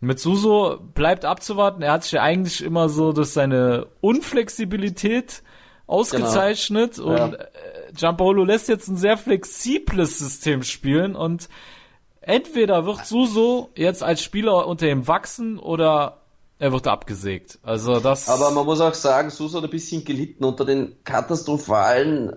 mit 0.00 0.18
Suso 0.18 0.78
bleibt 0.94 1.24
abzuwarten. 1.24 1.82
Er 1.82 1.92
hat 1.92 2.04
sich 2.04 2.12
ja 2.12 2.22
eigentlich 2.22 2.62
immer 2.64 2.88
so 2.88 3.12
durch 3.12 3.28
seine 3.30 3.86
Unflexibilität 4.00 5.42
ausgezeichnet 5.86 6.98
und 6.98 7.16
Ja. 7.16 7.26
äh, 7.26 7.92
Gianpaolo 7.96 8.44
lässt 8.44 8.68
jetzt 8.68 8.88
ein 8.88 8.96
sehr 8.96 9.16
flexibles 9.16 10.18
System 10.18 10.62
spielen 10.62 11.16
und 11.16 11.48
entweder 12.28 12.84
wird 12.84 13.06
Suso 13.06 13.70
jetzt 13.74 14.02
als 14.02 14.22
Spieler 14.22 14.66
unter 14.66 14.86
ihm 14.88 15.08
wachsen 15.08 15.58
oder 15.58 16.18
er 16.58 16.72
wird 16.72 16.86
abgesägt. 16.86 17.58
Also 17.62 18.00
das. 18.00 18.28
Aber 18.28 18.50
man 18.50 18.66
muss 18.66 18.80
auch 18.80 18.94
sagen, 18.94 19.30
Suso 19.30 19.58
hat 19.58 19.64
ein 19.64 19.70
bisschen 19.70 20.04
gelitten 20.04 20.44
unter 20.44 20.64
den 20.64 20.96
katastrophalen 21.04 22.36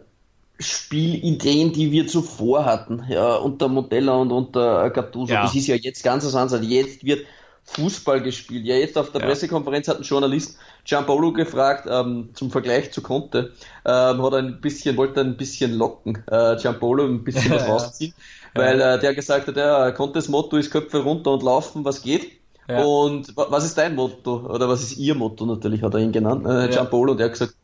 Spielideen, 0.60 1.73
die 1.73 1.91
wir 1.91 2.08
zuvor 2.08 2.65
hatten, 2.65 3.04
ja, 3.10 3.36
unter 3.36 3.67
Modella 3.67 4.13
und 4.13 4.32
unter 4.32 4.89
Gattuso. 4.91 5.34
Ja. 5.34 5.43
Das 5.43 5.56
ist 5.56 5.67
ja 5.67 5.75
jetzt 5.75 6.04
ganz 6.04 6.25
was 6.25 6.36
anderes. 6.36 6.65
Jetzt 6.67 7.04
wird 7.04 7.25
Fußball 7.74 8.22
gespielt. 8.22 8.66
Ja, 8.66 8.76
jetzt 8.76 8.98
auf 8.98 9.12
der 9.12 9.22
Ja. 9.22 9.28
Pressekonferenz 9.28 9.88
hat 9.88 9.98
ein 9.98 10.04
Journalist 10.04 10.58
Gianpaolo 10.84 11.32
gefragt, 11.32 11.88
ähm, 11.90 12.30
zum 12.34 12.52
Vergleich 12.52 12.92
zu 12.92 13.02
Conte, 13.02 13.54
ähm, 13.86 14.22
hat 14.24 14.34
ein 14.34 14.60
bisschen, 14.62 14.98
wollte 14.98 15.22
ein 15.22 15.38
bisschen 15.38 15.74
locken, 15.78 16.24
äh, 16.30 16.56
Gianpaolo 16.58 17.06
ein 17.06 17.24
bisschen 17.24 17.52
was 17.52 17.68
rausziehen, 17.68 18.14
weil 18.56 18.80
äh, 18.82 19.00
der 19.00 19.14
gesagt 19.16 19.48
hat, 19.48 19.56
ja, 19.58 19.92
Contes 19.92 20.28
Motto 20.28 20.58
ist 20.58 20.72
Köpfe 20.72 21.00
runter 21.04 21.32
und 21.32 21.44
laufen, 21.44 21.86
was 21.86 22.02
geht. 22.02 22.32
Ja. 22.68 22.84
Und 22.84 23.36
wa- 23.38 23.48
was 23.50 23.66
ist 23.66 23.78
dein 23.78 23.96
Motto? 23.96 24.38
Oder 24.50 24.68
was 24.70 24.82
ist 24.84 24.98
ihr 24.98 25.16
Motto 25.16 25.46
natürlich, 25.46 25.82
hat 25.84 25.94
er 25.94 26.00
ihn 26.00 26.12
genannt, 26.12 26.46
äh, 26.46 26.62
Ja. 26.62 26.68
Gianpaolo, 26.68 27.12
und 27.14 27.20
er 27.20 27.26
hat 27.26 27.34
gesagt, 27.34 27.56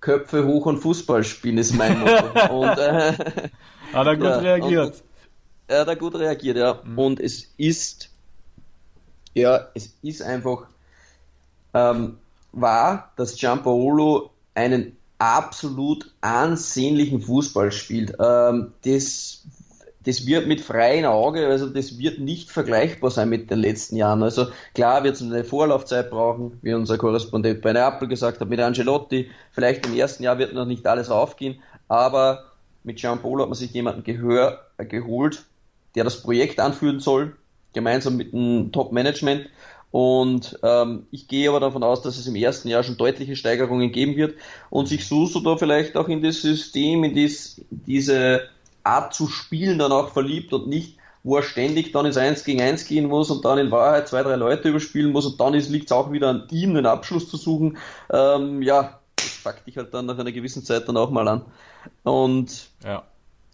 Köpfe 0.00 0.44
hoch 0.46 0.66
und 0.66 0.78
Fußball 0.78 1.22
spielen 1.24 1.58
ist 1.58 1.74
mein 1.74 1.98
Motto. 2.00 2.14
und 2.60 2.78
äh, 2.78 3.12
hat 3.92 4.06
er 4.06 4.16
gut 4.16 4.24
ja, 4.26 4.38
reagiert. 4.38 4.86
und- 4.86 5.02
er 5.68 5.80
hat 5.82 5.88
da 5.88 5.94
gut 5.94 6.14
reagiert, 6.16 6.56
ja. 6.58 6.80
Mhm. 6.84 6.98
Und 6.98 7.20
es 7.20 7.52
ist, 7.56 8.10
ja, 9.34 9.68
es 9.74 9.94
ist 10.02 10.22
einfach 10.22 10.66
ähm, 11.74 12.18
wahr, 12.52 13.12
dass 13.16 13.36
Gianpaolo 13.36 14.30
einen 14.54 14.96
absolut 15.18 16.10
ansehnlichen 16.20 17.20
Fußball 17.20 17.72
spielt. 17.72 18.14
Ähm, 18.20 18.72
das, 18.84 19.44
das 20.04 20.26
wird 20.26 20.48
mit 20.48 20.60
freiem 20.60 21.04
Auge, 21.04 21.46
also 21.46 21.68
das 21.68 21.98
wird 21.98 22.18
nicht 22.18 22.50
vergleichbar 22.50 23.10
sein 23.10 23.28
mit 23.28 23.50
den 23.50 23.60
letzten 23.60 23.96
Jahren. 23.96 24.22
Also 24.22 24.48
klar 24.74 25.04
wird 25.04 25.14
es 25.14 25.22
eine 25.22 25.44
Vorlaufzeit 25.44 26.10
brauchen, 26.10 26.58
wie 26.62 26.74
unser 26.74 26.98
Korrespondent 26.98 27.62
bei 27.62 27.72
Neapel 27.72 28.08
gesagt 28.08 28.40
hat, 28.40 28.48
mit 28.48 28.60
Angelotti. 28.60 29.30
Vielleicht 29.52 29.86
im 29.86 29.94
ersten 29.96 30.24
Jahr 30.24 30.38
wird 30.38 30.52
noch 30.54 30.66
nicht 30.66 30.86
alles 30.86 31.08
aufgehen, 31.08 31.60
aber 31.88 32.44
mit 32.84 32.98
Gianpaolo 32.98 33.42
hat 33.42 33.48
man 33.48 33.56
sich 33.56 33.72
jemanden 33.72 34.02
gehör, 34.02 34.66
geholt, 34.76 35.44
der 35.94 36.02
das 36.02 36.20
Projekt 36.20 36.58
anführen 36.58 36.98
soll, 36.98 37.36
gemeinsam 37.72 38.16
mit 38.16 38.32
dem 38.32 38.70
Top-Management. 38.72 39.48
Und 39.90 40.58
ähm, 40.62 41.06
ich 41.10 41.28
gehe 41.28 41.50
aber 41.50 41.60
davon 41.60 41.82
aus, 41.82 42.00
dass 42.00 42.16
es 42.16 42.26
im 42.26 42.34
ersten 42.34 42.68
Jahr 42.68 42.82
schon 42.82 42.96
deutliche 42.96 43.36
Steigerungen 43.36 43.92
geben 43.92 44.16
wird 44.16 44.36
und 44.70 44.88
sich 44.88 45.06
Suso 45.06 45.40
da 45.40 45.58
vielleicht 45.58 45.96
auch 45.96 46.08
in 46.08 46.22
das 46.22 46.40
System, 46.40 47.04
in 47.04 47.14
dies, 47.14 47.60
diese 47.70 48.48
Art 48.84 49.14
zu 49.14 49.28
spielen 49.28 49.78
dann 49.78 49.92
auch 49.92 50.12
verliebt 50.12 50.54
und 50.54 50.66
nicht, 50.66 50.96
wo 51.24 51.36
er 51.36 51.42
ständig 51.42 51.92
dann 51.92 52.06
ins 52.06 52.16
1 52.16 52.44
gegen 52.44 52.62
1 52.62 52.86
gehen 52.86 53.06
muss 53.06 53.30
und 53.30 53.44
dann 53.44 53.58
in 53.58 53.70
Wahrheit 53.70 54.08
zwei, 54.08 54.22
drei 54.22 54.36
Leute 54.36 54.70
überspielen 54.70 55.12
muss 55.12 55.26
und 55.26 55.38
dann 55.38 55.52
liegt 55.52 55.86
es 55.86 55.92
auch 55.92 56.10
wieder 56.10 56.30
an 56.30 56.48
ihm, 56.50 56.74
den 56.74 56.86
Abschluss 56.86 57.28
zu 57.28 57.36
suchen. 57.36 57.76
Ähm, 58.10 58.62
ja, 58.62 58.98
das 59.16 59.40
packt 59.44 59.66
dich 59.66 59.76
halt 59.76 59.92
dann 59.92 60.06
nach 60.06 60.18
einer 60.18 60.32
gewissen 60.32 60.64
Zeit 60.64 60.88
dann 60.88 60.96
auch 60.96 61.10
mal 61.10 61.28
an. 61.28 61.42
Und 62.02 62.68
ja. 62.82 63.04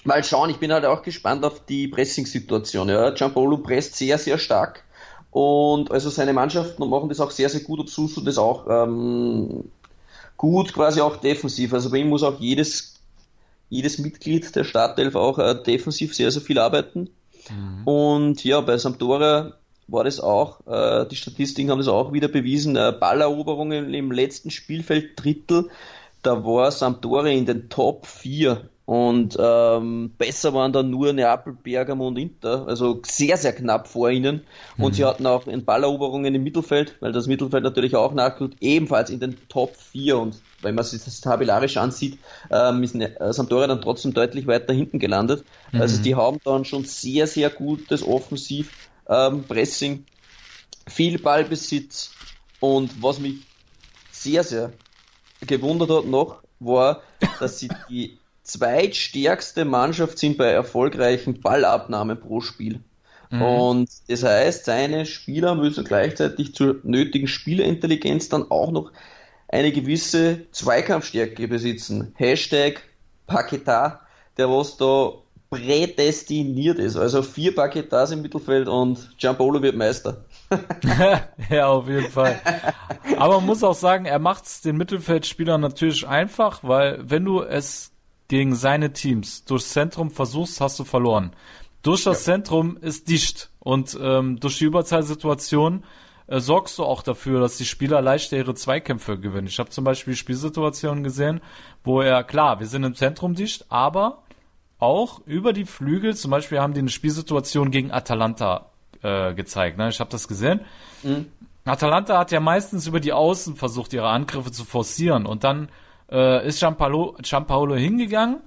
Mal 0.05 0.25
schauen, 0.25 0.51
ich 0.51 0.59
bin 0.59 0.73
halt 0.73 0.85
auch 0.85 1.03
gespannt 1.03 1.45
auf 1.45 1.65
die 1.65 1.89
Pressing-Situation. 1.89 2.89
Ja. 2.89 3.11
Giampolo 3.11 3.59
presst 3.59 3.97
sehr, 3.97 4.19
sehr 4.19 4.39
stark. 4.39 4.85
Und 5.31 5.91
also 5.91 6.09
seine 6.11 6.33
Mannschaften 6.33 6.89
machen 6.89 7.09
das 7.09 7.21
auch 7.21 7.31
sehr, 7.31 7.49
sehr 7.49 7.61
gut, 7.61 7.81
ob 7.81 7.89
Susu 7.89 8.23
das 8.23 8.39
auch 8.39 8.67
ähm, 8.69 9.65
gut 10.37 10.73
quasi 10.73 11.01
auch 11.01 11.17
defensiv. 11.17 11.75
Also 11.75 11.91
bei 11.91 11.99
ihm 11.99 12.09
muss 12.09 12.23
auch 12.23 12.41
jedes, 12.41 12.95
jedes 13.69 13.99
Mitglied 13.99 14.55
der 14.57 14.65
Startelf 14.65 15.15
auch 15.15 15.39
äh, 15.39 15.55
defensiv 15.63 16.15
sehr, 16.15 16.31
sehr 16.31 16.43
viel 16.43 16.59
arbeiten. 16.59 17.11
Mhm. 17.51 17.87
Und 17.87 18.45
ja, 18.45 18.61
bei 18.63 18.79
Sampdoria 18.79 19.53
war 19.87 20.05
das 20.05 20.21
auch, 20.21 20.67
äh, 20.67 21.07
die 21.09 21.17
Statistiken 21.17 21.71
haben 21.71 21.79
das 21.79 21.89
auch 21.89 22.13
wieder 22.13 22.29
bewiesen, 22.29 22.77
äh, 22.77 22.95
Balleroberungen 22.99 23.93
im 23.95 24.13
letzten 24.13 24.51
Spielfeld 24.51 25.23
Drittel, 25.23 25.71
da 26.23 26.45
war 26.45 26.71
Sampdoria 26.71 27.33
in 27.33 27.47
den 27.47 27.69
Top 27.71 28.07
4 28.07 28.69
und 28.89 29.37
ähm, 29.39 30.13
besser 30.17 30.55
waren 30.55 30.73
dann 30.73 30.89
nur 30.89 31.13
Neapel, 31.13 31.53
Bergamo 31.53 32.09
und 32.09 32.17
Inter, 32.17 32.67
also 32.67 33.03
sehr, 33.05 33.37
sehr 33.37 33.53
knapp 33.53 33.87
vor 33.87 34.09
ihnen. 34.09 34.45
Und 34.79 34.93
mhm. 34.93 34.95
sie 34.95 35.05
hatten 35.05 35.27
auch 35.27 35.47
in 35.47 35.67
Balleroberungen 35.67 36.35
im 36.35 36.43
Mittelfeld, 36.43 36.97
weil 37.01 37.13
das 37.13 37.27
Mittelfeld 37.27 37.65
natürlich 37.65 37.97
auch 37.97 38.15
nachkommt, 38.15 38.57
ebenfalls 38.61 39.11
in 39.11 39.21
den 39.21 39.37
Top 39.51 39.77
4. 39.77 40.17
Und 40.17 40.41
wenn 40.63 40.75
man 40.75 40.87
sich 40.87 41.05
das 41.05 41.21
tabellarisch 41.21 41.77
ansieht, 41.77 42.19
ähm, 42.51 42.83
ist 42.83 42.95
ne, 42.95 43.15
äh, 43.21 43.31
Sampdoria 43.31 43.67
dann 43.67 43.83
trotzdem 43.83 44.15
deutlich 44.15 44.47
weiter 44.47 44.73
hinten 44.73 44.99
gelandet. 44.99 45.45
Mhm. 45.71 45.83
Also 45.83 46.03
die 46.03 46.15
haben 46.15 46.39
dann 46.45 46.65
schon 46.65 46.87
sehr, 46.87 47.27
sehr 47.27 47.51
gutes 47.51 48.03
Offensiv 48.03 48.89
ähm, 49.07 49.45
Pressing, 49.45 50.07
viel 50.87 51.19
Ballbesitz 51.19 52.13
und 52.59 53.03
was 53.03 53.19
mich 53.19 53.41
sehr, 54.13 54.45
sehr 54.45 54.73
gewundert 55.47 55.91
hat 55.91 56.07
noch, 56.07 56.43
war, 56.59 57.03
dass 57.39 57.59
sie 57.59 57.69
die 57.91 58.17
zweitstärkste 58.49 59.65
Mannschaft 59.65 60.19
sind 60.19 60.39
bei 60.39 60.47
erfolgreichen 60.47 61.41
Ballabnahmen 61.41 62.19
pro 62.19 62.41
Spiel. 62.41 62.81
Mhm. 63.31 63.43
Und 63.43 63.91
das 64.09 64.23
heißt, 64.23 64.65
seine 64.65 65.07
Spieler 65.07 65.55
müssen 65.55 65.85
gleichzeitig 65.85 66.55
zur 66.55 66.77
nötigen 66.83 67.29
Spielerintelligenz 67.29 68.29
dann 68.29 68.51
auch 68.51 68.71
noch 68.71 68.91
eine 69.49 69.73
gewisse 69.73 70.51
Zweikampfstärke 70.51 71.49
besitzen. 71.49 72.13
Hashtag 72.17 72.83
Paketa, 73.27 74.01
der 74.37 74.49
was 74.51 74.77
da 74.77 75.13
prädestiniert 75.51 76.79
ist. 76.79 76.97
Also 76.97 77.23
vier 77.23 77.55
Paketas 77.55 78.11
im 78.11 78.23
Mittelfeld 78.23 78.69
und 78.69 79.17
Giampolo 79.19 79.63
wird 79.63 79.77
Meister. 79.77 80.25
ja, 81.51 81.67
auf 81.67 81.89
jeden 81.89 82.11
Fall. 82.11 82.39
Aber 83.19 83.37
man 83.37 83.47
muss 83.47 83.65
auch 83.65 83.75
sagen, 83.75 84.05
er 84.05 84.19
macht 84.19 84.45
es 84.45 84.61
den 84.61 84.77
Mittelfeldspielern 84.77 85.61
natürlich 85.61 86.07
einfach, 86.07 86.61
weil 86.63 86.99
wenn 87.03 87.25
du 87.25 87.43
es 87.43 87.93
gegen 88.29 88.55
seine 88.55 88.93
Teams 88.93 89.45
durchs 89.45 89.71
Zentrum 89.71 90.11
versuchst, 90.11 90.61
hast 90.61 90.79
du 90.79 90.85
verloren. 90.85 91.33
Durch 91.83 92.05
das 92.05 92.27
ja. 92.27 92.35
Zentrum 92.35 92.77
ist 92.77 93.09
dicht 93.09 93.51
und 93.61 93.99
ähm, 94.01 94.39
durch 94.41 94.59
die 94.59 94.65
Überzahlsituation 94.65 95.85
äh, 96.27 96.41
sorgst 96.41 96.79
du 96.79 96.85
auch 96.85 97.03
dafür, 97.03 97.41
dass 97.41 97.57
die 97.57 97.65
Spieler 97.65 98.03
leichter 98.03 98.37
ihre 98.37 98.55
Zweikämpfe 98.55 99.19
gewinnen. 99.19 99.47
Ich 99.47 99.59
habe 99.59 99.71
zum 99.71 99.85
Beispiel 99.85 100.15
Spielsituationen 100.15 101.03
gesehen, 101.03 101.41
wo 101.85 102.03
er, 102.03 102.23
klar, 102.25 102.61
wir 102.61 102.67
sind 102.67 102.85
im 102.85 102.95
Zentrum 102.95 103.35
dicht, 103.35 103.67
aber 103.71 104.23
auch 104.79 105.21
über 105.27 105.53
die 105.53 105.65
Flügel, 105.65 106.15
zum 106.15 106.31
Beispiel 106.31 106.61
haben 106.61 106.75
die 106.75 106.81
eine 106.81 106.91
Spielsituation 106.91 107.71
gegen 107.71 107.91
Atalanta 107.91 108.67
äh, 109.03 109.35
gezeigt. 109.35 109.79
Ne? 109.79 109.89
Ich 109.89 110.01
habe 110.01 110.11
das 110.11 110.29
gesehen. 110.29 110.61
Mhm. 111.03 111.27
Atalanta 111.65 112.19
hat 112.19 112.31
ja 112.31 112.41
meistens 112.41 112.87
über 112.87 113.01
die 113.01 113.13
Außen 113.13 113.57
versucht, 113.57 113.93
ihre 113.93 114.09
Angriffe 114.09 114.53
zu 114.53 114.65
forcieren 114.65 115.27
und 115.27 115.45
dann 115.45 115.69
äh, 116.11 116.47
ist 116.47 116.61
Giampaolo, 116.61 117.17
Giampaolo 117.23 117.77
hingegangen 117.77 118.41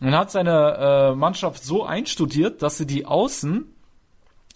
und 0.00 0.14
hat 0.14 0.30
seine 0.30 1.10
äh, 1.12 1.14
Mannschaft 1.14 1.64
so 1.64 1.84
einstudiert, 1.84 2.62
dass 2.62 2.78
sie 2.78 2.86
die 2.86 3.06
Außen 3.06 3.66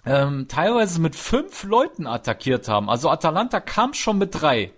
ähm, 0.06 0.48
teilweise 0.48 1.00
mit 1.00 1.16
fünf 1.16 1.64
Leuten 1.64 2.06
attackiert 2.06 2.68
haben. 2.68 2.90
Also 2.90 3.10
Atalanta 3.10 3.60
kam 3.60 3.94
schon 3.94 4.18
mit 4.18 4.34
drei, 4.34 4.72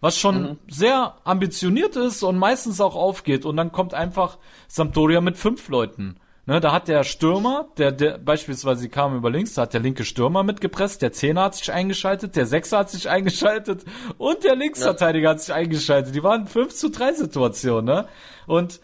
was 0.00 0.16
schon 0.16 0.42
mhm. 0.42 0.58
sehr 0.68 1.16
ambitioniert 1.24 1.96
ist 1.96 2.22
und 2.22 2.38
meistens 2.38 2.80
auch 2.80 2.96
aufgeht. 2.96 3.44
Und 3.44 3.56
dann 3.56 3.72
kommt 3.72 3.94
einfach 3.94 4.38
Sampdoria 4.68 5.20
mit 5.20 5.36
fünf 5.36 5.68
Leuten. 5.68 6.16
Ne, 6.46 6.58
da 6.58 6.72
hat 6.72 6.88
der 6.88 7.04
Stürmer, 7.04 7.68
der, 7.76 7.92
der 7.92 8.18
beispielsweise 8.18 8.88
kamen 8.88 9.18
über 9.18 9.30
links, 9.30 9.54
da 9.54 9.62
hat 9.62 9.74
der 9.74 9.80
linke 9.80 10.04
Stürmer 10.04 10.42
mitgepresst, 10.42 11.02
der 11.02 11.12
Zehner 11.12 11.42
hat 11.44 11.54
sich 11.54 11.70
eingeschaltet, 11.70 12.34
der 12.34 12.46
Sechser 12.46 12.78
hat 12.78 12.90
sich 12.90 13.08
eingeschaltet 13.10 13.84
und 14.18 14.42
der 14.42 14.56
Linksverteidiger 14.56 15.24
ja. 15.24 15.30
hat 15.30 15.40
sich 15.42 15.54
eingeschaltet. 15.54 16.14
Die 16.14 16.22
waren 16.22 16.46
5 16.46 16.74
zu 16.74 16.90
3 16.90 17.12
Situationen, 17.12 17.84
ne? 17.84 18.08
Und 18.46 18.80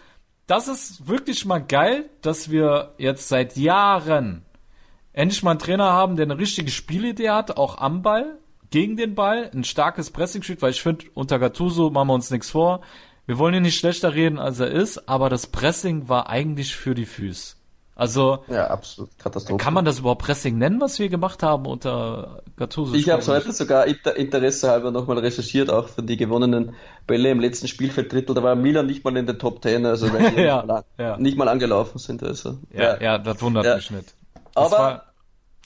das 0.46 0.68
ist 0.68 1.08
wirklich 1.08 1.44
mal 1.44 1.58
geil, 1.58 2.08
dass 2.22 2.50
wir 2.50 2.94
jetzt 2.98 3.28
seit 3.28 3.56
Jahren 3.56 4.44
endlich 5.12 5.42
mal 5.42 5.52
einen 5.52 5.58
Trainer 5.58 5.92
haben, 5.92 6.16
der 6.16 6.26
eine 6.26 6.38
richtige 6.38 6.70
Spielidee 6.70 7.30
hat, 7.30 7.56
auch 7.56 7.78
am 7.78 8.02
Ball, 8.02 8.38
gegen 8.70 8.96
den 8.96 9.14
Ball, 9.14 9.50
ein 9.54 9.64
starkes 9.64 10.10
Pressing 10.10 10.42
spielt, 10.42 10.62
weil 10.62 10.70
ich 10.70 10.82
finde, 10.82 11.06
unter 11.14 11.38
Gattuso 11.38 11.90
machen 11.90 12.08
wir 12.08 12.14
uns 12.14 12.30
nichts 12.30 12.50
vor. 12.50 12.82
Wir 13.26 13.38
wollen 13.38 13.54
ihn 13.54 13.62
nicht 13.62 13.78
schlechter 13.78 14.14
reden, 14.14 14.38
als 14.38 14.60
er 14.60 14.70
ist, 14.70 15.08
aber 15.08 15.28
das 15.28 15.48
Pressing 15.48 16.08
war 16.08 16.28
eigentlich 16.28 16.76
für 16.76 16.94
die 16.94 17.06
Füße. 17.06 17.56
Also, 17.98 18.44
ja, 18.48 18.66
absolut 18.66 19.18
Katastrophe. 19.18 19.56
Kann 19.56 19.72
man 19.72 19.86
das 19.86 20.00
überhaupt 20.00 20.20
Pressing 20.20 20.58
nennen, 20.58 20.82
was 20.82 20.98
wir 20.98 21.08
gemacht 21.08 21.42
haben 21.42 21.64
unter 21.64 22.42
Gattuso? 22.56 22.94
Ich 22.94 23.08
habe 23.08 23.22
es 23.22 23.28
heute 23.28 23.52
sogar 23.52 23.86
Interesse 23.86 24.68
halber 24.68 24.90
nochmal 24.90 25.18
recherchiert, 25.18 25.70
auch 25.70 25.88
für 25.88 26.02
die 26.02 26.18
gewonnenen 26.18 26.74
Bälle 27.06 27.30
im 27.30 27.40
letzten 27.40 27.68
Spielfelddrittel. 27.68 28.34
Da 28.34 28.42
war 28.42 28.54
Milan 28.54 28.86
nicht 28.86 29.02
mal 29.02 29.16
in 29.16 29.24
den 29.24 29.38
Top 29.38 29.62
Ten, 29.62 29.86
also 29.86 30.12
wenn 30.12 30.34
die 30.36 30.42
ja, 30.42 30.58
nicht, 30.58 30.66
mal, 30.66 30.84
ja. 30.98 31.16
nicht, 31.16 31.38
mal, 31.38 31.48
angelaufen 31.48 31.98
sind. 31.98 32.22
Also, 32.22 32.58
ja, 32.70 32.82
ja, 32.82 33.00
ja 33.00 33.18
das 33.18 33.40
wundert 33.40 33.76
mich 33.76 33.90
nicht. 33.90 34.14
Das 34.54 34.72
Aber 34.72 35.02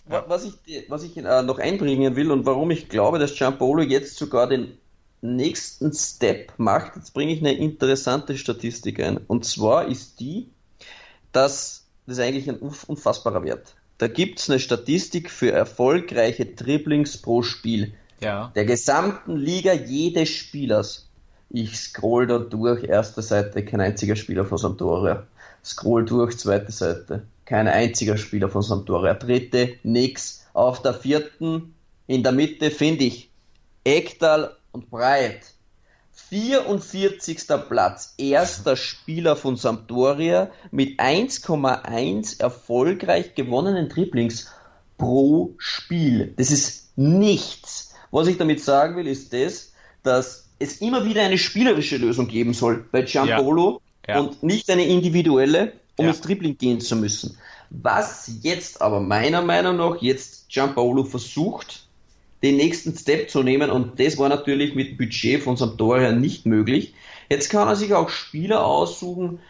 war, 0.07 0.29
was 0.29 0.45
ich, 0.45 0.85
was 0.89 1.03
ich 1.03 1.17
äh, 1.17 1.43
noch 1.43 1.59
einbringen 1.59 2.15
will 2.15 2.31
und 2.31 2.47
warum 2.47 2.71
ich 2.71 2.89
glaube, 2.89 3.19
dass 3.19 3.35
Giampolo 3.35 3.83
jetzt 3.83 4.17
sogar 4.17 4.47
den 4.47 4.79
nächsten 5.23 5.93
Step 5.93 6.53
macht, 6.57 6.97
jetzt 6.97 7.15
bringe 7.15 7.33
ich 7.33 7.41
eine 7.41 7.53
interessante 7.53 8.37
Statistik 8.37 9.01
ein. 9.01 9.19
Und 9.19 9.45
zwar 9.45 9.87
ist 9.87 10.21
die, 10.21 10.49
dass 11.33 11.81
das 12.11 12.19
ist 12.19 12.25
eigentlich 12.25 12.49
ein 12.49 12.57
unfassbarer 12.59 13.45
Wert. 13.45 13.77
Da 13.99 14.09
gibt 14.09 14.41
es 14.41 14.51
eine 14.51 14.59
Statistik 14.59 15.31
für 15.31 15.53
erfolgreiche 15.53 16.45
Dribblings 16.45 17.19
pro 17.19 17.43
Spiel. 17.43 17.93
Ja. 18.21 18.51
Der 18.57 18.65
gesamten 18.65 19.37
Liga 19.37 19.73
jedes 19.73 20.31
Spielers. 20.31 21.09
Ich 21.51 21.79
scroll 21.79 22.27
da 22.27 22.39
durch, 22.39 22.83
erste 22.83 23.23
Seite, 23.23 23.65
kein 23.65 23.81
einziger 23.81 24.17
Spieler 24.17 24.45
von 24.45 24.59
Sampdoria. 24.59 25.27
Scroll 25.65 26.05
durch, 26.05 26.37
zweite 26.39 26.73
Seite, 26.73 27.25
kein 27.45 27.69
einziger 27.69 28.17
Spieler 28.17 28.49
von 28.49 28.63
Sampdoria. 28.63 29.15
Dritte, 29.15 29.75
nix. 29.83 30.47
Auf 30.53 30.83
der 30.83 30.95
vierten, 30.95 31.75
in 32.09 32.25
der 32.25 32.33
Mitte 32.33 32.73
finde 32.73 33.05
ich 33.05 33.31
Ekdal 33.85 34.57
und 34.73 34.91
Breit. 34.91 35.55
44. 36.29 37.47
Platz, 37.69 38.15
erster 38.19 38.77
Spieler 38.77 39.37
von 39.37 39.57
Sampdoria 39.57 40.51
mit 40.71 41.01
1,1 41.01 42.41
erfolgreich 42.41 43.35
gewonnenen 43.35 43.89
Dribblings 43.89 44.49
pro 44.97 45.55
Spiel. 45.59 46.33
Das 46.37 46.51
ist 46.51 46.97
nichts. 46.97 47.95
Was 48.11 48.29
ich 48.29 48.37
damit 48.39 48.63
sagen 48.63 48.97
will, 48.97 49.07
ist 49.07 49.33
das, 49.33 49.73
dass 50.03 50.49
es 50.59 50.81
immer 50.81 51.05
wieder 51.05 51.23
eine 51.23 51.39
spielerische 51.39 51.97
Lösung 51.97 52.29
geben 52.29 52.55
soll 52.55 52.85
bei 52.93 53.03
Giampolo 53.03 53.81
ja. 54.07 54.15
ja. 54.15 54.21
und 54.21 54.43
nicht 54.43 54.69
eine 54.71 54.85
individuelle, 54.85 55.73
um 55.97 56.05
ja. 56.05 56.11
ins 56.11 56.21
Dribbling 56.21 56.59
gehen 56.59 56.81
zu 56.81 56.97
müssen. 56.97 57.39
Was 57.71 58.31
jetzt 58.43 58.83
aber 58.83 59.01
meiner 59.01 59.43
Meinung 59.43 59.77
nach 59.77 60.03
jetzt 60.03 60.49
Giampolo 60.49 61.05
versucht, 61.05 61.87
den 62.43 62.57
nächsten 62.57 62.97
Step 62.97 63.31
zu 63.31 63.43
nehmen 63.43 63.71
und 63.71 64.01
das 64.01 64.17
war 64.19 64.29
natürlich 64.29 64.75
mit 64.75 64.97
Budget 64.97 65.43
von 65.43 65.57
Sampdoria 65.57 66.13
nicht 66.13 66.47
möglich. 66.47 66.95
Jetzt 67.29 67.51
kann 67.51 67.69
er 67.69 67.77
sich 67.77 67.95
auch 67.95 68.09
Spieler 68.09 68.65
aussuchen, 68.65 69.41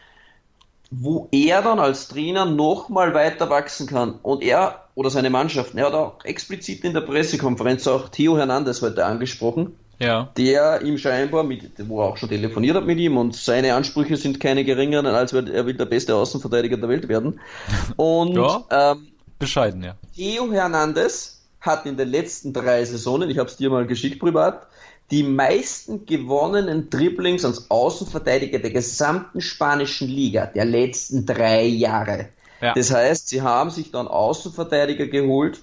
wo 0.91 1.29
er 1.31 1.63
dann 1.63 1.79
als 1.79 2.09
Trainer 2.09 2.45
nochmal 2.45 3.15
weiter 3.15 3.49
wachsen 3.49 3.87
kann. 3.87 4.19
Und 4.23 4.43
er 4.43 4.89
oder 4.95 5.09
seine 5.09 5.31
Mannschaft, 5.31 5.75
er 5.77 5.87
hat 5.87 5.95
auch 5.95 6.25
explizit 6.25 6.85
in 6.85 6.93
der 6.93 7.03
Pressekonferenz 7.03 7.87
auch 7.87 8.09
Theo 8.09 8.37
Hernandez 8.37 8.83
heute 8.83 9.07
angesprochen, 9.07 9.77
ja. 10.01 10.29
der 10.37 10.83
ihm 10.83 10.99
scheinbar, 10.99 11.45
mit, 11.45 11.71
wo 11.89 12.01
er 12.03 12.09
auch 12.09 12.17
schon 12.17 12.29
telefoniert 12.29 12.77
hat 12.77 12.87
mit 12.87 12.99
ihm 12.99 13.17
und 13.17 13.37
seine 13.37 13.75
Ansprüche 13.75 14.17
sind 14.17 14.41
keine 14.41 14.65
geringeren, 14.65 15.07
als 15.07 15.33
er 15.33 15.65
will 15.65 15.75
der 15.75 15.87
beste 15.87 16.17
Außenverteidiger 16.17 16.77
der 16.77 16.89
Welt 16.89 17.09
werden. 17.09 17.41
Und 17.97 18.35
ja, 18.35 18.65
ähm, 18.71 19.09
bescheiden, 19.39 19.85
ja. 19.85 19.95
Theo 20.15 20.53
Hernandez 20.53 21.40
hat 21.61 21.87
in 21.87 21.97
den 21.97 22.09
letzten 22.09 22.53
drei 22.53 22.85
Saisonen, 22.85 23.31
ich 23.31 23.39
habe 23.39 23.49
es 23.49 23.57
dir 23.57 23.71
mal 23.71 23.87
geschickt 23.87 24.21
privat, 24.21 24.67
die 25.11 25.23
meisten 25.23 26.07
gewonnenen 26.07 26.89
Dribblings 26.89 27.45
als 27.45 27.71
Außenverteidiger 27.71 28.61
der 28.61 28.71
gesamten 28.71 29.41
spanischen 29.41 30.09
Liga 30.09 30.47
der 30.47 30.65
letzten 30.65 31.27
drei 31.27 31.65
Jahre. 31.65 32.29
Ja. 32.61 32.75
Das 32.75 32.93
heißt, 32.93 33.29
sie 33.29 33.43
haben 33.43 33.71
sich 33.71 33.91
dann 33.91 34.07
Außenverteidiger 34.07 35.07
geholt, 35.07 35.61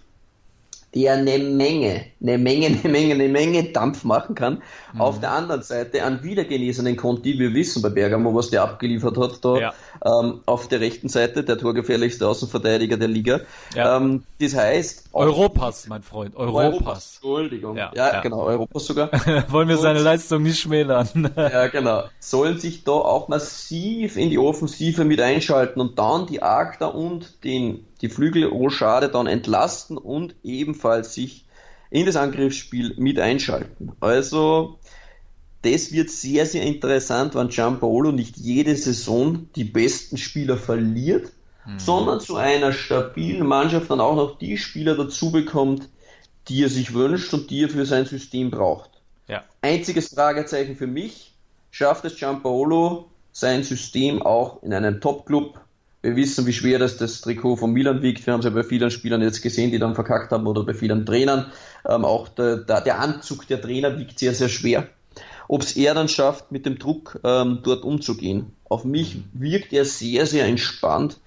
der 0.96 1.14
eine 1.14 1.38
Menge, 1.38 2.06
eine 2.22 2.38
Menge, 2.38 2.68
eine 2.84 2.90
Menge, 2.90 3.14
eine 3.14 3.30
Menge 3.30 3.64
Dampf 3.72 4.04
machen 4.04 4.36
kann. 4.36 4.62
Mhm. 4.98 5.02
Auf 5.02 5.20
der 5.20 5.32
anderen 5.32 5.62
Seite 5.62 6.04
an 6.04 6.24
wiedergenesenen 6.24 6.98
Conti, 6.98 7.38
wir 7.38 7.54
wissen 7.54 7.82
bei 7.82 7.90
Bergamo, 7.90 8.34
was 8.34 8.50
der 8.50 8.64
abgeliefert 8.64 9.18
hat, 9.18 9.46
da 9.46 9.58
ja. 9.58 9.74
ähm, 10.04 10.42
auf 10.46 10.68
der 10.68 10.80
rechten 10.80 11.08
Seite, 11.08 11.44
der 11.44 11.58
torgefährlichste 11.58 12.28
Außenverteidiger 12.28 12.98
der 12.98 13.08
Liga. 13.08 13.42
Ja. 13.76 13.98
Ähm, 13.98 14.24
das 14.40 14.56
heißt... 14.56 15.10
Europas, 15.14 15.88
mein 15.88 16.02
Freund, 16.02 16.36
Europas. 16.36 16.66
Europas. 16.66 17.14
Entschuldigung. 17.16 17.78
Ja, 17.78 17.92
ja, 17.96 18.22
genau, 18.22 18.44
Europas 18.44 18.86
sogar. 18.86 19.12
Wollen 19.50 19.70
wir 19.70 19.78
seine 19.78 20.00
Leistung 20.00 20.44
nicht 20.44 20.60
schmälern. 20.60 21.32
ja, 21.36 21.68
genau. 21.68 22.04
Sollen 22.20 22.60
sich 22.60 22.84
da 22.84 22.92
auch 22.92 23.28
massiv 23.28 24.18
in 24.18 24.30
die 24.30 24.40
Offensive 24.40 25.06
mit 25.06 25.22
einschalten 25.22 25.80
und 25.80 26.00
dann 26.00 26.26
die 26.26 26.42
Agda 26.42 26.88
und 26.88 27.44
den 27.44 27.86
die 28.02 28.10
Flügel 28.10 28.46
Rochade 28.46 29.10
dann 29.10 29.28
entlasten 29.28 29.98
und 29.98 30.36
ebenfalls 30.44 31.14
sich 31.14 31.47
in 31.90 32.06
das 32.06 32.16
Angriffsspiel 32.16 32.96
mit 32.98 33.20
einschalten. 33.20 33.92
Also 34.00 34.80
das 35.62 35.92
wird 35.92 36.10
sehr, 36.10 36.46
sehr 36.46 36.64
interessant, 36.64 37.36
wenn 37.36 37.50
Giampaolo 37.50 38.12
nicht 38.12 38.38
jede 38.38 38.76
Saison 38.76 39.50
die 39.56 39.64
besten 39.64 40.18
Spieler 40.18 40.58
verliert, 40.58 41.32
mhm. 41.66 41.80
sondern 41.80 42.20
zu 42.20 42.36
einer 42.36 42.72
stabilen 42.72 43.48
Mannschaft 43.48 43.90
dann 43.90 44.02
auch 44.02 44.16
noch 44.16 44.38
die 44.38 44.58
Spieler 44.58 44.96
dazu 44.96 45.32
bekommt, 45.32 45.90
die 46.48 46.64
er 46.64 46.70
sich 46.70 46.94
wünscht 46.94 47.34
und 47.34 47.50
die 47.50 47.64
er 47.64 47.70
für 47.70 47.86
sein 47.86 48.06
System 48.06 48.52
braucht. 48.52 48.92
Ja. 49.28 49.44
Einziges 49.62 50.14
Fragezeichen 50.14 50.76
für 50.76 50.88
mich, 50.88 51.34
schafft 51.72 52.06
es 52.06 52.16
Giampaolo, 52.16 53.10
sein 53.34 53.64
System 53.64 54.22
auch 54.22 54.64
in 54.64 54.74
einem 54.74 55.02
Top-Club 55.02 55.60
wir 56.08 56.16
wissen, 56.16 56.46
wie 56.46 56.54
schwer 56.54 56.80
das, 56.80 56.98
das 56.98 57.22
Trikot 57.22 57.58
von 57.58 57.74
Milan 57.74 58.02
wiegt. 58.02 58.26
Wir 58.26 58.34
haben 58.34 58.40
es 58.40 58.46
ja 58.46 58.52
bei 58.52 58.64
vielen 58.64 58.92
Spielern 58.92 59.22
jetzt 59.22 59.42
gesehen, 59.42 59.72
die 59.72 59.80
dann 59.80 59.96
verkackt 59.96 60.32
haben 60.32 60.46
oder 60.46 60.64
bei 60.64 60.74
vielen 60.74 61.06
Trainern. 61.06 61.52
Ähm, 61.88 62.06
auch 62.06 62.28
der, 62.28 62.58
der, 62.58 62.82
der, 62.82 63.00
Anzug 63.00 63.48
der 63.48 63.62
Trainer 63.62 63.98
wiegt 63.98 64.20
sehr, 64.20 64.34
sehr 64.34 64.50
schwer. 64.50 64.88
Ob 65.48 65.62
es 65.62 65.78
er 65.78 65.94
dann 65.94 66.10
schafft, 66.10 66.52
mit 66.52 66.66
dem 66.66 66.78
Druck 66.78 67.20
ähm, 67.24 67.60
dort 67.64 67.84
umzugehen. 67.84 68.54
Auf 68.66 68.84
mich 68.84 69.18
wirkt 69.34 69.72
er 69.72 69.86
sehr, 69.86 70.26
sehr 70.26 70.46
entspannt. 70.46 71.20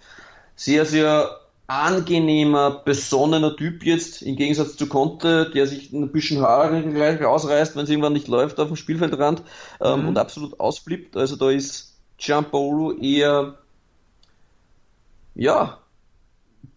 Sehr, 0.56 0.84
sehr 0.84 1.40
angenehmer, 1.66 2.82
besonnener 2.84 3.56
Typ 3.56 3.84
jetzt, 3.84 4.22
im 4.22 4.34
Gegensatz 4.34 4.76
zu 4.76 4.88
Conte, 4.88 5.50
der 5.54 5.68
sich 5.68 5.92
ein 5.92 6.10
bisschen 6.10 6.42
Haare 6.42 6.82
gleich 6.82 7.22
rausreißt, 7.22 7.76
wenn 7.76 7.84
es 7.84 7.90
irgendwann 7.90 8.12
nicht 8.12 8.26
läuft 8.26 8.58
auf 8.58 8.66
dem 8.66 8.76
Spielfeldrand 8.76 9.42
ähm, 9.80 10.02
mhm. 10.02 10.08
und 10.08 10.18
absolut 10.18 10.58
ausflippt. 10.58 11.16
Also 11.16 11.36
da 11.36 11.48
ist 11.50 11.96
Giampaolo 12.18 12.98
eher 12.98 13.54
ja, 15.36 15.78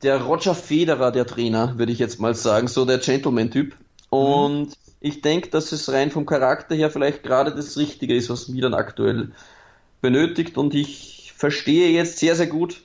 der 0.03 0.21
Roger 0.21 0.55
Federer, 0.55 1.11
der 1.11 1.25
Trainer, 1.25 1.77
würde 1.77 1.91
ich 1.91 1.99
jetzt 1.99 2.19
mal 2.19 2.35
sagen, 2.35 2.67
so 2.67 2.85
der 2.85 2.97
Gentleman-Typ. 2.97 3.75
Und 4.09 4.67
mhm. 4.67 4.73
ich 4.99 5.21
denke, 5.21 5.49
dass 5.49 5.71
es 5.71 5.91
rein 5.91 6.11
vom 6.11 6.25
Charakter 6.25 6.75
her 6.75 6.91
vielleicht 6.91 7.23
gerade 7.23 7.55
das 7.55 7.77
Richtige 7.77 8.15
ist, 8.15 8.29
was 8.29 8.47
Milan 8.47 8.73
aktuell 8.73 9.31
benötigt. 10.01 10.57
Und 10.57 10.75
ich 10.75 11.33
verstehe 11.35 11.89
jetzt 11.89 12.19
sehr, 12.19 12.35
sehr 12.35 12.47
gut, 12.47 12.83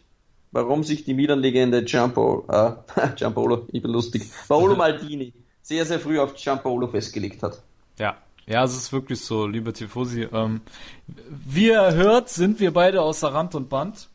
warum 0.52 0.84
sich 0.84 1.04
die 1.04 1.14
Milan-Legende 1.14 1.78
äh, 1.78 1.84
Giampolo, 3.16 3.66
ich 3.72 3.82
bin 3.82 3.90
lustig, 3.90 4.22
Paolo 4.46 4.76
Maldini 4.76 5.32
sehr, 5.62 5.84
sehr 5.84 6.00
früh 6.00 6.18
auf 6.18 6.34
Giampolo 6.34 6.88
festgelegt 6.88 7.42
hat. 7.42 7.62
Ja, 7.98 8.16
ja, 8.46 8.64
es 8.64 8.74
ist 8.74 8.92
wirklich 8.92 9.20
so, 9.20 9.46
liebe 9.46 9.74
Tifosi. 9.74 10.26
Ähm, 10.32 10.62
wie 11.06 11.66
ihr 11.66 11.94
hört, 11.94 12.30
sind 12.30 12.60
wir 12.60 12.72
beide 12.72 13.02
außer 13.02 13.28
Rand 13.34 13.54
und 13.54 13.68
Band. 13.68 14.08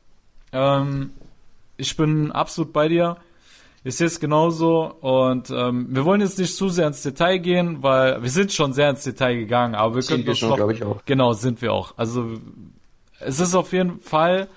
Ähm, 0.51 1.11
ich 1.77 1.95
bin 1.97 2.31
absolut 2.31 2.73
bei 2.73 2.87
dir. 2.87 3.17
Ich 3.85 3.97
sehe 3.97 4.07
es 4.07 4.21
genauso 4.21 4.93
und 5.01 5.49
ähm, 5.49 5.87
wir 5.89 6.05
wollen 6.05 6.21
jetzt 6.21 6.39
nicht 6.39 6.55
zu 6.55 6.69
sehr 6.69 6.87
ins 6.87 7.03
Detail 7.03 7.39
gehen, 7.39 7.83
weil 7.83 8.21
wir 8.23 8.29
sind 8.29 8.53
schon 8.53 8.71
sehr 8.71 8.89
ins 8.89 9.03
Detail 9.03 9.35
gegangen, 9.35 9.75
aber 9.75 9.95
wir 9.95 10.01
sind 10.01 10.15
können 10.15 10.27
wir 10.27 10.35
schon, 10.35 10.55
glaube 10.55 10.73
ich 10.73 10.83
auch. 10.83 11.03
Genau, 11.05 11.33
sind 11.33 11.61
wir 11.61 11.73
auch. 11.73 11.93
Also 11.97 12.39
es 13.19 13.41
ist 13.41 13.55
auf 13.55 13.73
jeden 13.73 13.99
Fall, 13.99 14.47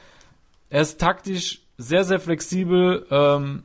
er 0.70 0.82
ist 0.82 1.00
taktisch 1.00 1.60
sehr, 1.76 2.04
sehr 2.04 2.20
flexibel. 2.20 3.04
Ähm, 3.10 3.64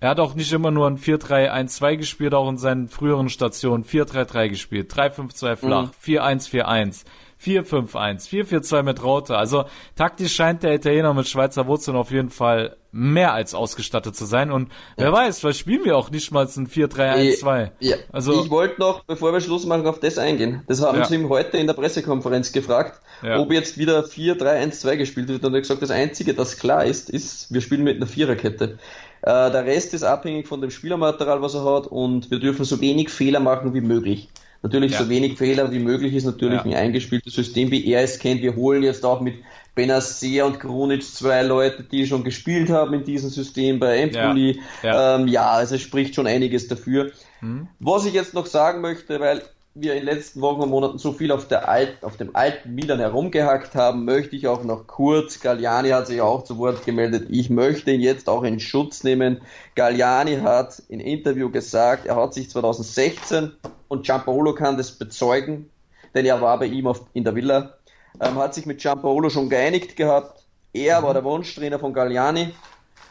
er 0.00 0.10
hat 0.10 0.20
auch 0.20 0.34
nicht 0.34 0.52
immer 0.52 0.70
nur 0.70 0.86
ein 0.86 0.98
4-3-1-2 0.98 1.96
gespielt, 1.96 2.34
auch 2.34 2.48
in 2.48 2.58
seinen 2.58 2.88
früheren 2.88 3.30
Stationen 3.30 3.84
4-3-3 3.84 4.48
gespielt, 4.48 4.92
3-5-2 4.92 5.56
flach, 5.56 5.86
mhm. 5.86 5.90
4-1-4-1. 6.04 7.04
4-5-1, 7.42 8.28
4-4-2 8.28 8.82
mit 8.82 9.02
Raute. 9.02 9.36
Also 9.36 9.64
taktisch 9.94 10.34
scheint 10.34 10.64
der 10.64 10.74
Italiener 10.74 11.14
mit 11.14 11.28
Schweizer 11.28 11.66
Wurzeln 11.66 11.96
auf 11.96 12.10
jeden 12.10 12.30
Fall 12.30 12.76
mehr 12.98 13.32
als 13.32 13.54
ausgestattet 13.54 14.16
zu 14.16 14.24
sein. 14.24 14.50
Und 14.50 14.68
ja. 14.96 15.04
wer 15.04 15.12
weiß, 15.12 15.38
vielleicht 15.38 15.60
spielen 15.60 15.84
wir 15.84 15.96
auch 15.96 16.10
nicht 16.10 16.32
mal 16.32 16.44
ein 16.44 16.66
4-3-1-2. 16.66 17.70
Ja. 17.80 17.96
Also, 18.12 18.42
ich 18.42 18.50
wollte 18.50 18.80
noch, 18.80 19.04
bevor 19.04 19.32
wir 19.32 19.40
Schluss 19.40 19.64
machen, 19.66 19.86
auf 19.86 20.00
das 20.00 20.18
eingehen. 20.18 20.62
Das 20.66 20.82
haben 20.82 20.98
ja. 20.98 21.04
sie 21.04 21.14
ihm 21.14 21.28
heute 21.28 21.56
in 21.58 21.66
der 21.66 21.74
Pressekonferenz 21.74 22.52
gefragt, 22.52 23.00
ja. 23.22 23.38
ob 23.38 23.52
jetzt 23.52 23.78
wieder 23.78 24.04
4-3-1-2 24.04 24.96
gespielt 24.96 25.28
wird. 25.28 25.44
Und 25.44 25.52
er 25.52 25.58
hat 25.58 25.62
gesagt, 25.62 25.82
das 25.82 25.90
Einzige, 25.90 26.34
das 26.34 26.58
klar 26.58 26.84
ist, 26.84 27.08
ist, 27.08 27.52
wir 27.52 27.60
spielen 27.60 27.84
mit 27.84 27.96
einer 27.96 28.06
Viererkette. 28.06 28.78
Äh, 29.22 29.50
der 29.50 29.64
Rest 29.64 29.94
ist 29.94 30.02
abhängig 30.02 30.48
von 30.48 30.60
dem 30.60 30.70
Spielermaterial, 30.70 31.40
was 31.40 31.54
er 31.54 31.64
hat, 31.64 31.86
und 31.86 32.30
wir 32.30 32.40
dürfen 32.40 32.64
so 32.64 32.80
wenig 32.80 33.10
Fehler 33.10 33.40
machen 33.40 33.74
wie 33.74 33.80
möglich. 33.80 34.28
Natürlich 34.62 34.92
ja. 34.92 34.98
so 34.98 35.08
wenig 35.08 35.38
Fehler 35.38 35.70
wie 35.70 35.78
möglich 35.78 36.14
ist 36.14 36.24
natürlich 36.24 36.64
ja. 36.64 36.64
ein 36.64 36.74
eingespieltes 36.74 37.32
System, 37.32 37.70
wie 37.70 37.86
er 37.86 38.02
es 38.02 38.18
kennt. 38.18 38.42
Wir 38.42 38.56
holen 38.56 38.82
jetzt 38.82 39.04
auch 39.04 39.20
mit 39.20 39.36
Benacer 39.78 40.44
und 40.44 40.58
Krunic 40.58 41.04
zwei 41.04 41.42
Leute, 41.42 41.84
die 41.84 42.04
schon 42.04 42.24
gespielt 42.24 42.68
haben 42.68 42.94
in 42.94 43.04
diesem 43.04 43.30
System 43.30 43.78
bei 43.78 43.98
Empoli. 43.98 44.60
Ja, 44.82 44.90
ja. 44.92 45.14
Ähm, 45.14 45.28
ja 45.28 45.50
also 45.52 45.76
es 45.76 45.82
spricht 45.82 46.16
schon 46.16 46.26
einiges 46.26 46.66
dafür. 46.66 47.12
Mhm. 47.40 47.68
Was 47.78 48.04
ich 48.04 48.12
jetzt 48.12 48.34
noch 48.34 48.46
sagen 48.46 48.80
möchte, 48.80 49.20
weil 49.20 49.40
wir 49.74 49.92
in 49.94 50.04
den 50.04 50.06
letzten 50.06 50.40
Wochen 50.40 50.62
und 50.62 50.70
Monaten 50.70 50.98
so 50.98 51.12
viel 51.12 51.30
auf, 51.30 51.46
der 51.46 51.68
Alt, 51.68 52.02
auf 52.02 52.16
dem 52.16 52.34
alten 52.34 52.74
Milan 52.74 52.98
herumgehackt 52.98 53.76
haben, 53.76 54.04
möchte 54.04 54.34
ich 54.34 54.48
auch 54.48 54.64
noch 54.64 54.88
kurz, 54.88 55.38
Galliani 55.38 55.90
hat 55.90 56.08
sich 56.08 56.20
auch 56.20 56.42
zu 56.42 56.58
Wort 56.58 56.84
gemeldet, 56.84 57.28
ich 57.30 57.48
möchte 57.48 57.92
ihn 57.92 58.00
jetzt 58.00 58.28
auch 58.28 58.42
in 58.42 58.58
Schutz 58.58 59.04
nehmen. 59.04 59.42
Galliani 59.76 60.38
hat 60.38 60.82
in 60.88 60.98
Interview 60.98 61.52
gesagt, 61.52 62.04
er 62.04 62.16
hat 62.16 62.34
sich 62.34 62.50
2016 62.50 63.52
und 63.86 64.04
Giampaolo 64.04 64.54
kann 64.54 64.76
das 64.76 64.90
bezeugen, 64.90 65.70
denn 66.16 66.26
er 66.26 66.40
war 66.40 66.58
bei 66.58 66.66
ihm 66.66 66.88
auf, 66.88 67.02
in 67.12 67.22
der 67.22 67.36
Villa, 67.36 67.77
ähm, 68.20 68.36
hat 68.36 68.54
sich 68.54 68.66
mit 68.66 68.80
Giampaolo 68.80 69.30
schon 69.30 69.48
geeinigt 69.48 69.96
gehabt. 69.96 70.42
Er 70.72 71.02
war 71.02 71.14
der 71.14 71.24
Wunschtrainer 71.24 71.78
von 71.78 71.92
Galliani, 71.92 72.54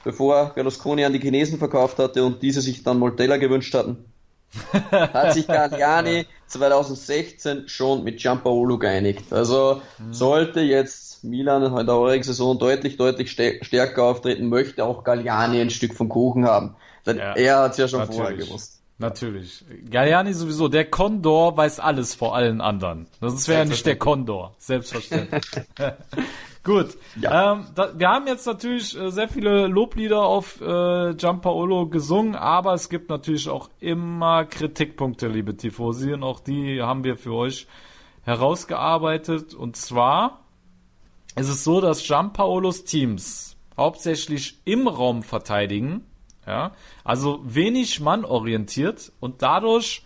bevor 0.04 0.52
Berlusconi 0.56 1.06
an 1.06 1.14
die 1.14 1.20
Chinesen 1.20 1.58
verkauft 1.58 2.00
hatte 2.00 2.24
und 2.24 2.42
diese 2.42 2.62
sich 2.62 2.84
dann 2.84 3.00
Moltella 3.00 3.38
gewünscht 3.38 3.74
hatten. 3.74 4.06
hat 4.92 5.34
sich 5.34 5.48
Galliani 5.48 6.26
2016 6.48 7.68
schon 7.68 8.04
mit 8.04 8.20
Giampaolo 8.20 8.78
geeinigt. 8.78 9.32
Also 9.32 9.82
mhm. 9.98 10.14
sollte 10.14 10.62
jetzt 10.62 11.24
Milan 11.24 11.64
in 11.64 11.86
der 11.86 11.96
heurigen 11.96 12.24
Saison 12.24 12.58
deutlich, 12.58 12.98
deutlich 12.98 13.32
stärker 13.32 14.04
auftreten, 14.04 14.50
möchte 14.50 14.86
auch 14.86 15.04
Galliani 15.04 15.60
ein 15.60 15.70
Stück 15.70 15.94
vom 15.94 16.10
Kuchen 16.10 16.46
haben. 16.46 16.76
Denn 17.06 17.18
ja, 17.18 17.34
er 17.36 17.60
hat 17.60 17.72
es 17.72 17.78
ja 17.78 17.88
schon 17.88 18.00
natürlich. 18.00 18.20
vorher 18.20 18.38
gewusst. 18.38 18.77
Natürlich. 19.00 19.64
Galliani 19.92 20.34
sowieso, 20.34 20.70
der 20.70 20.90
Condor 20.90 21.56
weiß 21.56 21.80
alles 21.80 22.16
vor 22.16 22.36
allen 22.36 22.62
anderen. 22.62 23.08
Sonst 23.22 23.48
wäre 23.48 23.60
er 23.60 23.66
nicht 23.66 23.86
der 23.86 23.98
Condor, 23.98 24.56
selbstverständlich. 24.58 25.44
Gut. 26.64 26.98
Ja. 27.22 27.54
Ähm, 27.54 27.68
da, 27.76 27.98
wir 27.98 28.10
haben 28.10 28.26
jetzt 28.26 28.48
natürlich 28.48 28.98
äh, 28.98 29.12
sehr 29.12 29.30
viele 29.30 29.68
Loblieder 29.68 30.24
auf 30.24 30.60
äh, 30.60 31.14
Giampaolo 31.14 31.88
gesungen, 31.88 32.36
aber 32.36 32.74
es 32.74 32.90
gibt 32.90 33.10
natürlich 33.10 33.48
auch 33.50 33.70
immer 33.80 34.46
Kritikpunkte, 34.46 35.28
liebe 35.28 35.56
Tifosi, 35.56 36.14
und 36.14 36.24
auch 36.24 36.40
die 36.40 36.82
haben 36.82 37.04
wir 37.04 37.18
für 37.18 37.34
euch 37.34 37.68
herausgearbeitet. 38.24 39.54
Und 39.54 39.78
zwar 39.78 40.42
ist 41.36 41.50
es 41.50 41.64
so, 41.64 41.82
dass 41.82 42.04
Giampaolos 42.04 42.84
Teams 42.84 43.58
hauptsächlich 43.78 44.60
im 44.66 44.88
Raum 44.88 45.22
verteidigen 45.22 46.04
ja, 46.48 46.72
also 47.04 47.42
wenig 47.44 48.00
mannorientiert 48.00 49.12
und 49.20 49.42
dadurch 49.42 50.04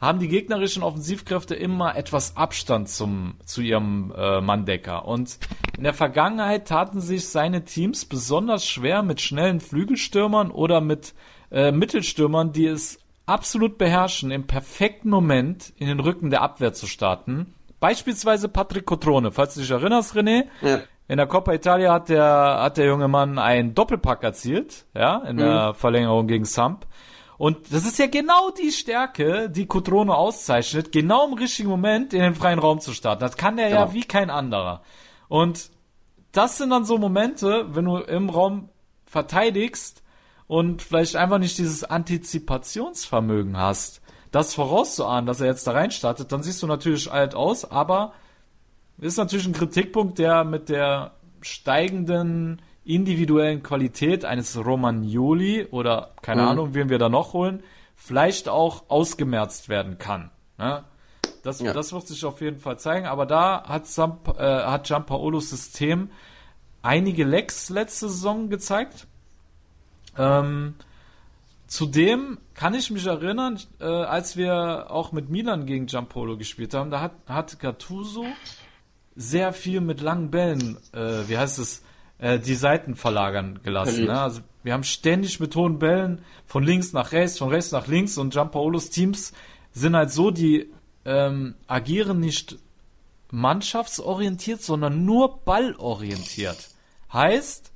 haben 0.00 0.18
die 0.18 0.28
gegnerischen 0.28 0.82
Offensivkräfte 0.82 1.54
immer 1.54 1.96
etwas 1.96 2.36
Abstand 2.36 2.88
zum, 2.88 3.34
zu 3.44 3.62
ihrem 3.62 4.12
äh, 4.16 4.40
Manndecker. 4.40 5.06
Und 5.06 5.38
in 5.78 5.84
der 5.84 5.94
Vergangenheit 5.94 6.68
taten 6.68 7.00
sich 7.00 7.28
seine 7.28 7.64
Teams 7.64 8.04
besonders 8.04 8.66
schwer 8.66 9.02
mit 9.02 9.20
schnellen 9.20 9.60
Flügelstürmern 9.60 10.50
oder 10.50 10.80
mit 10.80 11.14
äh, 11.50 11.72
Mittelstürmern, 11.72 12.52
die 12.52 12.66
es 12.66 12.98
absolut 13.26 13.78
beherrschen, 13.78 14.30
im 14.30 14.46
perfekten 14.46 15.08
Moment 15.08 15.72
in 15.76 15.86
den 15.86 16.00
Rücken 16.00 16.30
der 16.30 16.42
Abwehr 16.42 16.74
zu 16.74 16.86
starten. 16.86 17.54
Beispielsweise 17.80 18.48
Patrick 18.48 18.86
Cotrone, 18.86 19.32
falls 19.32 19.54
du 19.54 19.60
dich 19.60 19.70
erinnerst, 19.70 20.14
René. 20.14 20.44
Ja. 20.62 20.80
In 21.06 21.18
der 21.18 21.26
Coppa 21.26 21.52
Italia 21.52 21.92
hat 21.92 22.08
der, 22.08 22.58
hat 22.62 22.78
der 22.78 22.86
junge 22.86 23.08
Mann 23.08 23.38
einen 23.38 23.74
Doppelpack 23.74 24.22
erzielt, 24.22 24.86
ja, 24.94 25.18
in 25.18 25.36
mhm. 25.36 25.40
der 25.40 25.74
Verlängerung 25.74 26.26
gegen 26.26 26.44
Samp. 26.44 26.86
Und 27.36 27.72
das 27.72 27.84
ist 27.84 27.98
ja 27.98 28.06
genau 28.06 28.50
die 28.50 28.70
Stärke, 28.70 29.50
die 29.50 29.66
Cotrone 29.66 30.14
auszeichnet, 30.14 30.92
genau 30.92 31.26
im 31.26 31.34
richtigen 31.34 31.68
Moment 31.68 32.14
in 32.14 32.20
den 32.20 32.34
freien 32.34 32.58
Raum 32.58 32.80
zu 32.80 32.92
starten. 32.92 33.20
Das 33.20 33.36
kann 33.36 33.58
er 33.58 33.68
genau. 33.68 33.80
ja 33.80 33.92
wie 33.92 34.04
kein 34.04 34.30
anderer. 34.30 34.82
Und 35.28 35.70
das 36.32 36.58
sind 36.58 36.70
dann 36.70 36.84
so 36.84 36.96
Momente, 36.96 37.66
wenn 37.74 37.84
du 37.84 37.98
im 37.98 38.30
Raum 38.30 38.70
verteidigst 39.04 40.02
und 40.46 40.82
vielleicht 40.82 41.16
einfach 41.16 41.38
nicht 41.38 41.58
dieses 41.58 41.84
Antizipationsvermögen 41.84 43.56
hast, 43.56 44.00
das 44.30 44.54
vorauszuahnen, 44.54 45.26
dass 45.26 45.40
er 45.40 45.46
jetzt 45.46 45.66
da 45.66 45.72
reinstartet, 45.72 46.32
dann 46.32 46.42
siehst 46.42 46.62
du 46.62 46.66
natürlich 46.66 47.10
alt 47.10 47.34
aus, 47.34 47.70
aber 47.70 48.14
ist 49.04 49.18
natürlich 49.18 49.46
ein 49.46 49.52
Kritikpunkt, 49.52 50.18
der 50.18 50.44
mit 50.44 50.70
der 50.70 51.12
steigenden 51.42 52.62
individuellen 52.84 53.62
Qualität 53.62 54.24
eines 54.24 54.56
Romagnoli 54.56 55.66
oder 55.70 56.12
keine 56.22 56.42
mhm. 56.42 56.48
Ahnung, 56.48 56.74
wen 56.74 56.88
wir 56.88 56.98
da 56.98 57.10
noch 57.10 57.34
holen, 57.34 57.62
vielleicht 57.94 58.48
auch 58.48 58.84
ausgemerzt 58.88 59.68
werden 59.68 59.98
kann. 59.98 60.30
Ne? 60.56 60.84
Das, 61.42 61.60
ja. 61.60 61.74
das 61.74 61.92
wird 61.92 62.06
sich 62.06 62.24
auf 62.24 62.40
jeden 62.40 62.58
Fall 62.58 62.78
zeigen, 62.78 63.04
aber 63.06 63.26
da 63.26 63.64
hat, 63.68 63.86
Samp 63.86 64.28
äh, 64.38 64.42
hat 64.42 64.86
Giampaolos 64.86 65.50
System 65.50 66.10
einige 66.80 67.24
Lecks 67.24 67.68
letzte 67.68 68.08
Saison 68.08 68.48
gezeigt. 68.48 69.06
Ähm, 70.16 70.76
zudem 71.66 72.38
kann 72.54 72.72
ich 72.72 72.90
mich 72.90 73.04
erinnern, 73.04 73.60
äh, 73.80 73.84
als 73.84 74.38
wir 74.38 74.90
auch 74.90 75.12
mit 75.12 75.28
Milan 75.28 75.66
gegen 75.66 75.86
Giampolo 75.86 76.38
gespielt 76.38 76.72
haben, 76.72 76.90
da 76.90 77.00
hat, 77.00 77.12
hat 77.28 77.58
Gattuso 77.60 78.24
sehr 79.16 79.52
viel 79.52 79.80
mit 79.80 80.00
langen 80.00 80.30
Bällen, 80.30 80.78
äh, 80.92 81.28
wie 81.28 81.38
heißt 81.38 81.58
es, 81.58 81.82
äh, 82.18 82.38
die 82.38 82.54
Seiten 82.54 82.96
verlagern 82.96 83.60
gelassen. 83.62 84.04
Ne? 84.06 84.20
Also 84.20 84.40
wir 84.62 84.72
haben 84.72 84.84
ständig 84.84 85.40
mit 85.40 85.54
hohen 85.56 85.78
Bällen 85.78 86.22
von 86.46 86.64
links 86.64 86.92
nach 86.92 87.12
rechts, 87.12 87.38
von 87.38 87.48
rechts 87.48 87.72
nach 87.72 87.86
links 87.86 88.18
und 88.18 88.32
Giampaolos 88.32 88.90
Teams 88.90 89.32
sind 89.72 89.96
halt 89.96 90.10
so, 90.10 90.30
die 90.30 90.70
ähm, 91.04 91.54
agieren 91.66 92.20
nicht 92.20 92.56
mannschaftsorientiert, 93.30 94.62
sondern 94.62 95.04
nur 95.04 95.40
ballorientiert. 95.44 96.70
Heißt, 97.12 97.72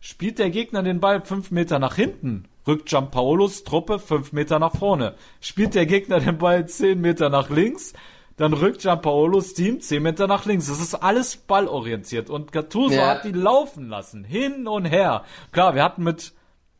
spielt 0.00 0.38
der 0.38 0.50
Gegner 0.50 0.82
den 0.82 1.00
Ball 1.00 1.24
fünf 1.24 1.50
Meter 1.50 1.78
nach 1.78 1.96
hinten, 1.96 2.44
rückt 2.66 2.88
Giampaolos 2.88 3.64
Truppe 3.64 3.98
fünf 3.98 4.32
Meter 4.32 4.58
nach 4.58 4.76
vorne. 4.76 5.14
Spielt 5.40 5.74
der 5.74 5.86
Gegner 5.86 6.20
den 6.20 6.38
Ball 6.38 6.66
zehn 6.68 7.00
Meter 7.00 7.28
nach 7.28 7.50
links, 7.50 7.92
dann 8.40 8.54
rückt 8.54 8.80
Giampaolos 8.80 9.52
Team 9.52 9.82
10 9.82 10.02
Meter 10.02 10.26
nach 10.26 10.46
links. 10.46 10.68
Das 10.68 10.80
ist 10.80 10.94
alles 10.94 11.36
ballorientiert. 11.36 12.30
Und 12.30 12.52
Gattuso 12.52 12.94
ja. 12.94 13.08
hat 13.08 13.24
die 13.24 13.32
laufen 13.32 13.90
lassen. 13.90 14.24
Hin 14.24 14.66
und 14.66 14.86
her. 14.86 15.24
Klar, 15.52 15.74
wir 15.74 15.84
hatten 15.84 16.02
mit, 16.02 16.32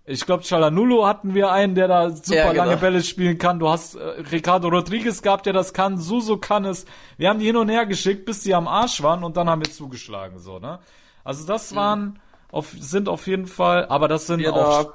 ich 0.07 0.25
glaube, 0.25 0.43
Chalanulo 0.43 1.07
hatten 1.07 1.35
wir 1.35 1.53
einen, 1.53 1.75
der 1.75 1.87
da 1.87 2.09
super 2.09 2.35
ja, 2.35 2.53
genau. 2.53 2.65
lange 2.65 2.79
Bälle 2.79 3.03
spielen 3.03 3.37
kann. 3.37 3.59
Du 3.59 3.69
hast 3.69 3.97
äh, 3.97 4.03
Ricardo 4.33 4.69
Rodriguez 4.69 5.21
gehabt, 5.21 5.45
der 5.45 5.53
das 5.53 5.75
kann. 5.75 5.99
Suso 5.99 6.39
kann 6.39 6.65
es. 6.65 6.87
Wir 7.19 7.29
haben 7.29 7.41
die 7.41 7.47
hin 7.47 7.57
und 7.57 7.69
her 7.69 7.85
geschickt, 7.85 8.25
bis 8.25 8.43
die 8.43 8.55
am 8.55 8.67
Arsch 8.67 9.03
waren 9.03 9.23
und 9.23 9.37
dann 9.37 9.51
haben 9.51 9.63
wir 9.63 9.71
zugeschlagen, 9.71 10.39
so, 10.39 10.61
ne? 10.61 10.79
Also 11.25 11.47
das 11.47 11.73
mhm. 11.73 11.77
waren, 11.77 12.01
mhm. 12.01 12.15
auf, 12.53 12.75
sind 12.79 13.07
auf 13.07 13.27
jeden 13.27 13.47
Fall, 13.47 13.85
aber 13.85 14.09
das 14.09 14.27
sind 14.27 14.41
wir 14.41 14.55
auch, 14.55 14.95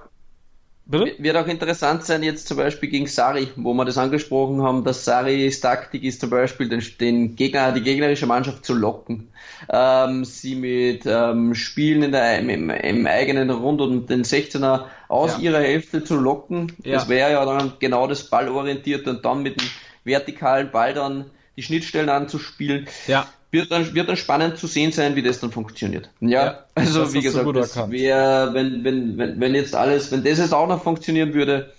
Bitte? 0.88 1.16
Wird 1.18 1.36
auch 1.36 1.48
interessant 1.48 2.04
sein, 2.04 2.22
jetzt 2.22 2.48
zum 2.48 2.58
Beispiel 2.58 2.90
gegen 2.90 3.08
Sari, 3.08 3.48
wo 3.56 3.74
wir 3.74 3.86
das 3.86 3.98
angesprochen 3.98 4.62
haben, 4.62 4.84
dass 4.84 5.04
Saris 5.04 5.60
Taktik 5.60 6.04
ist 6.04 6.22
zum 6.22 6.30
Beispiel, 6.30 6.70
den, 6.70 6.84
den 7.00 7.36
Gegner, 7.36 7.72
die 7.72 7.82
gegnerische 7.82 8.28
Mannschaft 8.28 8.64
zu 8.66 8.76
locken. 8.76 9.30
Ähm, 9.68 10.24
sie 10.26 10.56
mit 10.56 11.08
ähm, 11.08 11.56
Spielen 11.56 12.04
in 12.04 12.12
der, 12.12 12.38
im, 12.38 12.70
im, 12.70 13.08
eigenen 13.08 13.50
Rund 13.50 13.82
und 13.82 14.10
den 14.12 14.24
16er 14.24 14.86
aus 15.08 15.38
ja. 15.38 15.40
ihrer 15.40 15.60
Hälfte 15.62 16.04
zu 16.04 16.18
locken. 16.18 16.72
Ja. 16.84 16.94
Das 16.94 17.10
wäre 17.10 17.32
ja 17.32 17.46
dann 17.46 17.74
genau 17.80 18.06
das 18.06 18.30
Ballorientierte 18.30 19.10
und 19.10 19.26
dann 19.26 19.42
mit 19.42 19.60
dem 19.60 19.68
vertikalen 20.04 20.70
Ball 20.70 20.94
dann 20.94 21.32
die 21.58 21.64
Schnittstellen 21.64 22.10
anzuspielen. 22.10 22.88
Ja 23.08 23.28
wird 23.56 23.72
dann, 23.72 23.94
wird 23.94 24.10
dann 24.10 24.18
spannend 24.18 24.58
zu 24.58 24.68
sehen 24.68 24.92
sein, 24.92 25.16
wie 25.16 25.24
das 25.24 25.40
dann 25.40 25.52
funktioniert. 25.52 26.10
Ja, 26.20 26.30
ja 26.30 26.60
also 26.76 27.14
wie 27.14 27.22
gesagt, 27.22 27.56
das 27.56 27.90
wär, 27.90 28.50
wenn, 28.54 28.84
wenn, 28.84 29.18
wenn, 29.18 29.40
wenn 29.40 29.56
jetzt 29.56 29.76
alles, 29.76 30.12
wenn 30.12 30.24
das 30.24 30.38
jetzt 30.38 30.54
auch 30.54 30.68
noch 30.68 30.84
funktionieren 30.84 31.34
würde, 31.34 31.74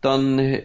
dann 0.00 0.38
äh, 0.38 0.64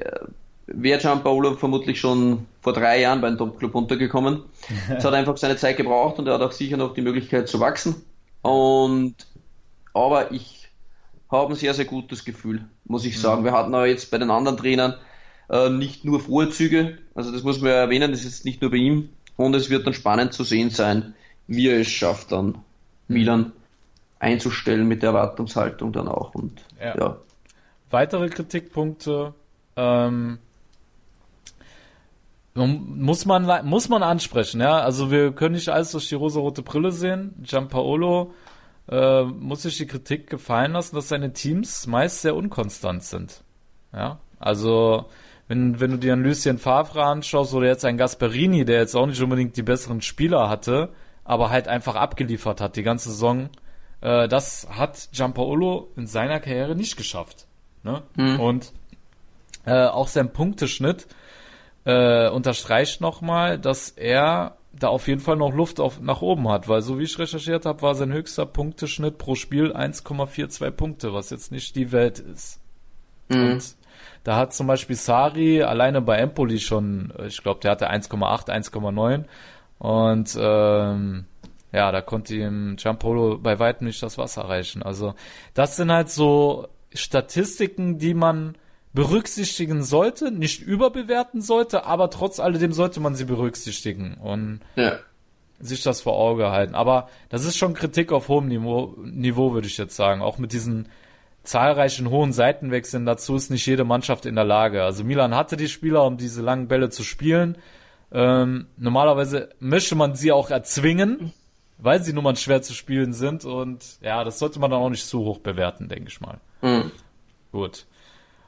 wäre 0.66 1.00
Gianpaolo 1.00 1.56
vermutlich 1.56 2.00
schon 2.00 2.46
vor 2.62 2.74
drei 2.74 3.02
Jahren 3.02 3.22
beim 3.22 3.38
Top-Club 3.38 3.76
untergekommen. 3.76 4.42
Es 4.98 5.06
hat 5.06 5.14
einfach 5.14 5.38
seine 5.38 5.56
Zeit 5.56 5.78
gebraucht 5.78 6.20
und 6.20 6.28
er 6.28 6.34
hat 6.34 6.42
auch 6.42 6.52
sicher 6.52 6.76
noch 6.76 6.94
die 6.94 7.02
Möglichkeit 7.02 7.48
zu 7.48 7.60
wachsen. 7.60 7.96
Und 8.42 9.16
aber 9.94 10.32
ich 10.32 10.70
habe 11.32 11.54
ein 11.54 11.56
sehr, 11.56 11.74
sehr 11.74 11.86
gutes 11.86 12.26
Gefühl, 12.26 12.66
muss 12.86 13.06
ich 13.06 13.20
sagen. 13.20 13.42
Mhm. 13.42 13.46
Wir 13.46 13.52
hatten 13.54 13.76
aber 13.76 13.88
jetzt 13.88 14.12
bei 14.12 14.18
den 14.18 14.32
anderen 14.32 14.58
Trainern 14.58 14.96
äh, 15.50 15.70
nicht 15.70 16.04
nur 16.04 16.20
Vorzüge, 16.20 16.98
also 17.16 17.32
das 17.32 17.44
muss 17.44 17.62
man 17.62 17.72
ja 17.72 17.78
erwähnen, 17.78 18.12
das 18.12 18.26
ist 18.26 18.46
nicht 18.46 18.62
nur 18.62 18.72
bei 18.72 18.78
ihm, 18.78 19.10
und 19.38 19.56
es 19.56 19.70
wird 19.70 19.88
dann 19.88 19.94
spannend 19.94 20.34
zu 20.34 20.44
sehen 20.44 20.70
sein, 20.70 21.14
wie 21.48 21.70
er 21.70 21.80
es 21.80 21.88
schafft, 21.88 22.34
dann 22.34 22.48
mhm. 22.48 22.56
Milan 23.08 23.52
einzustellen 24.20 24.88
mit 24.88 25.04
der 25.04 25.10
Erwartungshaltung 25.10 25.94
dann 25.94 26.08
auch. 26.08 26.36
Und 26.36 26.62
ja. 26.80 26.98
ja. 26.98 27.18
Weitere 27.90 28.28
Kritikpunkte 28.28 29.34
ähm, 29.78 30.40
muss 32.56 33.26
man 33.26 33.66
muss 33.66 33.88
man 33.88 34.04
ansprechen, 34.04 34.60
ja. 34.60 34.80
Also 34.80 35.12
wir 35.12 35.32
können 35.32 35.54
nicht 35.56 35.70
alles 35.70 35.92
durch 35.92 36.10
die 36.10 36.16
rosa-rote 36.16 36.64
Brille 36.64 36.92
sehen. 36.92 37.36
Giampaolo 37.44 38.34
äh, 38.90 39.24
muss 39.24 39.62
sich 39.62 39.78
die 39.78 39.86
Kritik 39.86 40.30
gefallen 40.30 40.72
lassen, 40.72 40.96
dass 40.96 41.10
seine 41.10 41.34
Teams 41.34 41.86
meist 41.86 42.24
sehr 42.24 42.36
unkonstant 42.36 43.04
sind. 43.04 43.44
Ja, 43.94 44.20
also 44.40 45.06
wenn, 45.48 45.80
wenn 45.80 45.92
du 45.92 45.98
dir 45.98 46.14
einen 46.14 46.24
Lucien 46.24 46.58
Favre 46.58 47.04
anschaust 47.04 47.54
oder 47.54 47.68
jetzt 47.68 47.86
einen 47.86 47.98
Gasperini, 47.98 48.66
der 48.66 48.80
jetzt 48.80 48.96
auch 48.96 49.06
nicht 49.06 49.22
unbedingt 49.22 49.56
die 49.56 49.64
besseren 49.64 50.02
Spieler 50.02 50.50
hatte, 50.50 50.90
aber 51.24 51.50
halt 51.50 51.68
einfach 51.68 51.96
abgeliefert 51.96 52.62
hat 52.62 52.76
die 52.76 52.84
ganze 52.84 53.10
Saison, 53.10 53.50
äh, 54.02 54.28
das 54.28 54.68
hat 54.70 55.10
Giampaolo 55.12 55.90
in 55.96 56.08
seiner 56.08 56.40
Karriere 56.40 56.76
nicht 56.76 56.98
geschafft. 56.98 57.48
Ne? 57.84 58.04
Mhm. 58.16 58.40
Und 58.40 58.74
äh, 59.66 59.86
auch 59.86 60.08
sein 60.08 60.32
Punkteschnitt 60.32 61.08
äh, 61.86 62.30
unterstreicht 62.30 63.02
nochmal, 63.02 63.58
dass 63.58 63.90
er 63.90 64.58
da 64.74 64.90
auf 64.90 65.08
jeden 65.08 65.22
Fall 65.22 65.38
noch 65.38 65.54
Luft 65.54 65.80
auf, 65.80 66.00
nach 66.02 66.22
oben 66.22 66.50
hat, 66.50 66.68
weil 66.68 66.82
so 66.82 67.00
wie 67.00 67.04
ich 67.04 67.18
recherchiert 67.18 67.66
habe, 67.66 67.82
war 67.82 67.96
sein 67.96 68.14
höchster 68.14 68.46
Punkteschnitt 68.46 69.18
pro 69.18 69.36
Spiel 69.36 69.74
1,42 69.74 70.72
Punkte, 70.72 71.14
was 71.14 71.30
jetzt 71.30 71.52
nicht 71.52 71.76
die 71.76 71.92
Welt 71.92 72.20
ist. 72.20 72.60
Mhm. 73.30 73.52
Und 73.54 73.76
da 74.28 74.36
hat 74.36 74.54
zum 74.54 74.68
Beispiel 74.68 74.98
Sari 74.98 75.64
alleine 75.64 76.02
bei 76.02 76.18
Empoli 76.18 76.60
schon, 76.60 77.14
ich 77.28 77.42
glaube, 77.42 77.62
der 77.62 77.72
hatte 77.72 77.90
1,8, 77.90 78.50
1,9. 78.50 79.24
Und 79.80 80.38
ähm, 80.38 81.24
ja, 81.72 81.94
da 81.94 82.02
konnte 82.02 82.36
ihm 82.36 82.76
Giampolo 82.76 83.38
bei 83.38 83.58
weitem 83.58 83.88
nicht 83.88 84.04
das 84.04 84.18
Wasser 84.18 84.42
reichen. 84.42 84.84
Also 84.84 85.16
das 85.54 85.78
sind 85.78 85.94
halt 85.94 86.10
so 86.10 86.68
Statistiken, 86.94 88.00
die 88.00 88.14
man 88.14 88.58
berücksichtigen 88.92 89.82
sollte, 89.82 90.30
nicht 90.30 90.62
überbewerten 90.62 91.40
sollte, 91.40 91.86
aber 91.86 92.10
trotz 92.10 92.42
alledem 92.42 92.74
sollte 92.74 93.00
man 93.00 93.16
sie 93.16 93.24
berücksichtigen 93.24 94.16
und 94.16 94.60
ja. 94.76 94.98
sich 95.62 95.84
das 95.84 96.02
vor 96.02 96.18
Auge 96.18 96.52
halten. 96.52 96.76
Aber 96.76 97.08
das 97.30 97.46
ist 97.46 97.56
schon 97.56 97.74
Kritik 97.74 98.12
auf 98.12 98.28
hohem 98.28 98.50
Niveau, 98.50 98.94
Niveau 99.06 99.54
würde 99.54 99.68
ich 99.68 99.78
jetzt 99.78 99.96
sagen. 99.96 100.22
Auch 100.22 100.38
mit 100.38 100.52
diesen 100.52 100.90
zahlreichen 101.48 102.10
hohen 102.10 102.34
Seitenwechseln 102.34 103.06
dazu 103.06 103.36
ist 103.36 103.50
nicht 103.50 103.66
jede 103.66 103.86
Mannschaft 103.86 104.26
in 104.26 104.36
der 104.36 104.44
Lage. 104.44 104.84
Also 104.84 105.04
Milan 105.04 105.34
hatte 105.34 105.56
die 105.56 105.70
Spieler, 105.70 106.06
um 106.06 106.18
diese 106.18 106.42
langen 106.42 106.68
Bälle 106.68 106.90
zu 106.90 107.04
spielen. 107.04 107.58
Ähm, 108.12 108.68
normalerweise 108.78 109.50
möchte 109.60 109.96
man 109.96 110.14
sie 110.16 110.32
auch 110.32 110.50
erzwingen, 110.50 111.34
weil 111.78 112.04
sie 112.04 112.12
nun 112.12 112.26
mal 112.26 112.36
schwer 112.36 112.62
zu 112.62 112.74
spielen 112.74 113.14
sind. 113.14 113.46
Und 113.46 113.98
ja, 114.02 114.24
das 114.26 114.40
sollte 114.40 114.60
man 114.60 114.72
dann 114.72 114.82
auch 114.82 114.90
nicht 114.90 115.08
zu 115.08 115.20
hoch 115.20 115.40
bewerten, 115.40 115.88
denke 115.88 116.10
ich 116.10 116.20
mal. 116.20 116.40
Mhm. 116.62 116.92
Gut. 117.54 117.86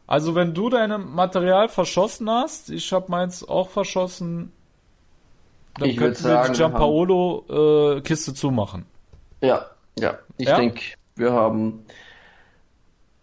Also 0.06 0.36
wenn 0.36 0.54
du 0.54 0.70
dein 0.70 0.89
Material 1.14 1.70
verschossen 1.70 2.30
hast, 2.30 2.70
ich 2.70 2.91
habe 2.91 3.10
meins 3.10 3.47
auch 3.47 3.70
verschossen, 3.70 4.52
dann 5.78 5.89
ich 5.89 5.95
könnten 5.95 6.24
wir 6.24 6.32
sagen, 6.32 6.54
die 6.54 6.58
Giampaolo 6.58 7.95
äh, 7.97 8.02
Kiste 8.02 8.34
zumachen. 8.34 8.86
Ja, 9.39 9.68
ja. 9.97 10.18
Ich 10.38 10.47
ja? 10.47 10.58
denke, 10.58 10.82
wir 11.16 11.32
haben 11.32 11.86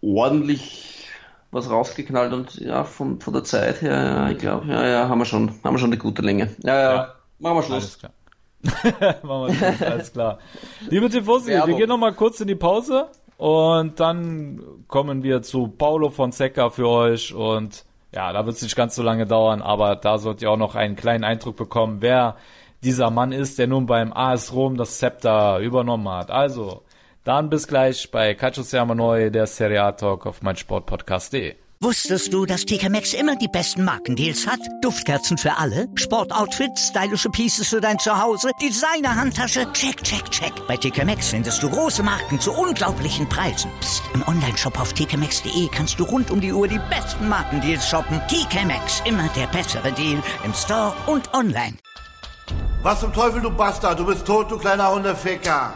ordentlich 0.01 1.07
was 1.51 1.69
rausgeknallt 1.69 2.33
und 2.33 2.55
ja, 2.55 2.83
von, 2.83 3.19
von 3.19 3.33
der 3.33 3.43
Zeit 3.43 3.81
her, 3.81 3.93
ja, 3.93 4.29
ich 4.29 4.37
glaube, 4.37 4.67
ja, 4.67 4.85
ja, 4.85 5.09
haben 5.09 5.19
wir 5.19 5.25
schon, 5.25 5.51
haben 5.63 5.75
wir 5.75 5.79
schon 5.79 5.89
eine 5.89 5.97
gute 5.97 6.21
Länge. 6.21 6.55
Ja, 6.63 6.75
ja, 6.75 6.95
ja. 6.95 7.13
machen 7.39 7.57
wir 7.57 7.63
Schluss. 7.63 7.99
machen 9.23 9.47
wir 9.47 9.53
Schluss, 9.53 9.81
alles 9.81 10.13
klar. 10.13 10.39
Liebe 10.89 11.09
Tifosi, 11.09 11.51
wir 11.51 11.75
gehen 11.75 11.89
noch 11.89 11.97
mal 11.97 12.13
kurz 12.13 12.41
in 12.41 12.47
die 12.47 12.55
Pause 12.55 13.07
und 13.37 13.99
dann 13.99 14.61
kommen 14.87 15.23
wir 15.23 15.41
zu 15.41 15.67
Paulo 15.67 16.09
Fonseca 16.09 16.69
für 16.69 16.89
euch 16.89 17.33
und 17.33 17.85
ja, 18.13 18.33
da 18.33 18.45
wird 18.45 18.55
es 18.55 18.61
nicht 18.61 18.75
ganz 18.75 18.95
so 18.95 19.03
lange 19.03 19.25
dauern, 19.25 19.61
aber 19.61 19.95
da 19.95 20.17
sollt 20.17 20.41
ihr 20.41 20.51
auch 20.51 20.57
noch 20.57 20.75
einen 20.75 20.95
kleinen 20.95 21.23
Eindruck 21.23 21.55
bekommen, 21.55 21.97
wer 22.01 22.35
dieser 22.83 23.09
Mann 23.09 23.31
ist, 23.31 23.59
der 23.59 23.67
nun 23.67 23.85
beim 23.85 24.13
AS 24.13 24.53
Rom 24.53 24.77
das 24.77 24.97
Zepter 24.97 25.59
übernommen 25.59 26.07
hat. 26.09 26.31
Also, 26.31 26.83
dann 27.27 27.49
bis 27.49 27.67
gleich 27.67 28.09
bei 28.09 28.33
Calcio 28.33 28.63
Siamo 28.63 28.95
Neu, 28.95 29.29
der 29.29 29.47
Serie 29.47 29.83
A 29.83 29.91
Talk 29.91 30.25
auf 30.25 30.41
meinsportpodcast.de. 30.41 31.55
Wusstest 31.79 32.33
du, 32.33 32.47
dass 32.47 32.65
TK 32.65 32.89
Maxx 32.89 33.13
immer 33.13 33.35
die 33.35 33.47
besten 33.47 33.83
Markendeals 33.83 34.47
hat? 34.47 34.59
Duftkerzen 34.81 35.37
für 35.37 35.55
alle, 35.57 35.87
Sportoutfits, 35.93 36.87
stylische 36.87 37.29
Pieces 37.29 37.67
für 37.67 37.79
dein 37.79 37.99
Zuhause, 37.99 38.49
Designer-Handtasche, 38.59 39.71
check, 39.73 40.01
check, 40.01 40.27
check. 40.31 40.53
Bei 40.67 40.75
TK 40.75 41.05
Maxx 41.05 41.29
findest 41.29 41.61
du 41.61 41.69
große 41.69 42.01
Marken 42.01 42.39
zu 42.39 42.51
unglaublichen 42.51 43.29
Preisen. 43.29 43.69
Psst. 43.79 44.01
im 44.15 44.27
Onlineshop 44.27 44.79
auf 44.79 44.93
tkmaxx.de 44.93 45.67
kannst 45.71 45.99
du 45.99 46.05
rund 46.05 46.31
um 46.31 46.41
die 46.41 46.51
Uhr 46.51 46.67
die 46.67 46.81
besten 46.89 47.29
Markendeals 47.29 47.87
shoppen. 47.87 48.19
TK 48.27 48.65
Maxx, 48.65 49.03
immer 49.05 49.29
der 49.35 49.45
bessere 49.47 49.91
Deal 49.91 50.23
im 50.43 50.53
Store 50.55 50.93
und 51.05 51.31
online. 51.35 51.77
Was 52.81 53.01
zum 53.01 53.13
Teufel, 53.13 53.41
du 53.41 53.51
Bastard? 53.51 53.99
Du 53.99 54.05
bist 54.05 54.25
tot, 54.25 54.49
du 54.49 54.57
kleiner 54.57 54.91
Hundeficker. 54.91 55.75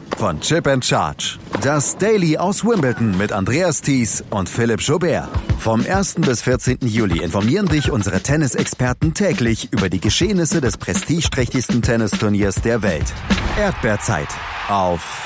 von 0.17 0.39
Chip 0.39 0.67
and 0.67 0.83
Charge. 0.83 1.37
Das 1.61 1.97
Daily 1.97 2.37
aus 2.37 2.63
Wimbledon 2.63 3.17
mit 3.17 3.31
Andreas 3.31 3.81
Thies 3.81 4.23
und 4.29 4.49
Philipp 4.49 4.81
Joubert. 4.81 5.29
Vom 5.59 5.85
1. 5.85 6.15
bis 6.15 6.41
14. 6.41 6.79
Juli 6.81 7.21
informieren 7.23 7.67
dich 7.67 7.91
unsere 7.91 8.21
Tennisexperten 8.21 9.13
täglich 9.13 9.71
über 9.71 9.89
die 9.89 9.99
Geschehnisse 9.99 10.61
des 10.61 10.77
prestigeträchtigsten 10.77 11.81
Tennisturniers 11.81 12.55
der 12.55 12.81
Welt. 12.81 13.13
Erdbeerzeit 13.57 14.29
auf 14.69 15.23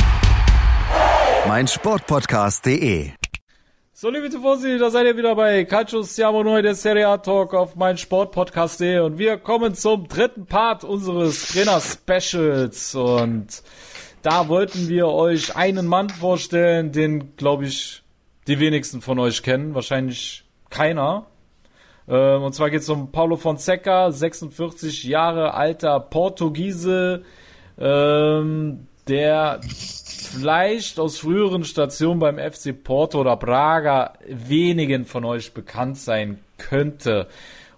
meinsportpodcast.de. 1.47 3.11
So, 3.97 4.09
liebe 4.09 4.29
Tifosi, 4.29 4.77
da 4.77 4.89
seid 4.89 5.05
ihr 5.05 5.15
wieder 5.15 5.35
bei 5.35 5.63
Calcio 5.63 6.01
Siamo 6.01 6.43
Neu, 6.43 6.61
der 6.61 6.75
Serie 6.75 7.07
A 7.07 7.17
Talk 7.17 7.53
auf 7.53 7.77
meinsportpodcast.de 7.77 8.99
und 8.99 9.17
wir 9.17 9.37
kommen 9.37 9.73
zum 9.73 10.09
dritten 10.09 10.47
Part 10.47 10.83
unseres 10.83 11.47
Trainer-Specials 11.47 12.95
und 12.95 13.63
da 14.25 14.49
wollten 14.49 14.89
wir 14.89 15.07
euch 15.07 15.55
einen 15.55 15.85
Mann 15.85 16.09
vorstellen, 16.09 16.91
den, 16.91 17.35
glaube 17.35 17.65
ich, 17.65 18.01
die 18.47 18.59
wenigsten 18.59 19.01
von 19.01 19.19
euch 19.19 19.43
kennen, 19.43 19.75
wahrscheinlich 19.75 20.45
keiner. 20.71 21.27
Ähm, 22.07 22.41
und 22.41 22.53
zwar 22.53 22.71
geht 22.71 22.81
es 22.81 22.89
um 22.89 23.11
Paulo 23.11 23.35
Fonseca, 23.35 24.11
46 24.11 25.03
Jahre 25.03 25.53
alter 25.53 25.99
Portugiese, 25.99 27.21
ähm, 27.77 28.87
der 29.07 29.61
vielleicht 29.63 30.99
aus 30.99 31.19
früheren 31.19 31.63
Stationen 31.63 32.19
beim 32.19 32.39
FC 32.39 32.73
Porto 32.83 33.21
oder 33.21 33.37
Braga 33.37 34.13
wenigen 34.27 35.05
von 35.05 35.23
euch 35.23 35.53
bekannt 35.53 35.97
sein 35.97 36.39
könnte. 36.57 37.27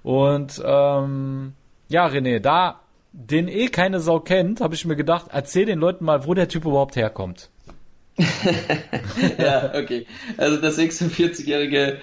Und 0.02 0.62
ähm, 0.66 1.56
ja, 1.90 2.08
René, 2.08 2.40
da 2.40 2.80
den 3.20 3.48
eh 3.48 3.68
keine 3.68 4.00
Sau 4.00 4.20
kennt, 4.20 4.62
habe 4.62 4.76
ich 4.76 4.86
mir 4.86 4.96
gedacht, 4.96 5.26
erzähl 5.32 5.66
den 5.66 5.80
Leuten 5.80 6.06
mal, 6.06 6.28
wo 6.28 6.36
der 6.36 6.48
Typ 6.48 6.66
überhaupt 6.66 6.96
herkommt. 6.96 7.50
ja, 9.40 9.74
okay. 9.76 10.06
Also 10.38 10.58
der 10.58 10.72
46-jährige 10.72 11.98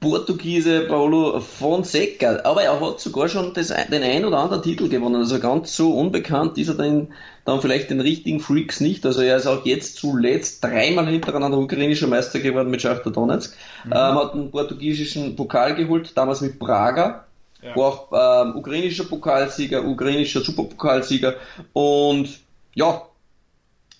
Portugiese 0.00 0.82
Paulo 0.82 1.40
Fonseca. 1.40 2.40
Aber 2.44 2.62
er 2.62 2.78
hat 2.78 3.00
sogar 3.00 3.28
schon 3.28 3.54
das, 3.54 3.68
den 3.68 4.02
ein 4.02 4.24
oder 4.26 4.38
anderen 4.38 4.62
Titel 4.62 4.90
gewonnen. 4.90 5.16
Also 5.16 5.40
ganz 5.40 5.74
so 5.74 5.94
unbekannt 5.94 6.58
ist 6.58 6.68
er 6.68 6.74
dann, 6.74 7.08
dann 7.46 7.62
vielleicht 7.62 7.88
den 7.88 8.00
richtigen 8.00 8.40
Freaks 8.40 8.80
nicht. 8.80 9.06
Also 9.06 9.22
er 9.22 9.38
ist 9.38 9.46
auch 9.46 9.64
jetzt 9.64 9.96
zuletzt 9.96 10.62
dreimal 10.62 11.06
hintereinander 11.06 11.56
ukrainischer 11.56 12.06
Meister 12.06 12.40
geworden 12.40 12.70
mit 12.70 12.82
Schachtar 12.82 13.12
Donetsk. 13.12 13.56
Mhm. 13.84 13.92
Ähm, 13.92 14.14
hat 14.14 14.34
einen 14.34 14.50
portugiesischen 14.50 15.36
Pokal 15.36 15.74
geholt, 15.74 16.12
damals 16.16 16.42
mit 16.42 16.58
Praga. 16.58 17.24
Ja. 17.62 17.76
War 17.76 17.84
auch 17.86 18.44
ähm, 18.46 18.56
ukrainischer 18.56 19.04
Pokalsieger, 19.04 19.84
ukrainischer 19.84 20.40
Superpokalsieger. 20.40 21.34
Und 21.72 22.40
ja, 22.74 23.02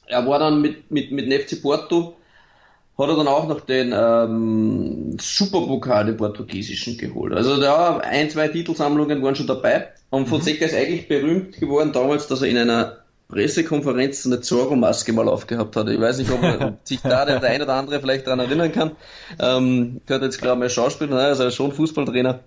er 0.07 0.27
war 0.27 0.39
dann 0.39 0.61
mit, 0.61 0.91
mit, 0.91 1.13
mit 1.13 1.33
FC 1.33 1.61
Porto 1.61 2.17
hat 3.01 3.09
er 3.09 3.17
dann 3.17 3.29
auch 3.29 3.49
noch 3.49 3.61
den 3.61 3.95
ähm, 3.97 5.17
Superpokal, 5.19 6.07
den 6.07 6.17
portugiesischen, 6.17 6.99
geholt. 6.99 7.33
Also 7.33 7.61
da 7.61 7.99
ein, 7.99 8.31
zwei 8.31 8.49
Titelsammlungen 8.49 9.23
waren 9.23 9.35
schon 9.35 9.47
dabei. 9.47 9.89
Und 10.11 10.29
Fonseca 10.29 10.65
mhm. 10.65 10.71
ist 10.71 10.77
eigentlich 10.77 11.09
berühmt 11.09 11.59
geworden 11.59 11.93
damals, 11.93 12.27
dass 12.27 12.43
er 12.43 12.49
in 12.49 12.59
einer 12.59 12.99
Pressekonferenz 13.29 14.27
eine 14.27 14.41
Zorro-Maske 14.41 15.13
mal 15.13 15.29
aufgehabt 15.29 15.77
hat. 15.77 15.89
Ich 15.89 16.01
weiß 16.01 16.19
nicht, 16.19 16.31
ob 16.31 16.41
sich 16.85 17.01
da 17.01 17.25
der, 17.25 17.41
der 17.41 17.51
eine 17.51 17.65
oder 17.65 17.75
andere 17.75 18.01
vielleicht 18.01 18.27
daran 18.27 18.41
erinnern 18.41 18.73
kann. 18.73 18.93
Ähm, 19.39 20.01
gehört 20.07 20.25
jetzt, 20.25 20.41
glaube 20.41 20.67
ich, 20.67 20.73
Schauspieler, 20.73 21.17
nein, 21.17 21.27
also 21.27 21.51
schon 21.51 21.73
Fußballtrainer. 21.73 22.41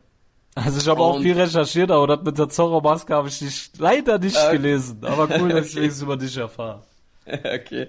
Also 0.55 0.79
ich 0.79 0.87
habe 0.87 1.01
auch 1.01 1.19
viel 1.19 1.33
recherchiert, 1.33 1.89
aber 1.89 2.07
das 2.07 2.23
mit 2.23 2.37
der 2.37 2.49
Zorro-Maske 2.49 3.13
habe 3.13 3.27
ich 3.27 3.41
nicht, 3.41 3.77
leider 3.79 4.19
nicht 4.19 4.37
äh, 4.37 4.51
gelesen. 4.51 4.99
Aber 5.01 5.27
cool, 5.39 5.49
dass 5.49 5.69
ich 5.69 5.75
wenigstens 5.75 6.03
über 6.03 6.17
dich 6.17 6.37
erfahre. 6.37 6.83
Okay. 7.25 7.87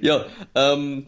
Ja, 0.00 0.24
ähm, 0.54 1.06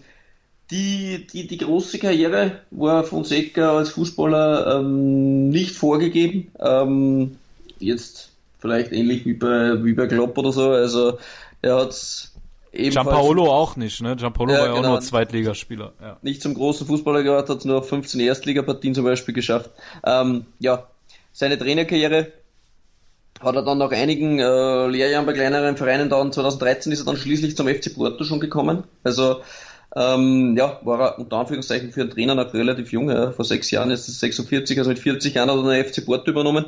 die, 0.72 1.26
die, 1.32 1.46
die 1.46 1.58
große 1.58 2.00
Karriere 2.00 2.62
war 2.72 3.04
Fonseca 3.04 3.76
als 3.76 3.90
Fußballer 3.90 4.80
ähm, 4.80 5.50
nicht 5.50 5.76
vorgegeben. 5.76 6.50
Ähm, 6.58 7.36
jetzt 7.78 8.30
vielleicht 8.58 8.90
ähnlich 8.90 9.24
wie 9.24 9.34
bei, 9.34 9.84
wie 9.84 9.92
bei 9.92 10.08
Klopp 10.08 10.36
oder 10.36 10.50
so. 10.50 10.70
Also 10.70 11.18
er 11.62 11.76
hat 11.76 12.30
Gianpaolo 12.72 13.52
auch 13.52 13.76
nicht, 13.76 14.00
ne? 14.00 14.14
Gianpaolo 14.14 14.52
ja, 14.52 14.58
war 14.58 14.66
ja 14.66 14.74
genau, 14.74 14.86
auch 14.86 14.92
nur 14.92 15.00
Zweitligaspieler. 15.00 15.92
Ja. 16.00 16.18
Nicht 16.22 16.40
zum 16.40 16.54
großen 16.54 16.86
Fußballer 16.86 17.22
gehört, 17.22 17.48
hat 17.48 17.64
nur 17.64 17.82
15 17.82 18.20
Erstligapartien 18.20 18.94
zum 18.94 19.04
Beispiel 19.04 19.34
geschafft. 19.34 19.70
Ähm, 20.04 20.46
ja, 20.60 20.86
seine 21.32 21.58
Trainerkarriere 21.58 22.32
hat 23.40 23.54
er 23.54 23.62
dann 23.62 23.78
nach 23.78 23.90
einigen 23.90 24.38
äh, 24.38 24.86
Lehrjahren 24.88 25.26
bei 25.26 25.32
kleineren 25.32 25.76
Vereinen 25.76 26.10
dann 26.10 26.32
2013 26.32 26.92
ist 26.92 27.00
er 27.00 27.06
dann 27.06 27.16
schließlich 27.16 27.56
zum 27.56 27.68
FC 27.68 27.94
Porto 27.94 28.24
schon 28.24 28.40
gekommen. 28.40 28.84
Also 29.02 29.40
ähm, 29.96 30.56
ja, 30.56 30.78
war 30.82 31.00
er 31.00 31.18
unter 31.18 31.38
Anführungszeichen 31.38 31.90
für 31.90 32.02
einen 32.02 32.10
Trainer 32.10 32.34
noch 32.34 32.52
relativ 32.52 32.92
jung. 32.92 33.10
Ja. 33.10 33.32
Vor 33.32 33.44
sechs 33.44 33.70
Jahren 33.70 33.90
ist 33.90 34.08
es 34.08 34.20
46, 34.20 34.78
also 34.78 34.90
mit 34.90 34.98
40 34.98 35.34
Jahren 35.34 35.50
hat 35.50 35.56
er 35.56 35.72
den 35.72 35.84
FC 35.84 36.04
Porto 36.04 36.30
übernommen. 36.30 36.66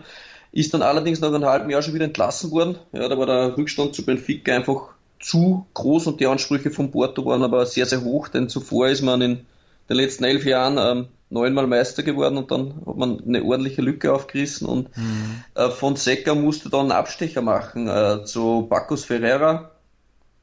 Ist 0.51 0.75
dann 0.75 0.83
allerdings 0.83 1.21
nach 1.21 1.33
einem 1.33 1.45
halben 1.45 1.71
Jahr 1.71 1.83
schon 1.83 1.95
wieder 1.95 2.05
entlassen 2.05 2.51
worden. 2.51 2.77
Ja, 2.93 3.09
da 3.09 3.17
war 3.19 3.27
der 3.27 3.57
Rückstand 3.57 3.95
zu 3.95 4.05
Benfica 4.05 4.55
einfach 4.55 4.95
zu 5.21 5.67
groß 5.75 6.09
und 6.09 6.21
die 6.21 6.27
Ansprüche 6.27 6.71
von 6.71 6.91
Porto 6.91 7.25
waren 7.25 7.43
aber 7.45 7.65
sehr, 7.65 7.87
sehr 7.87 8.03
hoch, 8.03 8.29
denn 8.29 8.49
zuvor 8.49 8.89
ist 8.89 9.03
man 9.03 9.23
in 9.23 9.47
den 9.89 9.97
letzten 9.97 10.25
elf 10.25 10.45
Jahren 10.45 10.79
ähm, 10.79 11.07
neunmal 11.33 11.67
Meister 11.67 12.03
geworden 12.03 12.37
und 12.37 12.51
dann 12.51 12.83
hat 12.87 12.97
man 12.97 13.23
eine 13.27 13.43
ordentliche 13.43 13.83
Lücke 13.83 14.13
aufgerissen 14.13 14.67
und 14.67 14.97
mhm. 14.97 15.43
äh, 15.55 15.71
Fonseca 15.71 16.35
musste 16.35 16.69
dann 16.69 16.83
einen 16.83 16.93
Abstecher 16.93 17.43
machen 17.43 17.89
äh, 17.89 18.25
zu 18.25 18.67
Bacchus 18.69 19.05
Ferreira 19.05 19.71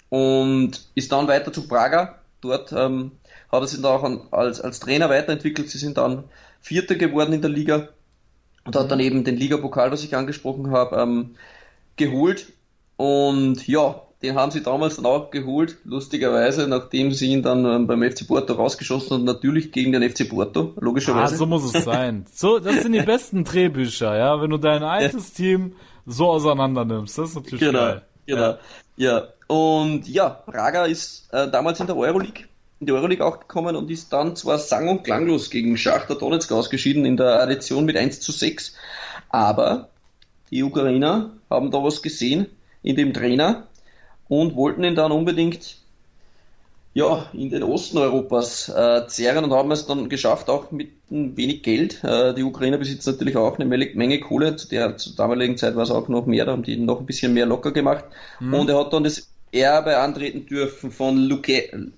und 0.10 0.90
ist 0.96 1.12
dann 1.12 1.28
weiter 1.28 1.54
zu 1.54 1.68
Praga 1.68 2.20
Dort 2.42 2.72
ähm, 2.72 3.12
hat 3.52 3.62
er 3.62 3.68
sich 3.68 3.82
dann 3.82 3.92
auch 3.92 4.32
als, 4.32 4.62
als 4.62 4.80
Trainer 4.80 5.10
weiterentwickelt. 5.10 5.70
Sie 5.70 5.78
sind 5.78 5.98
dann 5.98 6.26
Vierter 6.62 6.96
geworden 6.96 7.34
in 7.34 7.42
der 7.42 7.50
Liga 7.50 7.90
und 8.64 8.76
hat 8.76 8.92
dann 8.92 9.00
eben 9.00 9.24
den 9.24 9.38
Ligapokal, 9.38 9.92
was 9.92 10.04
ich 10.04 10.16
angesprochen 10.16 10.72
habe, 10.72 10.98
ähm, 10.98 11.36
geholt. 11.98 12.54
Und 12.96 13.68
ja, 13.68 14.02
den 14.22 14.36
haben 14.36 14.52
sie 14.52 14.62
damals 14.62 14.98
dann 14.98 15.06
auch 15.06 15.32
geholt, 15.32 15.78
lustigerweise, 15.86 16.68
nachdem 16.68 17.14
sie 17.14 17.32
ihn 17.32 17.42
dann 17.42 17.66
ähm, 17.66 17.88
beim 17.88 18.04
FC 18.04 18.28
Porto 18.28 18.54
rausgeschossen 18.54 19.12
haben, 19.12 19.24
natürlich 19.24 19.72
gegen 19.72 19.94
den 19.94 20.08
FC 20.10 20.30
Porto, 20.30 20.74
logischerweise. 20.80 21.36
Ah, 21.36 21.38
so 21.38 21.46
muss 21.46 21.74
es 21.74 21.84
sein. 21.86 22.26
So, 22.34 22.60
das 22.60 22.82
sind 22.84 22.92
die 22.92 23.02
besten 23.02 23.46
Drehbücher, 23.46 24.18
ja, 24.18 24.42
wenn 24.42 24.50
du 24.50 24.58
dein 24.58 24.84
altes 24.84 25.34
Team 25.34 25.76
so 26.06 26.30
auseinander 26.30 26.84
nimmst. 26.84 27.18
Das 27.18 27.30
ist 27.30 27.36
natürlich 27.36 27.62
genau, 27.62 27.80
geil. 27.80 28.02
Genau. 28.26 28.42
Ja. 28.42 28.60
ja, 28.98 29.28
und 29.48 30.08
ja, 30.08 30.30
Praga 30.30 30.86
ist 30.86 31.34
äh, 31.34 31.50
damals 31.50 31.80
in 31.80 31.88
der 31.88 31.96
Euroleague, 31.96 32.44
in 32.82 32.88
die 32.88 32.92
Euroleague 32.92 33.26
auch 33.26 33.40
gekommen 33.40 33.78
und 33.78 33.90
ist 33.90 34.12
dann 34.12 34.36
zwar 34.36 34.60
sang- 34.60 34.90
und 34.90 35.04
klanglos 35.06 35.50
gegen 35.50 35.78
Schachter 35.78 36.16
Donetsk 36.16 36.52
ausgeschieden 36.52 37.06
in 37.06 37.16
der 37.16 37.42
Addition 37.42 37.86
mit 37.86 37.96
1 37.96 38.20
zu 38.20 38.34
6, 38.34 38.76
aber 39.30 39.90
die 40.52 40.64
Ukrainer 40.64 41.32
haben 41.50 41.72
da 41.72 41.82
was 41.84 42.02
gesehen 42.02 42.48
in 42.84 42.96
dem 42.96 43.14
Trainer 43.14 43.69
und 44.30 44.56
wollten 44.56 44.86
ihn 44.86 44.96
dann 44.96 45.12
unbedingt 45.12 45.78
ja, 46.94 47.30
in 47.34 47.50
den 47.50 47.64
Osten 47.64 47.98
Europas 47.98 48.68
äh, 48.70 49.06
zehren 49.08 49.44
und 49.44 49.52
haben 49.52 49.72
es 49.72 49.86
dann 49.86 50.10
geschafft, 50.10 50.50
auch 50.50 50.72
mit 50.72 50.90
ein 51.12 51.38
wenig 51.38 51.62
Geld. 51.62 52.04
Äh, 52.04 52.34
die 52.34 52.44
Ukrainer 52.44 52.78
besitzen 52.78 53.12
natürlich 53.12 53.38
auch 53.38 53.60
eine 53.60 53.66
Menge 53.66 54.20
Kohle. 54.20 54.56
Zu 54.56 54.68
der 54.70 54.98
zur 54.98 55.16
damaligen 55.16 55.58
Zeit 55.58 55.76
war 55.76 55.84
es 55.84 55.92
auch 55.92 56.08
noch 56.08 56.26
mehr, 56.26 56.46
da 56.46 56.52
haben 56.52 56.64
die 56.64 56.78
noch 56.78 57.00
ein 57.00 57.06
bisschen 57.06 57.34
mehr 57.34 57.46
locker 57.46 57.72
gemacht. 57.72 58.06
Mhm. 58.40 58.54
Und 58.54 58.70
er 58.70 58.80
hat 58.80 58.94
dann 58.94 59.04
das 59.04 59.30
Erbe 59.52 59.98
antreten 59.98 60.46
dürfen 60.46 60.92
von 60.92 61.18
Luke, 61.18 61.92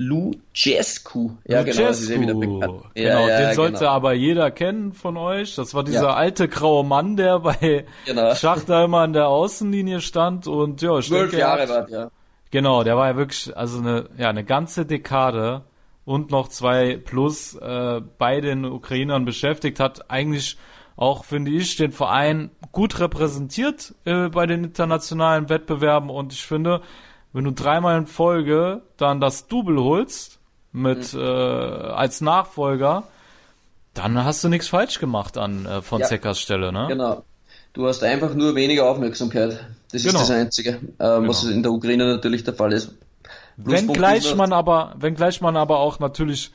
Lucescu. 0.00 1.32
Ja, 1.46 1.62
genau, 1.62 1.82
das 1.82 2.00
ist 2.00 2.08
ja 2.08 2.16
genau, 2.16 2.80
ja, 2.94 3.38
den 3.38 3.54
sollte 3.54 3.80
genau. 3.80 3.90
aber 3.90 4.14
jeder 4.14 4.50
kennen 4.50 4.94
von 4.94 5.18
euch. 5.18 5.56
Das 5.56 5.74
war 5.74 5.84
dieser 5.84 6.04
ja. 6.04 6.14
alte 6.14 6.48
graue 6.48 6.84
Mann, 6.84 7.16
der 7.16 7.40
bei 7.40 7.84
genau. 8.06 8.34
Schachter 8.34 8.84
immer 8.84 9.00
an 9.00 9.12
der 9.12 9.28
Außenlinie 9.28 10.00
stand 10.00 10.46
und 10.46 10.80
ja, 10.80 10.98
zwölf 11.02 11.34
Jahre 11.34 11.68
war 11.68 11.88
ja. 11.90 12.10
Genau, 12.50 12.82
der 12.82 12.96
war 12.96 13.08
ja 13.08 13.16
wirklich, 13.16 13.54
also 13.54 13.78
eine, 13.78 14.08
ja, 14.16 14.30
eine 14.30 14.42
ganze 14.42 14.86
Dekade 14.86 15.64
und 16.06 16.30
noch 16.30 16.48
zwei 16.48 16.96
plus 16.96 17.54
äh, 17.56 18.00
bei 18.16 18.40
den 18.40 18.64
Ukrainern 18.64 19.26
beschäftigt, 19.26 19.80
hat 19.80 20.10
eigentlich 20.10 20.56
auch, 20.96 21.24
finde 21.24 21.50
ich, 21.50 21.76
den 21.76 21.92
Verein 21.92 22.50
gut 22.72 23.00
repräsentiert 23.00 23.94
äh, 24.06 24.28
bei 24.30 24.46
den 24.46 24.64
internationalen 24.64 25.50
Wettbewerben 25.50 26.08
und 26.08 26.32
ich 26.32 26.46
finde, 26.46 26.80
wenn 27.32 27.44
du 27.44 27.52
dreimal 27.52 27.98
in 27.98 28.06
Folge 28.06 28.82
dann 28.96 29.20
das 29.20 29.46
Double 29.46 29.80
holst 29.80 30.38
mit 30.72 31.14
mhm. 31.14 31.20
äh, 31.20 31.24
als 31.24 32.20
Nachfolger, 32.20 33.04
dann 33.94 34.24
hast 34.24 34.44
du 34.44 34.48
nichts 34.48 34.68
falsch 34.68 34.98
gemacht 34.98 35.36
an 35.36 35.66
äh, 35.66 35.82
von 35.82 36.00
ja, 36.00 36.34
Stelle, 36.34 36.72
ne? 36.72 36.86
Genau. 36.88 37.24
Du 37.72 37.86
hast 37.86 38.02
einfach 38.02 38.34
nur 38.34 38.54
weniger 38.56 38.86
Aufmerksamkeit. 38.86 39.64
Das 39.92 40.02
genau. 40.02 40.20
ist 40.20 40.28
das 40.28 40.30
Einzige, 40.30 40.70
äh, 40.70 40.76
genau. 40.98 41.28
was 41.28 41.44
in 41.44 41.62
der 41.62 41.72
Ukraine 41.72 42.06
natürlich 42.06 42.44
der 42.44 42.54
Fall 42.54 42.72
ist. 42.72 42.94
Wenn 43.56 43.88
gleich 43.88 44.34
man 44.34 44.52
aber, 44.52 44.94
wenn 44.98 45.14
gleich 45.14 45.40
man 45.40 45.56
aber 45.56 45.78
auch 45.78 45.98
natürlich 45.98 46.52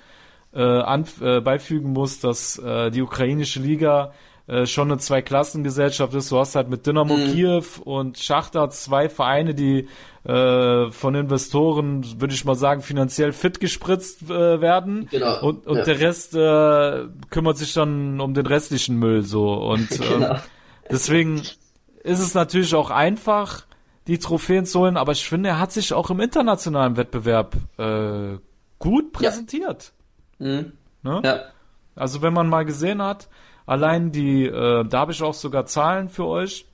äh, 0.54 0.62
an, 0.62 1.06
äh, 1.22 1.42
beifügen 1.42 1.94
muss, 1.94 2.20
dass 2.20 2.58
äh, 2.58 2.90
die 2.92 3.02
ukrainische 3.02 3.60
Liga 3.60 4.14
äh, 4.48 4.66
schon 4.66 4.92
eine 4.92 5.00
Zweiklassengesellschaft 5.00 6.14
ist. 6.14 6.32
Du 6.32 6.38
hast 6.38 6.56
halt 6.56 6.70
mit 6.70 6.86
Dynamo 6.86 7.18
mhm. 7.18 7.32
Kiew 7.32 7.64
und 7.84 8.20
Schachter 8.20 8.70
zwei 8.70 9.10
Vereine, 9.10 9.56
die 9.56 9.88
äh, 10.24 10.92
von 10.92 11.16
Investoren, 11.16 12.22
würde 12.22 12.34
ich 12.34 12.46
mal 12.46 12.56
sagen, 12.56 12.82
finanziell 12.82 13.32
fit 13.32 13.60
gespritzt 13.60 14.24
äh, 14.24 14.62
werden. 14.62 15.08
Genau. 15.10 15.42
Und, 15.42 15.66
und 15.66 15.78
ja. 15.78 15.84
der 15.84 16.00
Rest 16.00 16.36
äh, 16.36 17.08
kümmert 17.30 17.58
sich 17.58 17.74
dann 17.74 18.20
um 18.20 18.34
den 18.34 18.46
restlichen 18.46 18.98
Müll 18.98 19.24
so. 19.24 19.54
Und 19.54 19.92
ähm, 20.00 20.20
genau. 20.20 20.36
deswegen 20.92 21.42
ist 22.04 22.20
es 22.20 22.34
natürlich 22.34 22.76
auch 22.76 22.92
einfach, 22.92 23.66
die 24.08 24.20
Trophäen 24.20 24.66
zu 24.66 24.82
holen, 24.82 24.98
aber 24.98 25.14
ich 25.14 25.28
finde, 25.28 25.50
er 25.50 25.60
hat 25.60 25.72
sich 25.72 25.92
auch 25.92 26.12
im 26.12 26.20
internationalen 26.20 26.98
Wettbewerb 26.98 27.56
äh, 27.78 28.38
gut 28.78 29.12
präsentiert. 29.12 29.92
Ja. 30.38 30.46
Mhm. 30.48 30.74
Ne? 31.02 31.22
ja. 31.24 31.40
Also 31.96 32.22
wenn 32.22 32.34
man 32.34 32.48
mal 32.50 32.66
gesehen 32.66 33.02
hat, 33.02 33.30
allein 33.66 34.12
die, 34.12 34.46
äh, 34.46 34.86
da 34.86 35.00
habe 35.00 35.12
ich 35.12 35.22
auch 35.22 35.34
sogar 35.34 35.66
Zahlen 35.66 36.10
für 36.10 36.26
euch. 36.26 36.66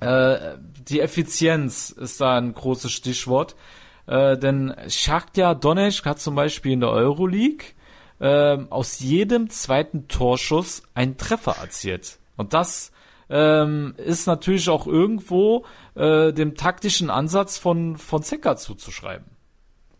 Äh, 0.00 0.56
die 0.88 1.00
Effizienz 1.00 1.90
ist 1.90 2.20
da 2.20 2.36
ein 2.36 2.52
großes 2.52 2.92
Stichwort. 2.92 3.56
Äh, 4.06 4.38
denn 4.38 4.74
Shakhtar 4.88 5.54
Donetsk 5.54 6.06
hat 6.06 6.20
zum 6.20 6.34
Beispiel 6.34 6.72
in 6.72 6.80
der 6.80 6.90
Euroleague 6.90 7.66
äh, 8.20 8.58
aus 8.70 9.00
jedem 9.00 9.50
zweiten 9.50 10.08
Torschuss 10.08 10.82
einen 10.94 11.16
Treffer 11.16 11.56
erzielt. 11.60 12.18
Und 12.36 12.54
das 12.54 12.92
ähm, 13.28 13.94
ist 13.96 14.26
natürlich 14.26 14.68
auch 14.68 14.86
irgendwo 14.86 15.64
äh, 15.94 16.32
dem 16.32 16.54
taktischen 16.54 17.10
Ansatz 17.10 17.58
von 17.58 17.96
von 17.96 18.22
Zecker 18.22 18.56
zuzuschreiben. 18.56 19.35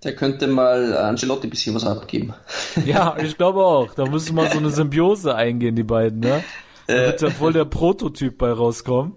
Der 0.07 0.15
könnte 0.15 0.47
mal 0.47 0.97
Angelotti 0.97 1.49
ein 1.49 1.51
bisschen 1.51 1.75
was 1.75 1.85
abgeben. 1.85 2.33
Ja, 2.87 3.17
ich 3.19 3.37
glaube 3.37 3.65
auch. 3.65 3.93
Da 3.95 4.07
müssen 4.07 4.37
wir 4.37 4.49
so 4.49 4.59
eine 4.59 4.71
Symbiose 4.71 5.35
eingehen, 5.35 5.75
die 5.75 5.83
beiden, 5.83 6.21
ne? 6.21 6.45
Da 6.87 6.95
wird 6.95 7.21
ja 7.21 7.31
voll 7.31 7.53
der 7.53 7.65
Prototyp 7.65 8.39
bei 8.39 8.53
rauskommen. 8.53 9.15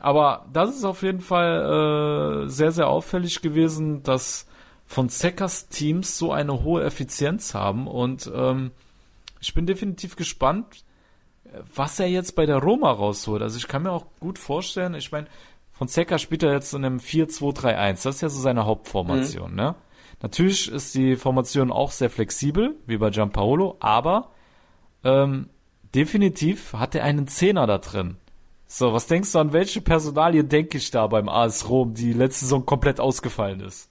Aber 0.00 0.46
das 0.52 0.74
ist 0.74 0.84
auf 0.84 1.02
jeden 1.02 1.20
Fall 1.20 2.46
äh, 2.46 2.48
sehr, 2.48 2.72
sehr 2.72 2.88
auffällig 2.88 3.42
gewesen, 3.42 4.02
dass 4.02 4.46
von 4.86 5.08
Zeckers 5.08 5.68
Teams 5.68 6.18
so 6.18 6.32
eine 6.32 6.64
hohe 6.64 6.82
Effizienz 6.82 7.54
haben. 7.54 7.86
Und 7.86 8.28
ähm, 8.34 8.72
ich 9.40 9.54
bin 9.54 9.66
definitiv 9.66 10.16
gespannt, 10.16 10.82
was 11.72 12.00
er 12.00 12.08
jetzt 12.08 12.34
bei 12.34 12.44
der 12.44 12.58
Roma 12.58 12.90
rausholt. 12.90 13.42
Also 13.42 13.56
ich 13.56 13.68
kann 13.68 13.84
mir 13.84 13.92
auch 13.92 14.06
gut 14.18 14.40
vorstellen, 14.40 14.94
ich 14.94 15.12
meine, 15.12 15.28
von 15.72 15.86
Zecker 15.86 16.18
spielt 16.18 16.42
er 16.42 16.52
jetzt 16.54 16.74
in 16.74 16.84
einem 16.84 16.98
4-2-3-1. 16.98 18.02
Das 18.02 18.16
ist 18.16 18.20
ja 18.20 18.28
so 18.28 18.40
seine 18.40 18.66
Hauptformation, 18.66 19.52
mhm. 19.52 19.56
ne? 19.56 19.74
Natürlich 20.20 20.70
ist 20.70 20.94
die 20.94 21.16
Formation 21.16 21.70
auch 21.70 21.92
sehr 21.92 22.10
flexibel, 22.10 22.74
wie 22.86 22.98
bei 22.98 23.10
Gianpaolo, 23.10 23.76
aber 23.80 24.30
ähm, 25.04 25.48
definitiv 25.94 26.72
hat 26.72 26.94
er 26.94 27.04
einen 27.04 27.28
Zehner 27.28 27.66
da 27.66 27.78
drin. 27.78 28.16
So, 28.66 28.92
was 28.92 29.06
denkst 29.06 29.32
du, 29.32 29.38
an 29.38 29.52
welche 29.52 29.80
Personalie 29.80 30.44
denke 30.44 30.76
ich 30.76 30.90
da 30.90 31.06
beim 31.06 31.28
AS 31.28 31.68
Rom, 31.68 31.94
die 31.94 32.12
letzte 32.12 32.44
Saison 32.44 32.66
komplett 32.66 33.00
ausgefallen 33.00 33.60
ist? 33.60 33.88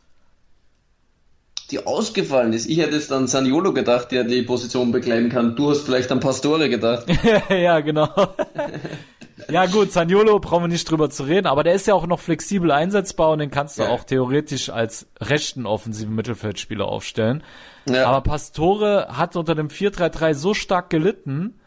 Die 1.72 1.86
ausgefallen 1.86 2.54
ist? 2.54 2.68
Ich 2.68 2.78
hätte 2.78 2.96
jetzt 2.96 3.12
an 3.12 3.28
Saniolo 3.28 3.74
gedacht, 3.74 4.12
der 4.12 4.24
die 4.24 4.44
Position 4.44 4.92
bekleiden 4.92 5.30
kann. 5.30 5.56
Du 5.56 5.70
hast 5.70 5.82
vielleicht 5.82 6.12
an 6.12 6.20
Pastore 6.20 6.70
gedacht. 6.70 7.08
ja, 7.50 7.80
genau. 7.80 8.08
Ja 9.50 9.68
gut, 9.68 9.92
Saniolo 9.92 10.40
brauchen 10.40 10.64
wir 10.64 10.68
nicht 10.68 10.90
drüber 10.90 11.10
zu 11.10 11.24
reden, 11.24 11.48
aber 11.48 11.64
der 11.64 11.74
ist 11.74 11.86
ja 11.86 11.94
auch 11.94 12.08
noch 12.08 12.20
flexibel 12.20 12.72
einsetzbar 12.72 13.30
und 13.30 13.40
den 13.40 13.52
kannst 13.52 13.78
du 13.78 13.84
ja. 13.84 13.90
auch 13.90 14.04
theoretisch 14.04 14.70
als 14.70 15.08
rechten 15.22 15.66
offensiven 15.66 16.16
Mittelfeldspieler 16.16 16.86
aufstellen. 16.86 17.44
Ja. 17.88 18.08
Aber 18.08 18.22
Pastore 18.22 19.10
hat 19.12 19.36
unter 19.36 19.54
dem 19.54 19.68
4-3-3 19.68 20.34
so 20.34 20.54
stark 20.54 20.90
gelitten, 20.90 21.60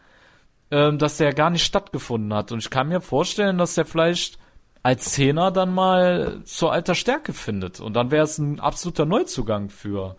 ähm, 0.69 0.97
dass 0.97 1.19
er 1.19 1.33
gar 1.33 1.49
nicht 1.49 1.63
stattgefunden 1.63 2.33
hat. 2.33 2.51
Und 2.51 2.59
ich 2.59 2.69
kann 2.69 2.89
mir 2.89 2.99
vorstellen, 2.99 3.57
dass 3.57 3.77
er 3.77 3.85
vielleicht 3.85 4.37
als 4.83 5.11
Zehner 5.13 5.51
dann 5.51 5.73
mal 5.73 6.41
zur 6.43 6.73
alter 6.73 6.95
Stärke 6.95 7.33
findet. 7.33 7.79
Und 7.79 7.93
dann 7.93 8.11
wäre 8.11 8.23
es 8.23 8.37
ein 8.37 8.59
absoluter 8.59 9.05
Neuzugang 9.05 9.69
für 9.69 10.17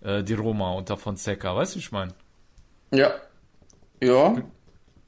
äh, 0.00 0.22
die 0.22 0.34
Roma 0.34 0.72
unter 0.72 0.96
Fonseca. 0.96 1.54
Weißt 1.54 1.74
du, 1.74 1.76
wie 1.76 1.80
ich 1.80 1.92
meine? 1.92 2.14
Ja. 2.92 3.12
Ja, 4.02 4.36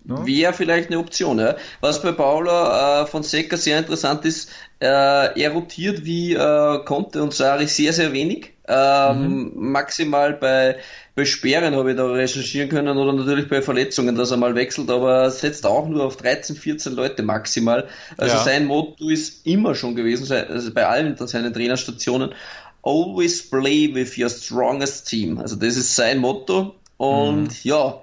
No? 0.04 0.26
Wäre 0.26 0.52
vielleicht 0.52 0.88
eine 0.88 0.98
Option. 0.98 1.38
Ja. 1.38 1.56
Was 1.80 2.00
bei 2.00 2.12
Paula 2.12 3.02
äh, 3.02 3.06
Fonseca 3.06 3.56
sehr 3.56 3.78
interessant 3.78 4.24
ist, 4.24 4.50
äh, 4.80 4.86
er 4.86 5.50
rotiert 5.52 6.04
wie 6.04 6.34
äh, 6.34 6.84
Conte 6.84 7.22
und 7.22 7.34
Sari 7.34 7.66
sehr, 7.66 7.92
sehr 7.92 8.12
wenig. 8.12 8.54
Ähm, 8.68 9.22
mhm. 9.22 9.52
Maximal 9.54 10.34
bei, 10.34 10.76
bei 11.14 11.24
Sperren 11.24 11.74
habe 11.74 11.90
ich 11.90 11.96
da 11.96 12.06
recherchieren 12.06 12.68
können 12.68 12.96
oder 12.96 13.12
natürlich 13.12 13.48
bei 13.48 13.60
Verletzungen, 13.60 14.14
dass 14.14 14.30
er 14.30 14.36
mal 14.36 14.54
wechselt, 14.54 14.90
aber 14.90 15.22
er 15.22 15.30
setzt 15.30 15.66
auch 15.66 15.88
nur 15.88 16.04
auf 16.04 16.16
13, 16.16 16.54
14 16.54 16.92
Leute 16.92 17.22
maximal. 17.22 17.88
Also 18.16 18.36
ja. 18.36 18.44
sein 18.44 18.66
Motto 18.66 19.08
ist 19.08 19.46
immer 19.46 19.74
schon 19.74 19.96
gewesen, 19.96 20.30
also 20.30 20.72
bei 20.72 20.86
allen 20.86 21.16
seinen 21.16 21.52
Trainerstationen, 21.52 22.34
always 22.82 23.48
play 23.48 23.94
with 23.94 24.18
your 24.18 24.28
strongest 24.30 25.08
team. 25.08 25.38
Also 25.38 25.56
das 25.56 25.76
ist 25.76 25.96
sein 25.96 26.18
Motto 26.18 26.74
und 26.98 27.44
mhm. 27.44 27.56
ja, 27.62 28.00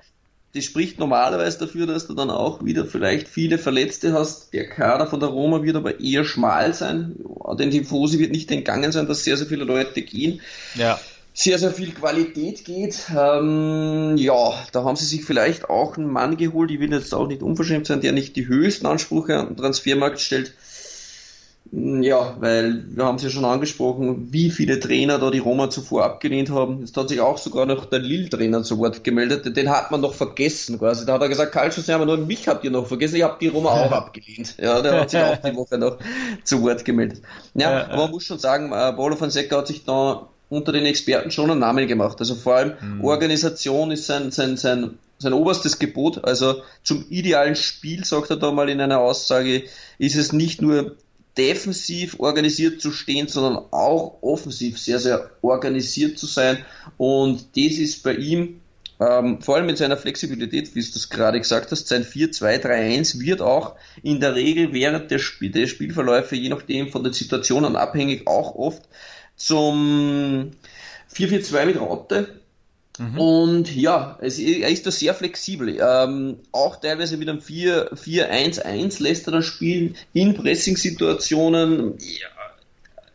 das 0.56 0.64
spricht 0.64 1.00
normalerweise 1.00 1.60
dafür, 1.60 1.86
dass 1.86 2.08
du 2.08 2.14
dann 2.14 2.30
auch 2.30 2.64
wieder 2.64 2.86
vielleicht 2.86 3.28
viele 3.28 3.58
Verletzte 3.58 4.14
hast. 4.14 4.54
Der 4.54 4.70
Kader 4.70 5.06
von 5.06 5.20
der 5.20 5.30
Roma 5.30 5.64
wird 5.64 5.76
aber 5.76 6.00
eher 6.00 6.24
schmal 6.24 6.74
sein. 6.74 7.16
Den 7.60 7.72
Tifosi 7.72 8.20
wird 8.20 8.32
nicht 8.32 8.50
entgangen 8.52 8.94
sein, 8.94 9.06
dass 9.06 9.26
sehr, 9.26 9.36
sehr 9.36 9.48
viele 9.48 9.66
Leute 9.66 10.02
gehen. 10.02 10.40
Ja. 10.76 10.98
Sehr, 11.34 11.60
sehr 11.60 11.72
viel 11.72 11.92
Qualität 11.92 12.64
geht. 12.64 12.98
Ähm, 13.10 14.16
ja, 14.16 14.54
da 14.72 14.86
haben 14.86 14.96
sie 14.96 15.04
sich 15.04 15.26
vielleicht 15.26 15.70
auch 15.70 15.98
einen 15.98 16.08
Mann 16.08 16.38
geholt, 16.38 16.72
ich 16.72 16.80
will 16.80 16.94
jetzt 16.94 17.14
auch 17.14 17.28
nicht 17.28 17.44
unverschämt 17.44 17.86
sein, 17.86 18.00
der 18.00 18.14
nicht 18.14 18.38
die 18.38 18.48
höchsten 18.48 18.86
Ansprüche 18.86 19.38
an 19.38 19.48
den 19.48 19.58
Transfermarkt 19.58 20.22
stellt. 20.22 20.54
Ja, 21.78 22.38
weil 22.40 22.86
wir 22.96 23.04
haben 23.04 23.16
es 23.16 23.24
ja 23.24 23.30
schon 23.30 23.44
angesprochen, 23.44 24.32
wie 24.32 24.50
viele 24.50 24.80
Trainer 24.80 25.20
da 25.20 25.30
die 25.30 25.40
Roma 25.40 25.70
zuvor 25.70 26.06
abgelehnt 26.06 26.50
haben. 26.50 26.80
Jetzt 26.80 26.96
hat 26.96 27.10
sich 27.10 27.20
auch 27.20 27.38
sogar 27.38 27.66
noch 27.66 27.84
der 27.84 28.00
Lille-Trainer 28.00 28.64
zu 28.64 28.78
Wort 28.78 29.04
gemeldet. 29.04 29.58
Den 29.58 29.70
hat 29.70 29.92
man 29.92 30.00
noch 30.00 30.14
vergessen 30.14 30.80
quasi. 30.80 31.06
Da 31.06 31.14
hat 31.16 31.22
er 31.22 31.28
gesagt, 31.28 31.54
Sie 31.74 31.94
haben 31.94 32.06
nur 32.06 32.16
mich 32.16 32.48
habt 32.48 32.64
ihr 32.64 32.72
noch 32.72 32.88
vergessen. 32.88 33.18
Ich 33.18 33.24
habe 33.24 33.36
die 33.42 33.50
Roma 33.50 33.72
auch 33.72 33.92
abgelehnt. 33.92 34.56
Ja, 34.58 34.82
der 34.82 35.02
hat 35.02 35.10
sich 35.10 35.20
auch 35.20 35.36
die 35.36 35.54
Woche 35.54 35.78
noch 35.78 35.98
zu 36.46 36.62
Wort 36.62 36.86
gemeldet. 36.86 37.22
Ja, 37.56 37.88
aber 37.88 38.04
man 38.04 38.12
muss 38.12 38.24
schon 38.24 38.40
sagen, 38.40 38.72
äh, 38.72 38.94
Paulo 38.94 39.18
Fonseca 39.18 39.58
hat 39.58 39.68
sich 39.68 39.84
da 39.84 40.30
unter 40.48 40.72
den 40.72 40.86
Experten 40.86 41.30
schon 41.30 41.52
einen 41.52 41.60
Namen 41.60 41.88
gemacht. 41.88 42.18
Also 42.20 42.36
vor 42.36 42.56
allem 42.56 42.74
mhm. 42.80 43.04
Organisation 43.04 43.92
ist 43.92 44.06
sein, 44.06 44.32
sein, 44.32 44.56
sein, 44.56 44.98
sein 45.18 45.34
oberstes 45.34 45.78
Gebot. 45.78 46.24
Also 46.24 46.62
zum 46.84 47.06
idealen 47.10 47.58
Spiel, 47.58 48.06
sagt 48.06 48.30
er 48.30 48.38
da 48.38 48.52
mal 48.52 48.70
in 48.70 48.80
einer 48.80 49.00
Aussage, 49.00 49.64
ist 49.98 50.16
es 50.16 50.32
nicht 50.32 50.62
nur 50.62 50.96
defensiv 51.38 52.20
organisiert 52.20 52.82
zu 52.82 52.92
stehen, 52.92 53.28
sondern 53.28 53.66
auch 53.72 54.22
offensiv 54.22 54.80
sehr, 54.80 55.00
sehr 55.00 55.32
organisiert 55.42 56.18
zu 56.18 56.26
sein. 56.26 56.64
Und 56.98 57.58
das 57.58 57.78
ist 57.78 58.04
bei 58.04 58.16
ihm, 58.16 58.62
ähm, 59.00 59.42
vor 59.42 59.56
allem 59.56 59.66
mit 59.66 59.78
seiner 59.78 59.98
Flexibilität, 59.98 60.74
wie 60.74 60.82
du 60.82 60.92
das 60.94 61.10
gerade 61.10 61.40
gesagt 61.40 61.72
hast, 61.72 61.88
sein 61.88 62.06
4-2-3-1 62.06 63.20
wird 63.20 63.42
auch 63.42 63.76
in 64.04 64.22
der 64.22 64.36
Regel 64.36 64.72
während 64.72 65.12
der, 65.12 65.20
Spiel 65.20 65.52
der 65.52 65.68
Spielverläufe, 65.68 66.36
je 66.36 66.50
nachdem 66.50 66.90
von 66.90 67.04
den 67.04 67.14
Situationen 67.14 67.76
abhängig, 67.76 68.28
auch 68.28 68.56
oft 68.56 68.84
zum 69.36 70.52
4-4-2 71.14 71.66
mit 71.66 71.80
Raute. 71.80 72.42
Mhm. 72.98 73.20
Und 73.20 73.76
ja, 73.76 74.18
es, 74.22 74.40
er 74.40 74.70
ist 74.70 74.86
da 74.86 74.92
sehr 74.92 75.14
flexibel. 75.14 75.78
Ähm, 75.82 76.38
auch 76.52 76.78
teilweise 76.78 77.18
mit 77.18 77.30
einem 77.30 77.40
4-1-1 77.40 79.02
lässt 79.02 79.28
er 79.28 79.34
das 79.34 79.46
Spiel 79.46 79.96
in 80.14 80.34
Pressing-Situationen. 80.34 81.98
Ja, 82.00 82.30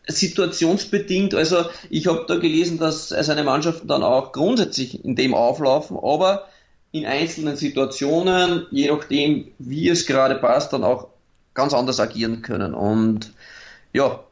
situationsbedingt. 0.06 1.34
Also 1.34 1.66
ich 1.88 2.06
habe 2.06 2.24
da 2.26 2.36
gelesen, 2.36 2.78
dass 2.78 3.08
seine 3.08 3.44
Mannschaften 3.44 3.88
dann 3.88 4.02
auch 4.02 4.32
grundsätzlich 4.32 5.04
in 5.04 5.16
dem 5.16 5.34
auflaufen, 5.34 5.96
aber 5.96 6.48
in 6.92 7.06
einzelnen 7.06 7.56
Situationen, 7.56 8.66
je 8.70 8.90
nachdem, 8.90 9.52
wie 9.58 9.88
es 9.88 10.06
gerade 10.06 10.34
passt, 10.34 10.72
dann 10.72 10.84
auch 10.84 11.08
ganz 11.54 11.72
anders 11.72 12.00
agieren 12.00 12.42
können. 12.42 12.74
Und 12.74 13.32
ja, 13.92 14.24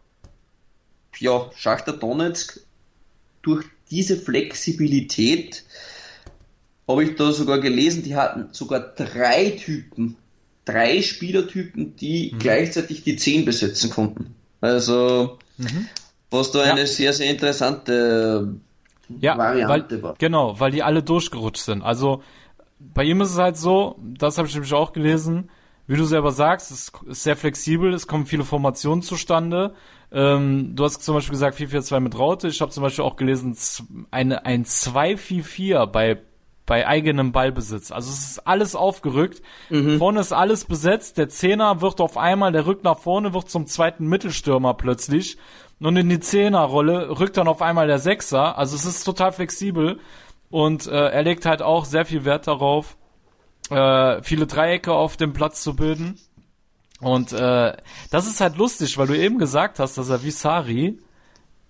ja, 1.18 1.50
Schachter 1.56 1.92
Donetsk 1.92 2.60
durch 3.42 3.64
diese 3.90 4.16
Flexibilität 4.16 5.64
habe 6.88 7.04
ich 7.04 7.16
da 7.16 7.32
sogar 7.32 7.60
gelesen, 7.60 8.02
die 8.02 8.16
hatten 8.16 8.48
sogar 8.52 8.80
drei 8.80 9.50
Typen, 9.50 10.16
drei 10.64 11.02
Spielertypen, 11.02 11.96
die 11.96 12.32
mhm. 12.32 12.38
gleichzeitig 12.38 13.02
die 13.02 13.16
10 13.16 13.44
besetzen 13.44 13.90
konnten. 13.90 14.34
Also, 14.60 15.38
mhm. 15.58 15.86
was 16.30 16.50
da 16.50 16.64
ja. 16.64 16.72
eine 16.72 16.86
sehr, 16.86 17.12
sehr 17.12 17.30
interessante 17.30 18.54
ja, 19.20 19.36
Variante 19.36 19.96
weil, 19.96 20.02
war. 20.02 20.14
Genau, 20.18 20.58
weil 20.58 20.70
die 20.70 20.82
alle 20.82 21.02
durchgerutscht 21.02 21.64
sind. 21.64 21.82
Also, 21.82 22.22
bei 22.78 23.04
ihm 23.04 23.20
ist 23.20 23.30
es 23.30 23.38
halt 23.38 23.56
so, 23.56 23.96
das 24.02 24.38
habe 24.38 24.48
ich 24.48 24.54
nämlich 24.54 24.72
auch 24.72 24.92
gelesen, 24.92 25.50
wie 25.88 25.96
du 25.96 26.04
selber 26.04 26.32
sagst, 26.32 26.70
es 26.70 26.92
ist 27.08 27.22
sehr 27.24 27.34
flexibel, 27.34 27.94
es 27.94 28.06
kommen 28.06 28.26
viele 28.26 28.44
Formationen 28.44 29.00
zustande. 29.00 29.74
Ähm, 30.12 30.76
du 30.76 30.84
hast 30.84 31.02
zum 31.02 31.14
Beispiel 31.14 31.32
gesagt 31.32 31.58
4-4-2 31.58 32.00
mit 32.00 32.18
Raute. 32.18 32.48
Ich 32.48 32.60
habe 32.60 32.70
zum 32.70 32.82
Beispiel 32.82 33.04
auch 33.04 33.16
gelesen, 33.16 33.56
eine, 34.10 34.44
ein 34.44 34.66
2-4-4 34.66 35.86
bei, 35.86 36.20
bei 36.66 36.86
eigenem 36.86 37.32
Ballbesitz. 37.32 37.90
Also 37.90 38.10
es 38.10 38.32
ist 38.32 38.46
alles 38.46 38.76
aufgerückt. 38.76 39.40
Mhm. 39.70 39.96
Vorne 39.96 40.20
ist 40.20 40.32
alles 40.32 40.66
besetzt. 40.66 41.16
Der 41.16 41.30
Zehner 41.30 41.80
wird 41.80 42.02
auf 42.02 42.18
einmal, 42.18 42.52
der 42.52 42.66
rückt 42.66 42.84
nach 42.84 42.98
vorne, 42.98 43.32
wird 43.32 43.48
zum 43.48 43.66
zweiten 43.66 44.06
Mittelstürmer 44.08 44.74
plötzlich. 44.74 45.38
Und 45.80 45.96
in 45.96 46.10
die 46.10 46.20
Zehnerrolle 46.20 47.18
rückt 47.18 47.38
dann 47.38 47.48
auf 47.48 47.62
einmal 47.62 47.86
der 47.86 47.98
Sechser. 47.98 48.58
Also 48.58 48.76
es 48.76 48.84
ist 48.84 49.04
total 49.04 49.32
flexibel. 49.32 50.00
Und 50.50 50.86
äh, 50.86 51.08
er 51.08 51.22
legt 51.22 51.46
halt 51.46 51.62
auch 51.62 51.86
sehr 51.86 52.04
viel 52.04 52.26
Wert 52.26 52.46
darauf, 52.46 52.97
äh, 53.70 54.22
viele 54.22 54.46
Dreiecke 54.46 54.92
auf 54.92 55.16
dem 55.16 55.32
Platz 55.32 55.62
zu 55.62 55.74
bilden. 55.76 56.18
Und 57.00 57.32
äh, 57.32 57.76
das 58.10 58.26
ist 58.26 58.40
halt 58.40 58.56
lustig, 58.56 58.98
weil 58.98 59.06
du 59.06 59.16
eben 59.16 59.38
gesagt 59.38 59.78
hast, 59.78 59.98
dass 59.98 60.08
er 60.08 60.22
wie 60.24 60.30
Sari 60.30 60.98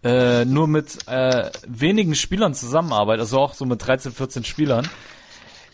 äh, 0.02 0.44
nur 0.44 0.68
mit 0.68 1.06
äh, 1.06 1.50
wenigen 1.66 2.14
Spielern 2.14 2.54
zusammenarbeitet, 2.54 3.20
also 3.20 3.38
auch 3.38 3.54
so 3.54 3.66
mit 3.66 3.84
13, 3.86 4.12
14 4.12 4.44
Spielern. 4.44 4.88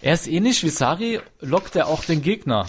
Er 0.02 0.14
ist 0.14 0.26
ähnlich 0.26 0.62
wie 0.64 0.70
Sari, 0.70 1.20
lockt 1.40 1.76
er 1.76 1.86
auch 1.86 2.04
den 2.04 2.20
Gegner. 2.20 2.66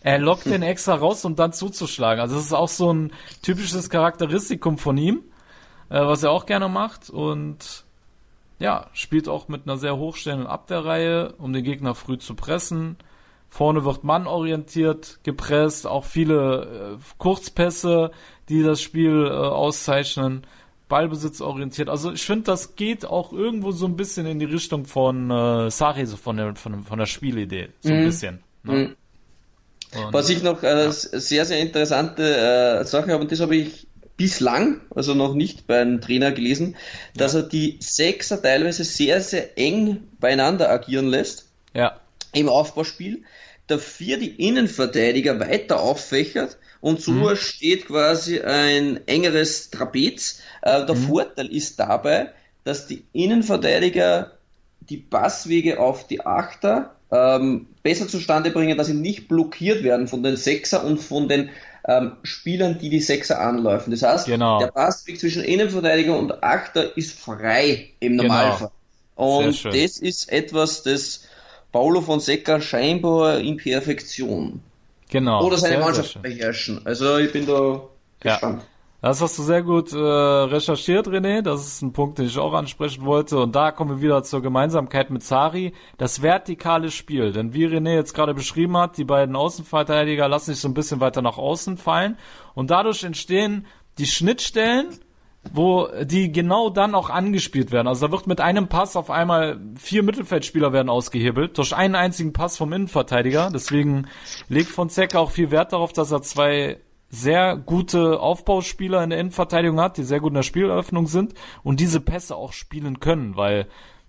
Er 0.00 0.18
lockt 0.18 0.46
den 0.46 0.62
extra 0.62 0.94
raus, 0.94 1.24
um 1.24 1.36
dann 1.36 1.52
zuzuschlagen. 1.52 2.20
Also 2.20 2.36
das 2.36 2.46
ist 2.46 2.52
auch 2.52 2.68
so 2.68 2.92
ein 2.92 3.12
typisches 3.42 3.90
Charakteristikum 3.90 4.78
von 4.78 4.96
ihm, 4.96 5.24
äh, 5.90 6.00
was 6.00 6.22
er 6.22 6.30
auch 6.30 6.46
gerne 6.46 6.68
macht. 6.68 7.10
Und 7.10 7.84
ja, 8.58 8.86
spielt 8.92 9.28
auch 9.28 9.48
mit 9.48 9.66
einer 9.66 9.76
sehr 9.76 9.96
hochstehenden 9.96 10.46
Abwehrreihe, 10.46 11.34
um 11.38 11.52
den 11.52 11.64
Gegner 11.64 11.94
früh 11.94 12.18
zu 12.18 12.34
pressen. 12.34 12.96
Vorne 13.48 13.84
wird 13.84 14.04
mannorientiert 14.04 15.20
gepresst, 15.22 15.86
auch 15.86 16.04
viele 16.04 16.98
äh, 16.98 17.02
Kurzpässe, 17.18 18.10
die 18.48 18.62
das 18.62 18.82
Spiel 18.82 19.26
äh, 19.26 19.30
auszeichnen. 19.30 20.46
Ballbesitz 20.88 21.40
orientiert. 21.40 21.88
Also 21.88 22.12
ich 22.12 22.22
finde, 22.22 22.44
das 22.44 22.74
geht 22.74 23.04
auch 23.04 23.32
irgendwo 23.32 23.72
so 23.72 23.86
ein 23.86 23.96
bisschen 23.96 24.26
in 24.26 24.38
die 24.38 24.46
Richtung 24.46 24.86
von 24.86 25.30
äh, 25.30 25.70
Sari, 25.70 26.06
so 26.06 26.16
von 26.16 26.38
der, 26.38 26.56
von, 26.56 26.82
von 26.82 26.98
der 26.98 27.06
Spielidee. 27.06 27.68
So 27.80 27.92
ein 27.92 28.00
mhm. 28.00 28.04
bisschen. 28.06 28.42
Ne? 28.62 28.72
Mhm. 28.72 28.96
Was 30.12 30.28
ich 30.28 30.42
noch 30.42 30.62
äh, 30.62 30.84
ja. 30.84 30.90
sehr, 30.90 31.44
sehr 31.44 31.60
interessante 31.60 32.22
äh, 32.22 32.84
Sache 32.84 33.12
habe, 33.12 33.22
und 33.22 33.32
das 33.32 33.40
habe 33.40 33.56
ich 33.56 33.87
bislang, 34.18 34.82
also 34.94 35.14
noch 35.14 35.32
nicht 35.32 35.66
bei 35.66 35.80
einem 35.80 36.02
Trainer 36.02 36.32
gelesen, 36.32 36.76
dass 37.16 37.34
er 37.34 37.44
die 37.44 37.78
Sechser 37.80 38.42
teilweise 38.42 38.84
sehr, 38.84 39.22
sehr 39.22 39.56
eng 39.56 40.08
beieinander 40.20 40.68
agieren 40.68 41.06
lässt. 41.06 41.46
Ja. 41.72 41.98
Im 42.34 42.50
Aufbauspiel. 42.50 43.22
Dafür 43.68 44.18
die 44.18 44.46
Innenverteidiger 44.46 45.40
weiter 45.40 45.80
auffächert 45.80 46.58
und 46.80 47.00
so 47.00 47.12
mhm. 47.12 47.36
steht 47.36 47.86
quasi 47.86 48.40
ein 48.40 49.00
engeres 49.06 49.70
Trapez. 49.70 50.40
Äh, 50.62 50.84
der 50.84 50.94
mhm. 50.94 51.06
Vorteil 51.06 51.46
ist 51.46 51.78
dabei, 51.78 52.32
dass 52.64 52.86
die 52.86 53.04
Innenverteidiger 53.12 54.32
die 54.80 54.96
Passwege 54.96 55.78
auf 55.78 56.06
die 56.06 56.24
Achter 56.24 56.96
ähm, 57.10 57.66
besser 57.82 58.08
zustande 58.08 58.50
bringen, 58.50 58.76
dass 58.76 58.88
sie 58.88 58.94
nicht 58.94 59.28
blockiert 59.28 59.82
werden 59.82 60.08
von 60.08 60.22
den 60.22 60.36
Sechser 60.36 60.84
und 60.84 60.98
von 60.98 61.28
den 61.28 61.50
ähm, 61.88 62.12
Spielern, 62.22 62.78
die 62.78 62.90
die 62.90 63.00
Sechser 63.00 63.40
anläufen. 63.40 63.90
Das 63.90 64.02
heißt, 64.02 64.26
genau. 64.26 64.60
der 64.60 64.68
Passweg 64.68 65.18
zwischen 65.18 65.42
Innenverteidiger 65.42 66.16
und 66.16 66.44
Achter 66.44 66.96
ist 66.96 67.18
frei 67.18 67.90
im 67.98 68.18
genau. 68.18 68.24
Normalfall. 68.24 68.70
Genau. 69.16 69.38
Und 69.38 69.64
das 69.64 69.98
ist 69.98 70.30
etwas, 70.30 70.82
das 70.82 71.24
Paulo 71.72 72.02
Fonseca 72.02 72.60
scheinbar 72.60 73.38
in 73.40 73.56
Perfektion. 73.56 74.60
Genau. 75.10 75.42
Oder 75.44 75.56
seine 75.56 75.76
sehr, 75.76 75.84
Mannschaft 75.84 76.12
sehr 76.12 76.22
beherrschen. 76.22 76.82
Also 76.84 77.16
ich 77.16 77.32
bin 77.32 77.46
da 77.46 77.80
gespannt. 78.20 78.62
Ja. 78.62 78.68
Das 79.00 79.22
hast 79.22 79.38
du 79.38 79.44
sehr 79.44 79.62
gut 79.62 79.92
äh, 79.92 79.96
recherchiert, 79.96 81.06
René. 81.06 81.40
Das 81.40 81.64
ist 81.64 81.82
ein 81.82 81.92
Punkt, 81.92 82.18
den 82.18 82.26
ich 82.26 82.36
auch 82.36 82.52
ansprechen 82.52 83.04
wollte. 83.04 83.38
Und 83.38 83.54
da 83.54 83.70
kommen 83.70 83.90
wir 83.90 84.02
wieder 84.02 84.24
zur 84.24 84.42
Gemeinsamkeit 84.42 85.10
mit 85.10 85.22
Sari. 85.22 85.72
Das 85.98 86.20
vertikale 86.20 86.90
Spiel. 86.90 87.30
Denn 87.32 87.54
wie 87.54 87.66
René 87.66 87.94
jetzt 87.94 88.12
gerade 88.12 88.34
beschrieben 88.34 88.76
hat, 88.76 88.98
die 88.98 89.04
beiden 89.04 89.36
Außenverteidiger 89.36 90.28
lassen 90.28 90.52
sich 90.52 90.60
so 90.60 90.68
ein 90.68 90.74
bisschen 90.74 90.98
weiter 90.98 91.22
nach 91.22 91.38
außen 91.38 91.76
fallen. 91.76 92.18
Und 92.54 92.70
dadurch 92.72 93.04
entstehen 93.04 93.66
die 93.98 94.06
Schnittstellen, 94.06 94.88
wo 95.52 95.88
die 96.02 96.32
genau 96.32 96.68
dann 96.68 96.96
auch 96.96 97.08
angespielt 97.08 97.70
werden. 97.70 97.86
Also 97.86 98.06
da 98.06 98.12
wird 98.12 98.26
mit 98.26 98.40
einem 98.40 98.66
Pass 98.66 98.96
auf 98.96 99.10
einmal 99.10 99.60
vier 99.76 100.02
Mittelfeldspieler 100.02 100.72
werden 100.72 100.88
ausgehebelt 100.88 101.56
durch 101.56 101.74
einen 101.74 101.94
einzigen 101.94 102.32
Pass 102.32 102.56
vom 102.56 102.72
Innenverteidiger. 102.72 103.50
Deswegen 103.54 104.08
legt 104.48 104.70
Fonseca 104.70 105.20
auch 105.20 105.30
viel 105.30 105.52
Wert 105.52 105.72
darauf, 105.72 105.92
dass 105.92 106.10
er 106.10 106.22
zwei 106.22 106.78
sehr 107.10 107.56
gute 107.56 108.20
Aufbauspieler 108.20 109.02
in 109.02 109.10
der 109.10 109.18
Innenverteidigung 109.18 109.80
hat, 109.80 109.96
die 109.96 110.02
sehr 110.02 110.20
gut 110.20 110.30
in 110.30 110.36
der 110.36 110.42
Spieleröffnung 110.42 111.06
sind 111.06 111.34
und 111.62 111.80
diese 111.80 112.00
Pässe 112.00 112.36
auch 112.36 112.52
spielen 112.52 113.00
können, 113.00 113.36
weil 113.36 113.66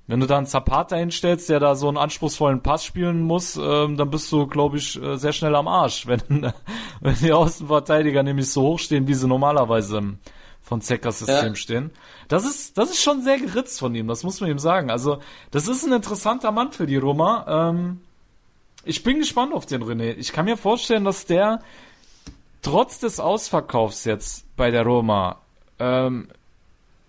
wenn 0.07 0.19
du 0.19 0.25
da 0.25 0.37
einen 0.37 0.47
Zapata 0.47 0.95
hinstellst, 0.95 1.49
der 1.49 1.59
da 1.59 1.75
so 1.75 1.87
einen 1.87 1.97
anspruchsvollen 1.97 2.63
Pass 2.63 2.83
spielen 2.83 3.21
muss, 3.21 3.57
ähm, 3.61 3.95
dann 3.95 4.09
bist 4.09 4.31
du, 4.31 4.47
glaube 4.47 4.77
ich, 4.77 4.99
äh, 4.99 5.17
sehr 5.17 5.33
schnell 5.33 5.55
am 5.55 5.67
Arsch, 5.67 6.07
wenn, 6.07 6.51
wenn 6.99 7.15
die 7.15 7.31
Außenverteidiger 7.31 8.23
nämlich 8.23 8.49
so 8.49 8.63
hoch 8.63 8.79
stehen, 8.79 9.07
wie 9.07 9.13
sie 9.13 9.27
normalerweise 9.27 9.99
im 9.99 10.19
von 10.61 10.81
Zeckers 10.81 11.19
System 11.19 11.49
ja. 11.49 11.55
stehen. 11.55 11.91
Das 12.27 12.45
ist, 12.45 12.77
das 12.77 12.91
ist 12.91 13.01
schon 13.01 13.23
sehr 13.23 13.39
geritzt 13.39 13.79
von 13.79 13.95
ihm, 13.95 14.07
das 14.07 14.23
muss 14.23 14.39
man 14.39 14.51
ihm 14.51 14.59
sagen. 14.59 14.91
Also, 14.91 15.19
das 15.49 15.67
ist 15.67 15.83
ein 15.85 15.93
interessanter 15.93 16.51
Mann 16.51 16.71
für 16.71 16.85
die 16.85 16.97
Roma. 16.97 17.69
Ähm, 17.69 18.01
ich 18.85 19.03
bin 19.03 19.19
gespannt 19.19 19.53
auf 19.53 19.65
den 19.65 19.83
René. 19.83 20.15
Ich 20.15 20.31
kann 20.31 20.45
mir 20.45 20.57
vorstellen, 20.57 21.05
dass 21.05 21.25
der 21.25 21.61
trotz 22.61 22.99
des 22.99 23.19
Ausverkaufs 23.19 24.05
jetzt 24.05 24.45
bei 24.55 24.71
der 24.71 24.83
Roma 24.83 25.37
ähm, 25.79 26.29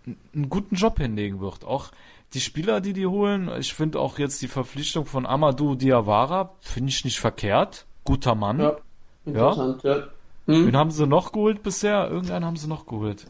einen 0.07 0.49
guten 0.49 0.77
Job 0.77 0.99
hinlegen 0.99 1.41
wird. 1.41 1.65
Auch 1.65 1.91
die 2.35 2.41
Spieler, 2.41 2.81
die 2.81 2.93
die 2.93 3.07
holen, 3.07 3.51
ich 3.59 3.75
finde 3.75 3.99
auch 3.99 4.19
jetzt 4.19 4.41
die 4.43 4.49
Verpflichtung 4.49 5.05
von 5.05 5.27
Amadou 5.27 5.75
Diawara, 5.75 6.53
finde 6.61 6.91
ich 6.91 7.05
nicht 7.05 7.19
verkehrt. 7.19 7.87
Guter 8.05 8.35
Mann. 8.35 8.61
Ja, 8.61 8.77
interessant, 9.25 9.83
ja. 9.83 9.97
ja. 9.97 10.03
Hm. 10.47 10.67
Wen 10.67 10.77
haben 10.77 10.91
sie 10.91 11.07
noch 11.07 11.33
geholt 11.33 11.63
bisher? 11.63 12.09
Irgendeinen 12.09 12.45
haben 12.45 12.57
sie 12.57 12.69
noch 12.69 12.87
geholt. 12.87 13.27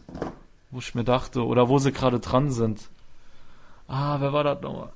Wo 0.71 0.79
ich 0.79 0.95
mir 0.95 1.05
dachte, 1.05 1.45
oder 1.45 1.68
wo 1.68 1.79
sie 1.79 1.93
gerade 1.93 2.21
dran 2.21 2.51
sind. 2.51 2.89
Ah, 3.89 4.21
wer 4.21 4.33
war 4.33 4.45
das 4.45 4.61
nochmal? 4.61 4.93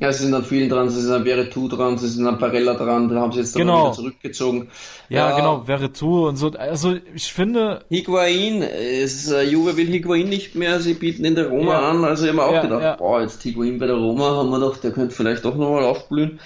Ja, 0.00 0.12
sie 0.12 0.24
sind 0.24 0.34
an 0.34 0.44
vielen 0.44 0.68
dran, 0.68 0.90
sie 0.90 1.00
sind 1.00 1.12
an 1.12 1.24
Veretout 1.24 1.68
dran, 1.68 1.96
sie 1.98 2.08
sind 2.08 2.26
an 2.26 2.38
Parella 2.38 2.74
dran, 2.74 3.08
da 3.08 3.20
haben 3.20 3.30
sie 3.30 3.38
jetzt 3.38 3.54
genau. 3.54 3.84
wieder 3.84 3.92
zurückgezogen. 3.92 4.68
Ja, 5.08 5.30
ja, 5.30 5.36
genau, 5.36 5.62
Veretout 5.62 6.28
und 6.28 6.36
so. 6.36 6.50
Also 6.50 6.96
ich 7.14 7.32
finde. 7.32 7.84
Higuain, 7.90 8.62
es, 8.62 9.30
äh, 9.30 9.42
Juve 9.42 9.76
will 9.76 9.86
Higuain 9.86 10.28
nicht 10.28 10.56
mehr, 10.56 10.80
sie 10.80 10.94
bieten 10.94 11.24
in 11.24 11.36
der 11.36 11.48
Roma 11.48 11.74
ja. 11.74 11.90
an, 11.90 12.04
also 12.04 12.24
ich 12.24 12.30
habe 12.30 12.38
mir 12.38 12.44
auch 12.44 12.54
ja, 12.54 12.62
gedacht, 12.62 12.98
boah, 12.98 13.20
jetzt 13.20 13.40
Higuain 13.42 13.78
bei 13.78 13.86
der 13.86 13.96
Roma 13.96 14.36
haben 14.36 14.50
wir 14.50 14.58
doch, 14.58 14.78
der 14.78 14.90
könnte 14.90 15.14
vielleicht 15.14 15.44
doch 15.44 15.54
nochmal 15.54 15.84
aufblühen. 15.84 16.40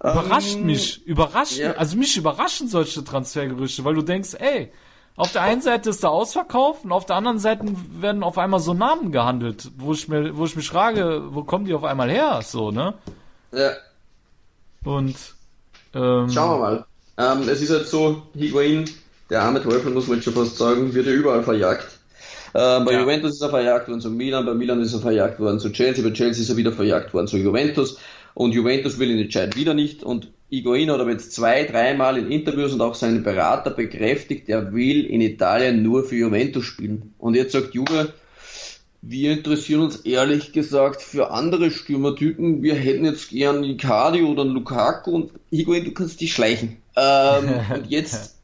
Überrascht 0.00 0.56
ähm, 0.56 0.66
mich, 0.66 1.04
überrascht, 1.06 1.60
also 1.62 1.96
mich 1.96 2.16
überraschen 2.16 2.68
solche 2.68 3.02
Transfergerüchte, 3.02 3.84
weil 3.84 3.94
du 3.94 4.02
denkst, 4.02 4.34
ey, 4.38 4.70
auf 5.16 5.30
der 5.32 5.42
einen 5.42 5.60
Seite 5.60 5.90
ist 5.90 6.02
der 6.02 6.10
Ausverkauf 6.10 6.84
und 6.84 6.92
auf 6.92 7.06
der 7.06 7.16
anderen 7.16 7.38
Seite 7.38 7.64
werden 8.00 8.22
auf 8.22 8.36
einmal 8.38 8.60
so 8.60 8.74
Namen 8.74 9.12
gehandelt, 9.12 9.70
wo 9.78 9.92
ich 9.92 10.08
mir, 10.08 10.36
wo 10.36 10.44
ich 10.44 10.56
mich 10.56 10.68
frage, 10.68 11.22
wo 11.30 11.44
kommen 11.44 11.66
die 11.66 11.74
auf 11.74 11.84
einmal 11.84 12.10
her? 12.10 12.40
So, 12.42 12.70
ne? 12.72 12.94
Ja. 13.52 13.70
Und 14.84 15.14
ähm, 15.94 16.28
schauen 16.30 16.50
wir 16.50 16.58
mal. 16.58 16.84
Ähm, 17.16 17.48
es 17.48 17.62
ist 17.62 17.70
halt 17.70 17.86
so, 17.86 18.22
Higuain, 18.34 18.90
der 19.30 19.42
arme 19.42 19.62
Teufel, 19.62 19.92
muss 19.92 20.08
man 20.08 20.20
schon 20.20 20.34
fast 20.34 20.56
sagen, 20.56 20.92
wird 20.92 21.06
ja 21.06 21.12
überall 21.12 21.44
verjagt. 21.44 21.86
Äh, 22.52 22.80
bei 22.80 22.92
Ja. 22.92 23.00
Juventus 23.00 23.32
ist 23.34 23.40
er 23.42 23.50
verjagt 23.50 23.88
worden 23.88 24.00
zu 24.00 24.10
Milan, 24.10 24.44
bei 24.44 24.54
Milan 24.54 24.80
ist 24.80 24.94
er 24.94 25.00
verjagt 25.00 25.38
worden 25.38 25.60
zu 25.60 25.70
Chelsea, 25.70 26.04
bei 26.04 26.12
Chelsea 26.12 26.42
ist 26.42 26.50
er 26.50 26.56
wieder 26.56 26.72
verjagt 26.72 27.14
worden 27.14 27.28
zu 27.28 27.36
Juventus 27.36 27.98
und 28.34 28.52
Juventus 28.52 28.98
will 28.98 29.10
ihn 29.10 29.18
entscheiden 29.18 29.54
wieder 29.54 29.74
nicht 29.74 30.02
und 30.02 30.28
Higuain 30.56 30.90
hat 30.90 31.00
aber 31.00 31.10
jetzt 31.12 31.32
zwei, 31.32 31.64
dreimal 31.64 32.18
in 32.18 32.30
Interviews 32.30 32.72
und 32.72 32.80
auch 32.80 32.94
seinen 32.94 33.22
Berater 33.22 33.70
bekräftigt, 33.70 34.48
er 34.48 34.72
will 34.72 35.04
in 35.04 35.20
Italien 35.20 35.82
nur 35.82 36.04
für 36.04 36.16
Juventus 36.16 36.64
spielen. 36.64 37.14
Und 37.18 37.34
jetzt 37.34 37.52
sagt 37.52 37.74
Juve, 37.74 38.12
wir 39.02 39.32
interessieren 39.32 39.82
uns 39.82 39.96
ehrlich 39.96 40.52
gesagt 40.52 41.02
für 41.02 41.30
andere 41.30 41.70
Stürmertypen. 41.70 42.62
Wir 42.62 42.74
hätten 42.74 43.04
jetzt 43.04 43.28
gern 43.28 43.62
Icardi 43.62 44.22
oder 44.22 44.42
einen 44.42 44.52
Lukaku 44.52 45.10
und 45.10 45.32
Higuain, 45.50 45.84
du 45.84 45.92
kannst 45.92 46.20
dich 46.20 46.32
schleichen. 46.32 46.78
Ähm, 46.96 47.60
und 47.74 47.90
jetzt 47.90 48.36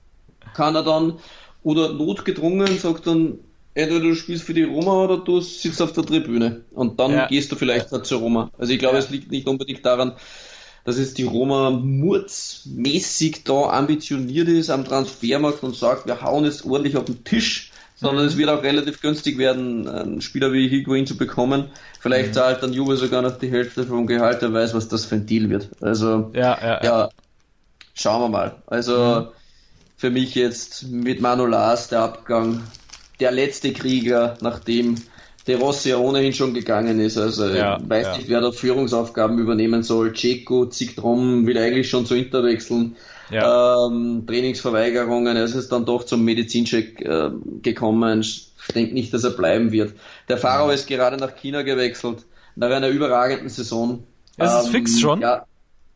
kann 0.54 0.74
er 0.74 0.82
dann, 0.82 1.18
oder 1.62 1.92
notgedrungen, 1.92 2.78
sagt 2.78 3.06
dann, 3.06 3.38
entweder 3.74 4.00
du 4.00 4.14
spielst 4.14 4.44
für 4.44 4.54
die 4.54 4.64
Roma 4.64 5.04
oder 5.04 5.18
du 5.18 5.40
sitzt 5.40 5.80
auf 5.80 5.92
der 5.92 6.04
Tribüne. 6.04 6.64
Und 6.72 7.00
dann 7.00 7.12
Ja. 7.12 7.26
gehst 7.26 7.52
du 7.52 7.56
vielleicht 7.56 7.92
halt 7.92 8.04
zur 8.06 8.20
Roma. 8.20 8.50
Also 8.58 8.72
ich 8.72 8.78
glaube, 8.78 8.98
es 8.98 9.11
liegt 9.11 9.30
nicht 9.30 9.46
unbedingt 9.46 9.84
daran, 9.86 10.14
dass 10.85 10.97
es 10.97 11.14
die 11.14 11.24
Roma 11.24 11.70
murzmäßig 11.70 13.45
da 13.45 13.70
ambitioniert 13.70 14.49
ist 14.49 14.70
am 14.70 14.85
Transfermarkt 14.85 15.62
und 15.62 15.76
sagt, 15.76 16.07
wir 16.07 16.22
hauen 16.22 16.45
es 16.45 16.64
ordentlich 16.64 16.97
auf 16.97 17.05
den 17.05 17.24
Tisch, 17.24 17.70
sondern 17.97 18.24
es 18.24 18.37
wird 18.37 18.49
auch 18.49 18.62
relativ 18.62 19.03
günstig 19.03 19.37
werden, 19.37 19.87
einen 19.87 20.20
Spieler 20.22 20.53
wie 20.53 20.68
Higuain 20.68 21.07
zu 21.07 21.16
bekommen. 21.16 21.66
Vielleicht 22.01 22.35
zahlt 22.35 22.62
dann 22.62 22.72
Juve 22.72 22.97
sogar 22.97 23.20
noch 23.20 23.39
die 23.39 23.51
Hälfte 23.51 23.85
vom 23.85 24.07
Gehalt, 24.07 24.39
wer 24.41 24.53
weiß, 24.53 24.74
was 24.74 24.89
das 24.89 25.05
für 25.05 25.16
ein 25.16 25.26
Deal 25.26 25.51
wird. 25.51 25.68
Also, 25.83 26.31
Ja, 26.35 26.59
ja, 26.62 26.83
ja. 26.83 27.09
schauen 27.95 28.22
wir 28.22 28.28
mal. 28.28 28.57
Also, 28.66 29.28
für 29.99 30.11
mich 30.11 30.35
jetzt 30.35 30.89
mit 30.89 31.20
Manolas 31.20 31.89
der 31.89 32.01
Abgang, 32.01 32.62
der 33.20 33.33
letzte 33.33 33.74
Krieger, 33.74 34.39
nachdem 34.41 34.95
De 35.47 35.55
Rossi 35.57 35.88
ja 35.91 35.97
ohnehin 35.99 36.32
schon 36.32 36.53
gegangen 36.55 37.01
ist. 37.01 37.16
Also, 37.16 37.49
Ja, 37.49 37.78
weiß 37.82 38.07
ja. 38.07 38.16
nicht, 38.16 38.28
wer 38.28 38.41
da 38.41 38.53
Führungsaufgaben 38.53 39.38
übernehmen 39.38 39.82
soll. 39.82 40.14
Ceco 40.14 40.66
zieht 40.66 41.01
drum, 41.01 41.47
will 41.47 41.57
eigentlich 41.59 41.88
schon 41.88 42.05
zu 42.07 42.14
Inter 42.14 42.45
wechseln. 42.45 42.97
Ja. 43.30 43.86
Ähm, 43.86 44.24
Trainingsverweigerungen, 44.26 45.36
es 45.36 45.55
ist 45.55 45.70
dann 45.72 45.84
doch 45.84 46.05
zum 46.05 46.24
Medizincheck 46.24 47.01
äh, 47.01 47.30
gekommen. 47.62 48.20
Ich 48.20 48.51
denke 48.74 48.93
nicht, 48.93 49.14
dass 49.14 49.24
er 49.24 49.30
bleiben 49.30 49.72
wird. 49.72 49.95
Der 50.28 50.36
Faro 50.36 50.70
ist 50.70 50.86
gerade 50.88 51.16
nach 51.16 51.34
China 51.36 51.62
gewechselt, 51.62 52.26
nach 52.57 52.70
einer 52.70 52.88
überragenden 52.88 53.49
Saison. 53.49 54.03
Ähm, 54.36 54.47
Ist 54.47 54.53
es 54.55 54.68
fix 54.68 55.01
schon? 55.01 55.20
Ja, 55.20 55.45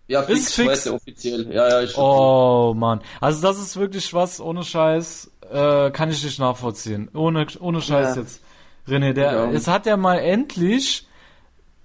ja 0.08 0.22
fix, 0.22 0.40
Ist 0.40 0.54
fix? 0.54 0.68
heute 0.86 0.94
offiziell. 0.94 1.52
Ja, 1.52 1.82
ja, 1.82 1.88
Oh 1.98 2.72
Mann. 2.76 3.00
Also 3.20 3.42
das 3.42 3.58
ist 3.58 3.76
wirklich 3.76 4.14
was, 4.14 4.40
ohne 4.40 4.62
Scheiß, 4.62 5.30
äh, 5.52 5.90
kann 5.90 6.10
ich 6.10 6.22
nicht 6.24 6.38
nachvollziehen. 6.38 7.10
Ohne, 7.14 7.46
ohne 7.60 7.80
Scheiß 7.80 8.16
jetzt. 8.16 8.40
René, 8.86 9.12
der, 9.12 9.32
Ja. 9.32 9.50
es 9.50 9.66
hat 9.68 9.86
ja 9.86 9.96
mal 9.96 10.18
endlich 10.18 11.06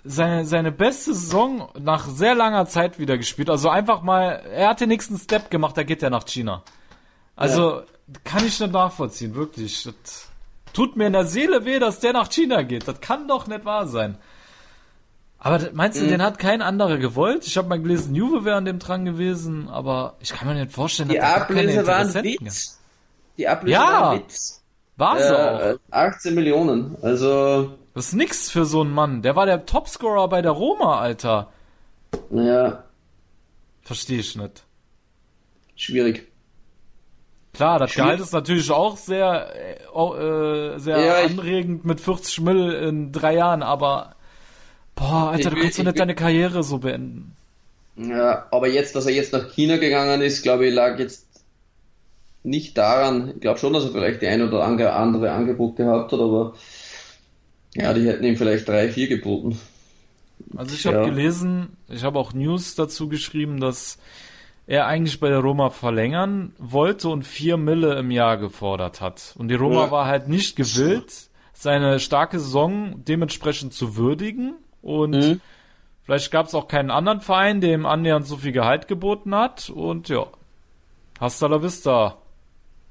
seine, 0.03 0.45
seine 0.45 0.71
beste 0.71 1.13
Saison 1.13 1.69
nach 1.79 2.07
sehr 2.07 2.35
langer 2.35 2.65
Zeit 2.65 2.99
wieder 2.99 3.17
gespielt. 3.17 3.49
Also 3.49 3.69
einfach 3.69 4.01
mal, 4.01 4.43
er 4.53 4.69
hat 4.69 4.81
den 4.81 4.89
nächsten 4.89 5.17
Step 5.17 5.49
gemacht, 5.49 5.77
da 5.77 5.83
geht 5.83 6.01
er 6.03 6.09
nach 6.09 6.25
China. 6.25 6.63
Also, 7.35 7.83
kann 8.23 8.45
ich 8.45 8.59
nicht 8.59 8.71
nachvollziehen, 8.73 9.35
wirklich. 9.35 9.83
Das 9.83 10.27
tut 10.73 10.95
mir 10.97 11.07
in 11.07 11.13
der 11.13 11.25
Seele 11.25 11.63
weh, 11.65 11.79
dass 11.79 11.99
der 11.99 12.13
nach 12.13 12.29
China 12.29 12.63
geht. 12.63 12.87
Das 12.87 12.99
kann 13.01 13.27
doch 13.27 13.47
nicht 13.47 13.65
wahr 13.65 13.87
sein. 13.87 14.17
Aber 15.37 15.69
meinst 15.73 15.99
du, 16.01 16.03
Mhm. 16.05 16.09
den 16.09 16.21
hat 16.21 16.37
kein 16.37 16.61
anderer 16.61 16.97
gewollt? 16.97 17.45
Ich 17.47 17.55
habe 17.57 17.69
mal 17.69 17.79
gelesen, 17.81 18.13
Juve 18.13 18.43
wäre 18.43 18.57
an 18.57 18.65
dem 18.65 18.79
dran 18.79 19.05
gewesen, 19.05 19.69
aber 19.69 20.15
ich 20.19 20.29
kann 20.31 20.47
mir 20.49 20.55
nicht 20.55 20.73
vorstellen, 20.73 21.07
Die 21.09 21.15
dass 21.15 21.47
keine 21.47 21.71
Ablöse 21.71 21.87
waren 21.87 22.13
Witz. 22.13 22.79
Die 23.37 23.47
Ablöse 23.47 23.73
Ja. 23.73 24.01
waren 24.01 24.19
Witz. 24.19 24.58
War 24.99 25.19
so 25.19 25.35
auch. 25.35 25.59
Äh, 25.61 25.75
18 25.91 26.35
Millionen. 26.35 26.95
Also, 27.01 27.71
Das 27.95 28.07
ist 28.07 28.13
nix 28.13 28.51
für 28.51 28.65
so 28.65 28.81
einen 28.81 28.91
Mann. 28.91 29.21
Der 29.21 29.35
war 29.35 29.45
der 29.45 29.65
Topscorer 29.65 30.27
bei 30.27 30.41
der 30.41 30.51
Roma, 30.51 30.99
Alter. 30.99 31.49
naja, 32.29 32.83
Verstehe 33.81 34.19
ich 34.19 34.35
nicht. 34.35 34.63
schwierig. 35.75 36.27
Klar, 37.53 37.79
das 37.79 37.91
Schwierig. 37.91 38.05
Gehalt 38.05 38.21
ist 38.21 38.33
natürlich 38.33 38.69
auch 38.71 38.95
sehr, 38.97 39.47
äh, 39.55 40.73
äh, 40.75 40.77
sehr 40.79 40.99
Ja, 41.03 41.15
anregend 41.25 41.83
mit 41.85 41.99
40 41.99 42.41
Mill 42.41 42.71
in 42.73 43.11
drei 43.11 43.35
Jahren, 43.35 43.63
aber 43.63 44.15
boah, 44.95 45.31
Alter, 45.31 45.49
du 45.49 45.55
will- 45.55 45.63
kannst 45.63 45.77
doch 45.77 45.81
ich 45.81 45.85
nicht 45.85 45.95
will- 45.95 45.99
deine 45.99 46.15
Karriere 46.15 46.61
so 46.63 46.77
beenden. 46.77 47.35
Ja, 47.95 48.45
aber 48.51 48.67
jetzt, 48.67 48.95
dass 48.95 49.07
er 49.07 49.13
jetzt 49.13 49.33
nach 49.33 49.49
China 49.49 49.77
gegangen 49.77 50.21
ist, 50.21 50.43
glaube 50.43 50.67
ich, 50.67 50.73
lag 50.73 50.99
jetzt 50.99 51.25
nicht 52.43 52.77
daran. 52.77 53.31
Ich 53.35 53.41
glaube 53.41 53.59
schon, 53.59 53.73
dass 53.73 53.83
er 53.85 53.91
vielleicht 53.91 54.21
die 54.21 54.27
ein 54.27 54.41
oder 54.41 54.63
andere, 54.63 54.93
Angebot 54.93 55.75
gehabt 55.75 56.11
hat, 56.11 56.19
aber 56.19 56.53
ja, 57.75 57.93
die 57.93 58.07
hätten 58.07 58.23
ihm 58.23 58.37
vielleicht 58.37 58.67
drei, 58.67 58.89
vier 58.89 59.07
geboten. 59.07 59.59
Also 60.55 60.73
ich 60.73 60.85
habe 60.87 60.97
Ja. 60.97 61.05
gelesen, 61.05 61.77
ich 61.89 62.03
habe 62.03 62.17
auch 62.17 62.33
News 62.33 62.75
dazu 62.75 63.09
geschrieben, 63.09 63.59
dass 63.59 63.99
er 64.67 64.85
eigentlich 64.87 65.19
bei 65.19 65.29
der 65.29 65.39
Roma 65.39 65.69
verlängern 65.69 66.53
wollte 66.57 67.09
und 67.09 67.23
vier 67.23 67.57
Mille 67.57 67.95
im 67.99 68.11
Jahr 68.11 68.37
gefordert 68.37 69.01
hat. 69.01 69.35
Und 69.37 69.49
die 69.49 69.55
Roma 69.55 69.85
Ja. 69.85 69.91
war 69.91 70.05
halt 70.07 70.27
nicht 70.27 70.55
gewillt, 70.55 71.11
seine 71.53 71.99
starke 71.99 72.39
Saison 72.39 73.03
dementsprechend 73.03 73.73
zu 73.73 73.97
würdigen. 73.97 74.53
Und 74.81 75.11
Mhm. 75.15 75.41
vielleicht 76.03 76.31
gab 76.31 76.45
es 76.45 76.55
auch 76.55 76.67
keinen 76.67 76.89
anderen 76.91 77.19
Verein, 77.19 77.61
der 77.61 77.73
ihm 77.73 77.85
annähernd 77.85 78.25
so 78.25 78.37
viel 78.37 78.53
Gehalt 78.53 78.87
geboten 78.87 79.35
hat. 79.35 79.69
Und 79.69 80.07
ja, 80.07 80.27
hasta 81.19 81.47
la 81.47 81.61
vista. 81.61 82.17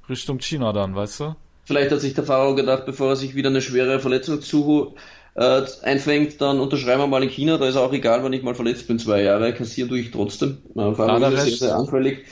Richtung 0.09 0.39
China 0.39 0.73
dann, 0.73 0.95
weißt 0.95 1.19
du? 1.21 1.35
Vielleicht 1.65 1.91
hat 1.91 2.01
sich 2.01 2.13
der 2.15 2.23
Fahrer 2.23 2.55
gedacht, 2.55 2.85
bevor 2.85 3.09
er 3.09 3.15
sich 3.15 3.35
wieder 3.35 3.49
eine 3.49 3.61
schwere 3.61 3.99
Verletzung 3.99 4.41
zu 4.41 4.95
äh, 5.35 5.61
einfängt, 5.83 6.41
dann 6.41 6.59
unterschreiben 6.59 7.01
wir 7.01 7.07
mal 7.07 7.23
in 7.23 7.29
China, 7.29 7.57
da 7.57 7.67
ist 7.67 7.75
auch 7.75 7.93
egal, 7.93 8.23
wenn 8.23 8.33
ich 8.33 8.43
mal 8.43 8.55
verletzt 8.55 8.87
bin, 8.87 8.97
zwei 8.99 9.21
Jahre, 9.21 9.53
kassieren 9.53 9.89
tue 9.89 9.99
ich 9.99 10.11
trotzdem. 10.11 10.57
Äh, 10.75 10.93
Fahrer 10.93 11.21
er 11.21 11.31
ist 11.33 11.59
sehr, 11.59 11.69
sehr 11.69 11.75
anfällig. 11.75 12.25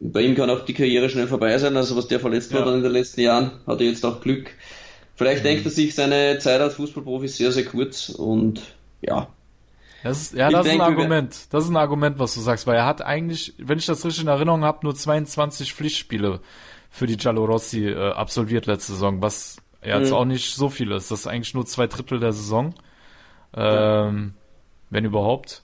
Bei 0.00 0.20
ihm 0.22 0.34
kann 0.34 0.50
auch 0.50 0.64
die 0.64 0.74
Karriere 0.74 1.08
schnell 1.08 1.28
vorbei 1.28 1.56
sein, 1.58 1.76
also 1.76 1.96
was 1.96 2.08
der 2.08 2.18
verletzt 2.18 2.50
Ja. 2.50 2.64
dann 2.64 2.74
in 2.74 2.82
den 2.82 2.92
letzten 2.92 3.20
Jahren, 3.20 3.52
hat 3.66 3.80
er 3.80 3.86
jetzt 3.86 4.04
auch 4.04 4.20
Glück. 4.20 4.50
Vielleicht 5.14 5.44
denkt 5.44 5.64
er 5.64 5.70
sich, 5.70 5.94
seine 5.94 6.38
Zeit 6.38 6.60
als 6.60 6.74
Fußballprofi 6.74 7.28
sehr, 7.28 7.52
sehr 7.52 7.64
kurz 7.64 8.08
und 8.08 8.60
ja, 9.00 9.28
Das 10.02 10.20
ist, 10.20 10.34
ja, 10.34 10.48
Ich 10.48 10.54
das 10.54 10.66
ist 10.66 10.72
ein 10.72 10.80
Argument. 10.80 11.46
Das 11.50 11.64
ist 11.64 11.70
ein 11.70 11.76
Argument, 11.76 12.18
was 12.18 12.34
du 12.34 12.40
sagst, 12.40 12.66
weil 12.66 12.76
er 12.76 12.86
hat 12.86 13.02
eigentlich, 13.02 13.54
wenn 13.58 13.78
ich 13.78 13.86
das 13.86 14.04
richtig 14.04 14.24
in 14.24 14.28
Erinnerung 14.28 14.64
habe, 14.64 14.80
nur 14.82 14.94
22 14.96 15.72
Pflichtspiele 15.74 16.40
für 16.92 17.06
die 17.08 17.16
Giallorossi 17.16 17.88
äh, 17.88 18.12
absolviert 18.12 18.66
letzte 18.66 18.92
Saison, 18.92 19.20
was 19.22 19.56
ja 19.84 19.98
jetzt 19.98 20.10
Mhm. 20.10 20.16
auch 20.16 20.24
nicht 20.26 20.54
so 20.54 20.68
viel 20.68 20.92
ist. 20.92 21.10
Das 21.10 21.20
ist 21.20 21.26
eigentlich 21.26 21.54
nur 21.54 21.66
zwei 21.66 21.88
Drittel 21.88 22.20
der 22.20 22.32
Saison. 22.32 22.74
Ähm, 23.54 24.34
Wenn 24.90 25.04
überhaupt. 25.06 25.62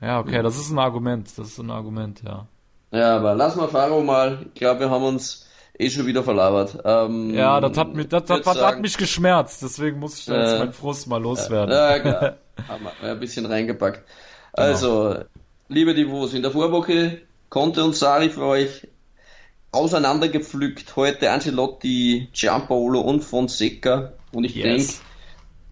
Ja, 0.00 0.18
okay, 0.18 0.42
das 0.42 0.58
ist 0.58 0.70
ein 0.70 0.78
Argument. 0.80 1.28
Das 1.38 1.46
ist 1.46 1.58
ein 1.58 1.70
Argument, 1.70 2.22
ja. 2.24 2.46
Ja, 2.90 3.16
aber 3.16 3.34
lass 3.36 3.54
mal 3.56 3.68
Faro 3.68 4.02
mal. 4.02 4.46
Ich 4.52 4.54
glaube, 4.60 4.80
wir 4.80 4.90
haben 4.90 5.04
uns 5.04 5.48
eh 5.78 5.88
schon 5.88 6.06
wieder 6.06 6.24
verlabert. 6.24 6.76
Ähm, 6.84 7.32
Ja, 7.32 7.60
das 7.60 7.78
hat 7.78 7.94
mich, 7.94 8.08
das, 8.08 8.24
das, 8.24 8.38
das 8.40 8.46
hat 8.48 8.56
sagen- 8.56 8.80
mich 8.82 8.96
geschmerzt, 8.98 9.62
deswegen 9.62 9.98
muss 10.00 10.18
ich 10.18 10.26
jetzt 10.26 10.54
Äh, 10.54 10.58
meinen 10.58 10.72
Frust 10.72 11.06
mal 11.06 11.22
loswerden. 11.22 11.72
Ja, 11.72 11.98
klar. 12.00 12.36
Haben 12.68 12.84
wir 13.00 13.10
ein 13.12 13.20
bisschen 13.20 13.46
reingepackt. 13.46 14.02
Also, 14.52 15.16
liebe 15.68 15.94
Divos, 15.94 16.34
in 16.34 16.42
der 16.42 16.50
Vorwoche 16.50 17.22
Conte 17.48 17.84
und 17.84 17.94
Sari 17.96 18.28
für 18.28 18.42
euch 18.44 18.88
auseinandergepflückt. 19.72 20.96
Heute 20.96 21.30
Ancelotti, 21.30 22.28
Giampaolo 22.32 23.00
und 23.00 23.22
Fonseca. 23.22 24.12
Und 24.32 24.44
ich 24.44 24.54
Yes. 24.54 24.64
denke, 24.64 24.92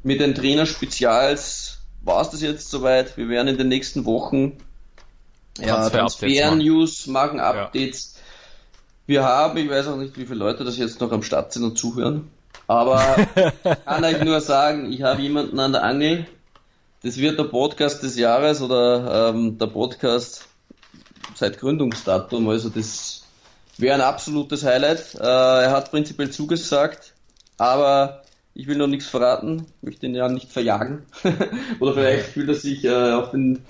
mit 0.02 0.20
den 0.20 0.34
Trainer-Spezials 0.34 1.78
war 2.02 2.22
es 2.22 2.30
das 2.30 2.40
jetzt 2.40 2.70
soweit. 2.70 3.16
Wir 3.16 3.28
werden 3.28 3.48
in 3.48 3.58
den 3.58 3.68
nächsten 3.68 4.06
Wochen 4.06 4.56
ja, 5.58 5.88
Transfer-News 5.88 7.06
machen, 7.08 7.40
Updates. 7.40 8.14
Wir 9.06 9.24
haben, 9.24 9.58
ich 9.58 9.68
weiß 9.68 9.88
auch 9.88 9.96
nicht, 9.96 10.16
wie 10.16 10.24
viele 10.24 10.38
Leute 10.38 10.64
das 10.64 10.78
jetzt 10.78 11.00
noch 11.00 11.12
am 11.12 11.22
Start 11.22 11.52
sind 11.52 11.64
und 11.64 11.76
zuhören, 11.76 12.30
aber 12.68 13.16
kann 13.84 14.04
euch 14.04 14.22
nur 14.22 14.40
sagen, 14.40 14.92
ich 14.92 15.02
habe 15.02 15.20
jemanden 15.20 15.58
an 15.58 15.72
der 15.72 15.82
Angel. 15.82 16.26
Das 17.02 17.16
wird 17.16 17.38
der 17.38 17.44
Podcast 17.44 18.02
des 18.02 18.16
Jahres 18.16 18.62
oder 18.62 19.30
ähm, 19.30 19.58
der 19.58 19.66
Podcast 19.66 20.46
seit 21.34 21.58
Gründungsdatum. 21.58 22.48
Also 22.48 22.68
das 22.68 23.19
wäre 23.80 23.94
ein 23.94 24.00
absolutes 24.00 24.64
Highlight. 24.64 25.14
Äh, 25.14 25.24
er 25.24 25.72
hat 25.72 25.90
prinzipiell 25.90 26.30
zugesagt, 26.30 27.14
aber 27.58 28.22
ich 28.54 28.66
will 28.66 28.76
noch 28.76 28.86
nichts 28.86 29.06
verraten, 29.06 29.66
möchte 29.82 30.06
ihn 30.06 30.14
ja 30.14 30.28
nicht 30.28 30.50
verjagen. 30.50 31.02
oder 31.80 31.94
vielleicht 31.94 32.26
fühlt 32.26 32.48
er 32.48 32.54
sich 32.54 32.84
äh, 32.84 33.12
auf 33.12 33.30
den 33.30 33.60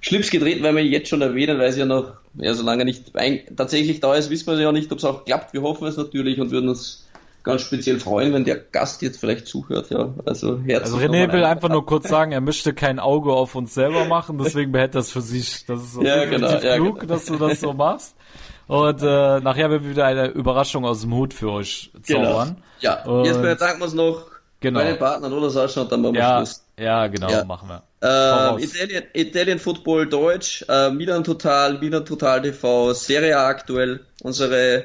Schlips 0.00 0.30
gedreht, 0.30 0.62
weil 0.62 0.74
wir 0.74 0.82
ihn 0.82 0.92
jetzt 0.92 1.08
schon 1.08 1.20
erwähnen, 1.20 1.58
weil 1.58 1.68
es 1.68 1.76
ja 1.76 1.84
noch, 1.84 2.14
ja, 2.34 2.54
solange 2.54 2.84
nicht 2.84 3.12
tatsächlich 3.56 4.00
da 4.00 4.14
ist, 4.14 4.30
wissen 4.30 4.46
wir 4.46 4.58
ja 4.58 4.72
nicht, 4.72 4.90
ob 4.92 4.98
es 4.98 5.04
auch 5.04 5.24
klappt. 5.24 5.52
Wir 5.52 5.62
hoffen 5.62 5.86
es 5.86 5.96
natürlich 5.96 6.40
und 6.40 6.50
würden 6.50 6.70
uns 6.70 7.06
ganz 7.42 7.62
speziell 7.62 8.00
freuen, 8.00 8.32
wenn 8.32 8.44
der 8.44 8.56
Gast 8.56 9.02
jetzt 9.02 9.18
vielleicht 9.18 9.46
zuhört. 9.46 9.90
Ja, 9.90 10.14
also 10.24 10.58
herzlich. 10.58 10.94
Also 10.94 10.96
René 10.98 11.30
will 11.32 11.44
einfach 11.44 11.68
nur 11.68 11.84
kurz 11.84 12.08
sagen, 12.08 12.32
er 12.32 12.40
möchte 12.40 12.74
kein 12.74 12.98
Auge 12.98 13.32
auf 13.32 13.54
uns 13.54 13.74
selber 13.74 14.06
machen, 14.06 14.38
deswegen 14.38 14.72
behält 14.72 14.94
das 14.94 15.10
für 15.10 15.22
sich. 15.22 15.64
Das 15.66 15.82
ist 15.82 15.92
so 15.94 16.02
Ja, 16.02 16.24
genau, 16.24 16.50
ja, 16.50 16.76
klug, 16.76 17.00
genau. 17.00 17.14
dass 17.14 17.26
du 17.26 17.36
das 17.36 17.60
so 17.60 17.72
machst. 17.72 18.16
Und 18.70 19.02
äh, 19.02 19.40
nachher 19.40 19.68
werden 19.70 19.82
wir 19.82 19.90
wieder 19.90 20.04
eine 20.06 20.28
Überraschung 20.28 20.84
aus 20.84 21.00
dem 21.00 21.12
Hut 21.14 21.34
für 21.34 21.50
euch 21.50 21.90
zaubern. 22.02 22.56
Genau. 22.56 22.60
Ja, 22.80 23.02
Und- 23.04 23.24
jetzt 23.24 23.42
bedanken 23.42 23.80
wir 23.80 23.84
uns 23.86 23.94
noch 23.94 24.26
Genau. 24.60 24.78
bei 24.80 24.86
den 24.86 24.98
Partnern, 24.98 25.32
oder 25.32 25.50
Sascha? 25.50 25.80
Und 25.80 25.90
dann 25.90 26.02
machen 26.02 26.14
wir 26.14 26.20
Ja, 26.20 26.36
Schluss. 26.38 26.62
ja, 26.78 27.06
genau, 27.08 27.30
Ja. 27.30 27.44
machen 27.44 27.68
wir. 27.68 27.82
Ähm. 28.02 28.58
Italien, 28.62 29.02
Italien 29.12 29.58
Football 29.58 30.06
Deutsch, 30.06 30.64
äh, 30.68 30.90
Milan 30.90 31.24
Total, 31.24 31.78
Milan 31.78 32.04
Total 32.04 32.40
TV, 32.42 32.92
Serie 32.92 33.36
A 33.36 33.46
aktuell, 33.48 34.00
unsere 34.22 34.84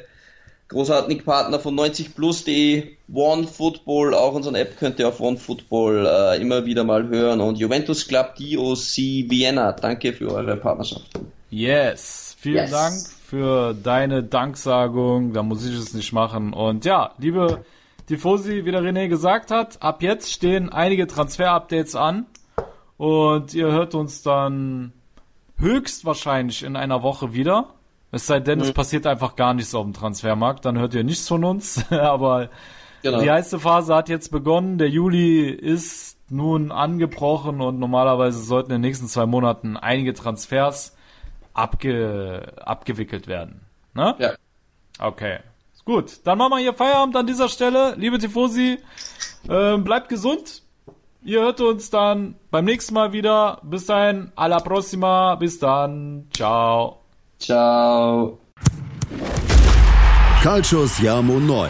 großartigen 0.70 1.24
Partner 1.24 1.60
von 1.60 1.76
90plus.de, 1.76 2.88
One 3.14 3.46
Football, 3.48 4.14
auch 4.16 4.34
unseren 4.34 4.56
App 4.56 4.78
könnt 4.80 4.98
ihr 5.00 5.08
auf 5.08 5.20
One 5.20 5.38
Football 5.38 6.08
äh, 6.08 6.42
immer 6.42 6.66
wieder 6.66 6.84
mal 6.84 7.08
hören 7.08 7.40
und 7.40 7.58
Juventus 7.60 8.08
Club 8.08 8.34
DOC 8.40 9.30
Vienna, 9.30 9.74
danke 9.74 10.12
für 10.12 10.32
eure 10.32 10.58
Partnerschaft. 10.58 11.06
Yes, 11.52 12.25
vielen 12.46 12.56
Yes. 12.58 12.72
Dank 12.72 12.96
für 13.26 13.74
deine 13.74 14.24
Danksagung. 14.24 15.34
Da 15.34 15.44
muss 15.44 15.66
ich 15.66 15.76
es 15.76 15.94
nicht 15.94 16.14
machen. 16.14 16.54
Und 16.54 16.86
ja, 16.86 17.12
liebe 17.18 17.66
Tifosi, 18.08 18.66
wie 18.66 18.72
der 18.72 18.82
René 18.82 19.08
gesagt 19.08 19.52
hat, 19.52 19.82
ab 19.82 20.02
jetzt 20.04 20.32
stehen 20.32 20.72
einige 20.72 21.08
Transfer-Updates 21.08 21.96
an. 21.96 22.26
Und 22.98 23.54
ihr 23.54 23.68
hört 23.72 23.94
uns 23.96 24.22
dann 24.24 24.94
höchstwahrscheinlich 25.58 26.64
in 26.64 26.76
einer 26.76 27.02
Woche 27.04 27.34
wieder. 27.34 27.70
Es 28.12 28.28
sei 28.28 28.40
denn, 28.40 28.62
es 28.62 28.72
passiert 28.72 29.08
einfach 29.08 29.36
gar 29.36 29.54
nichts 29.54 29.76
auf 29.76 29.84
dem 29.84 29.94
Transfermarkt, 29.94 30.64
dann 30.64 30.78
hört 30.80 30.94
ihr 30.94 31.04
nichts 31.04 31.28
von 31.28 31.44
uns. 31.44 31.84
Aber 31.92 32.50
Genau. 33.02 33.22
die 33.22 33.30
heiße 33.30 33.60
Phase 33.60 33.94
hat 33.94 34.10
jetzt 34.10 34.32
begonnen. 34.32 34.78
Der 34.80 34.90
Juli 34.90 35.48
ist 35.50 36.18
nun 36.30 36.72
angebrochen 36.72 37.62
und 37.62 37.78
normalerweise 37.78 38.40
sollten 38.42 38.72
in 38.72 38.78
den 38.82 38.88
nächsten 38.90 39.08
zwei 39.08 39.26
Monaten 39.28 39.78
einige 39.78 40.14
Transfers 40.16 40.95
abge 41.56 42.54
abgewickelt 42.64 43.28
werden. 43.28 43.62
Ne? 43.94 44.16
Ja. 44.20 44.34
Okay. 45.00 45.40
Gut, 45.86 46.20
dann 46.24 46.38
machen 46.38 46.52
wir 46.52 46.60
hier 46.60 46.74
Feierabend 46.74 47.16
an 47.16 47.28
dieser 47.28 47.48
Stelle. 47.48 47.94
Liebe 47.96 48.18
Tifosi, 48.18 48.80
ähm, 49.50 49.84
bleibt 49.84 50.10
gesund. 50.10 50.64
Ihr 51.24 51.42
hört 51.42 51.62
uns 51.62 51.90
dann 51.90 52.36
beim 52.52 52.66
nächsten 52.66 52.94
Mal 52.94 53.14
wieder. 53.14 53.60
Bis 53.64 53.86
dahin, 53.86 54.32
alla 54.36 54.60
prossima. 54.60 55.36
Bis 55.36 55.60
dann. 55.60 56.28
Ciao. 56.34 57.02
Ciao. 57.40 58.40
Calcius 60.42 61.00
Jamo 61.00 61.40
Neu. 61.40 61.70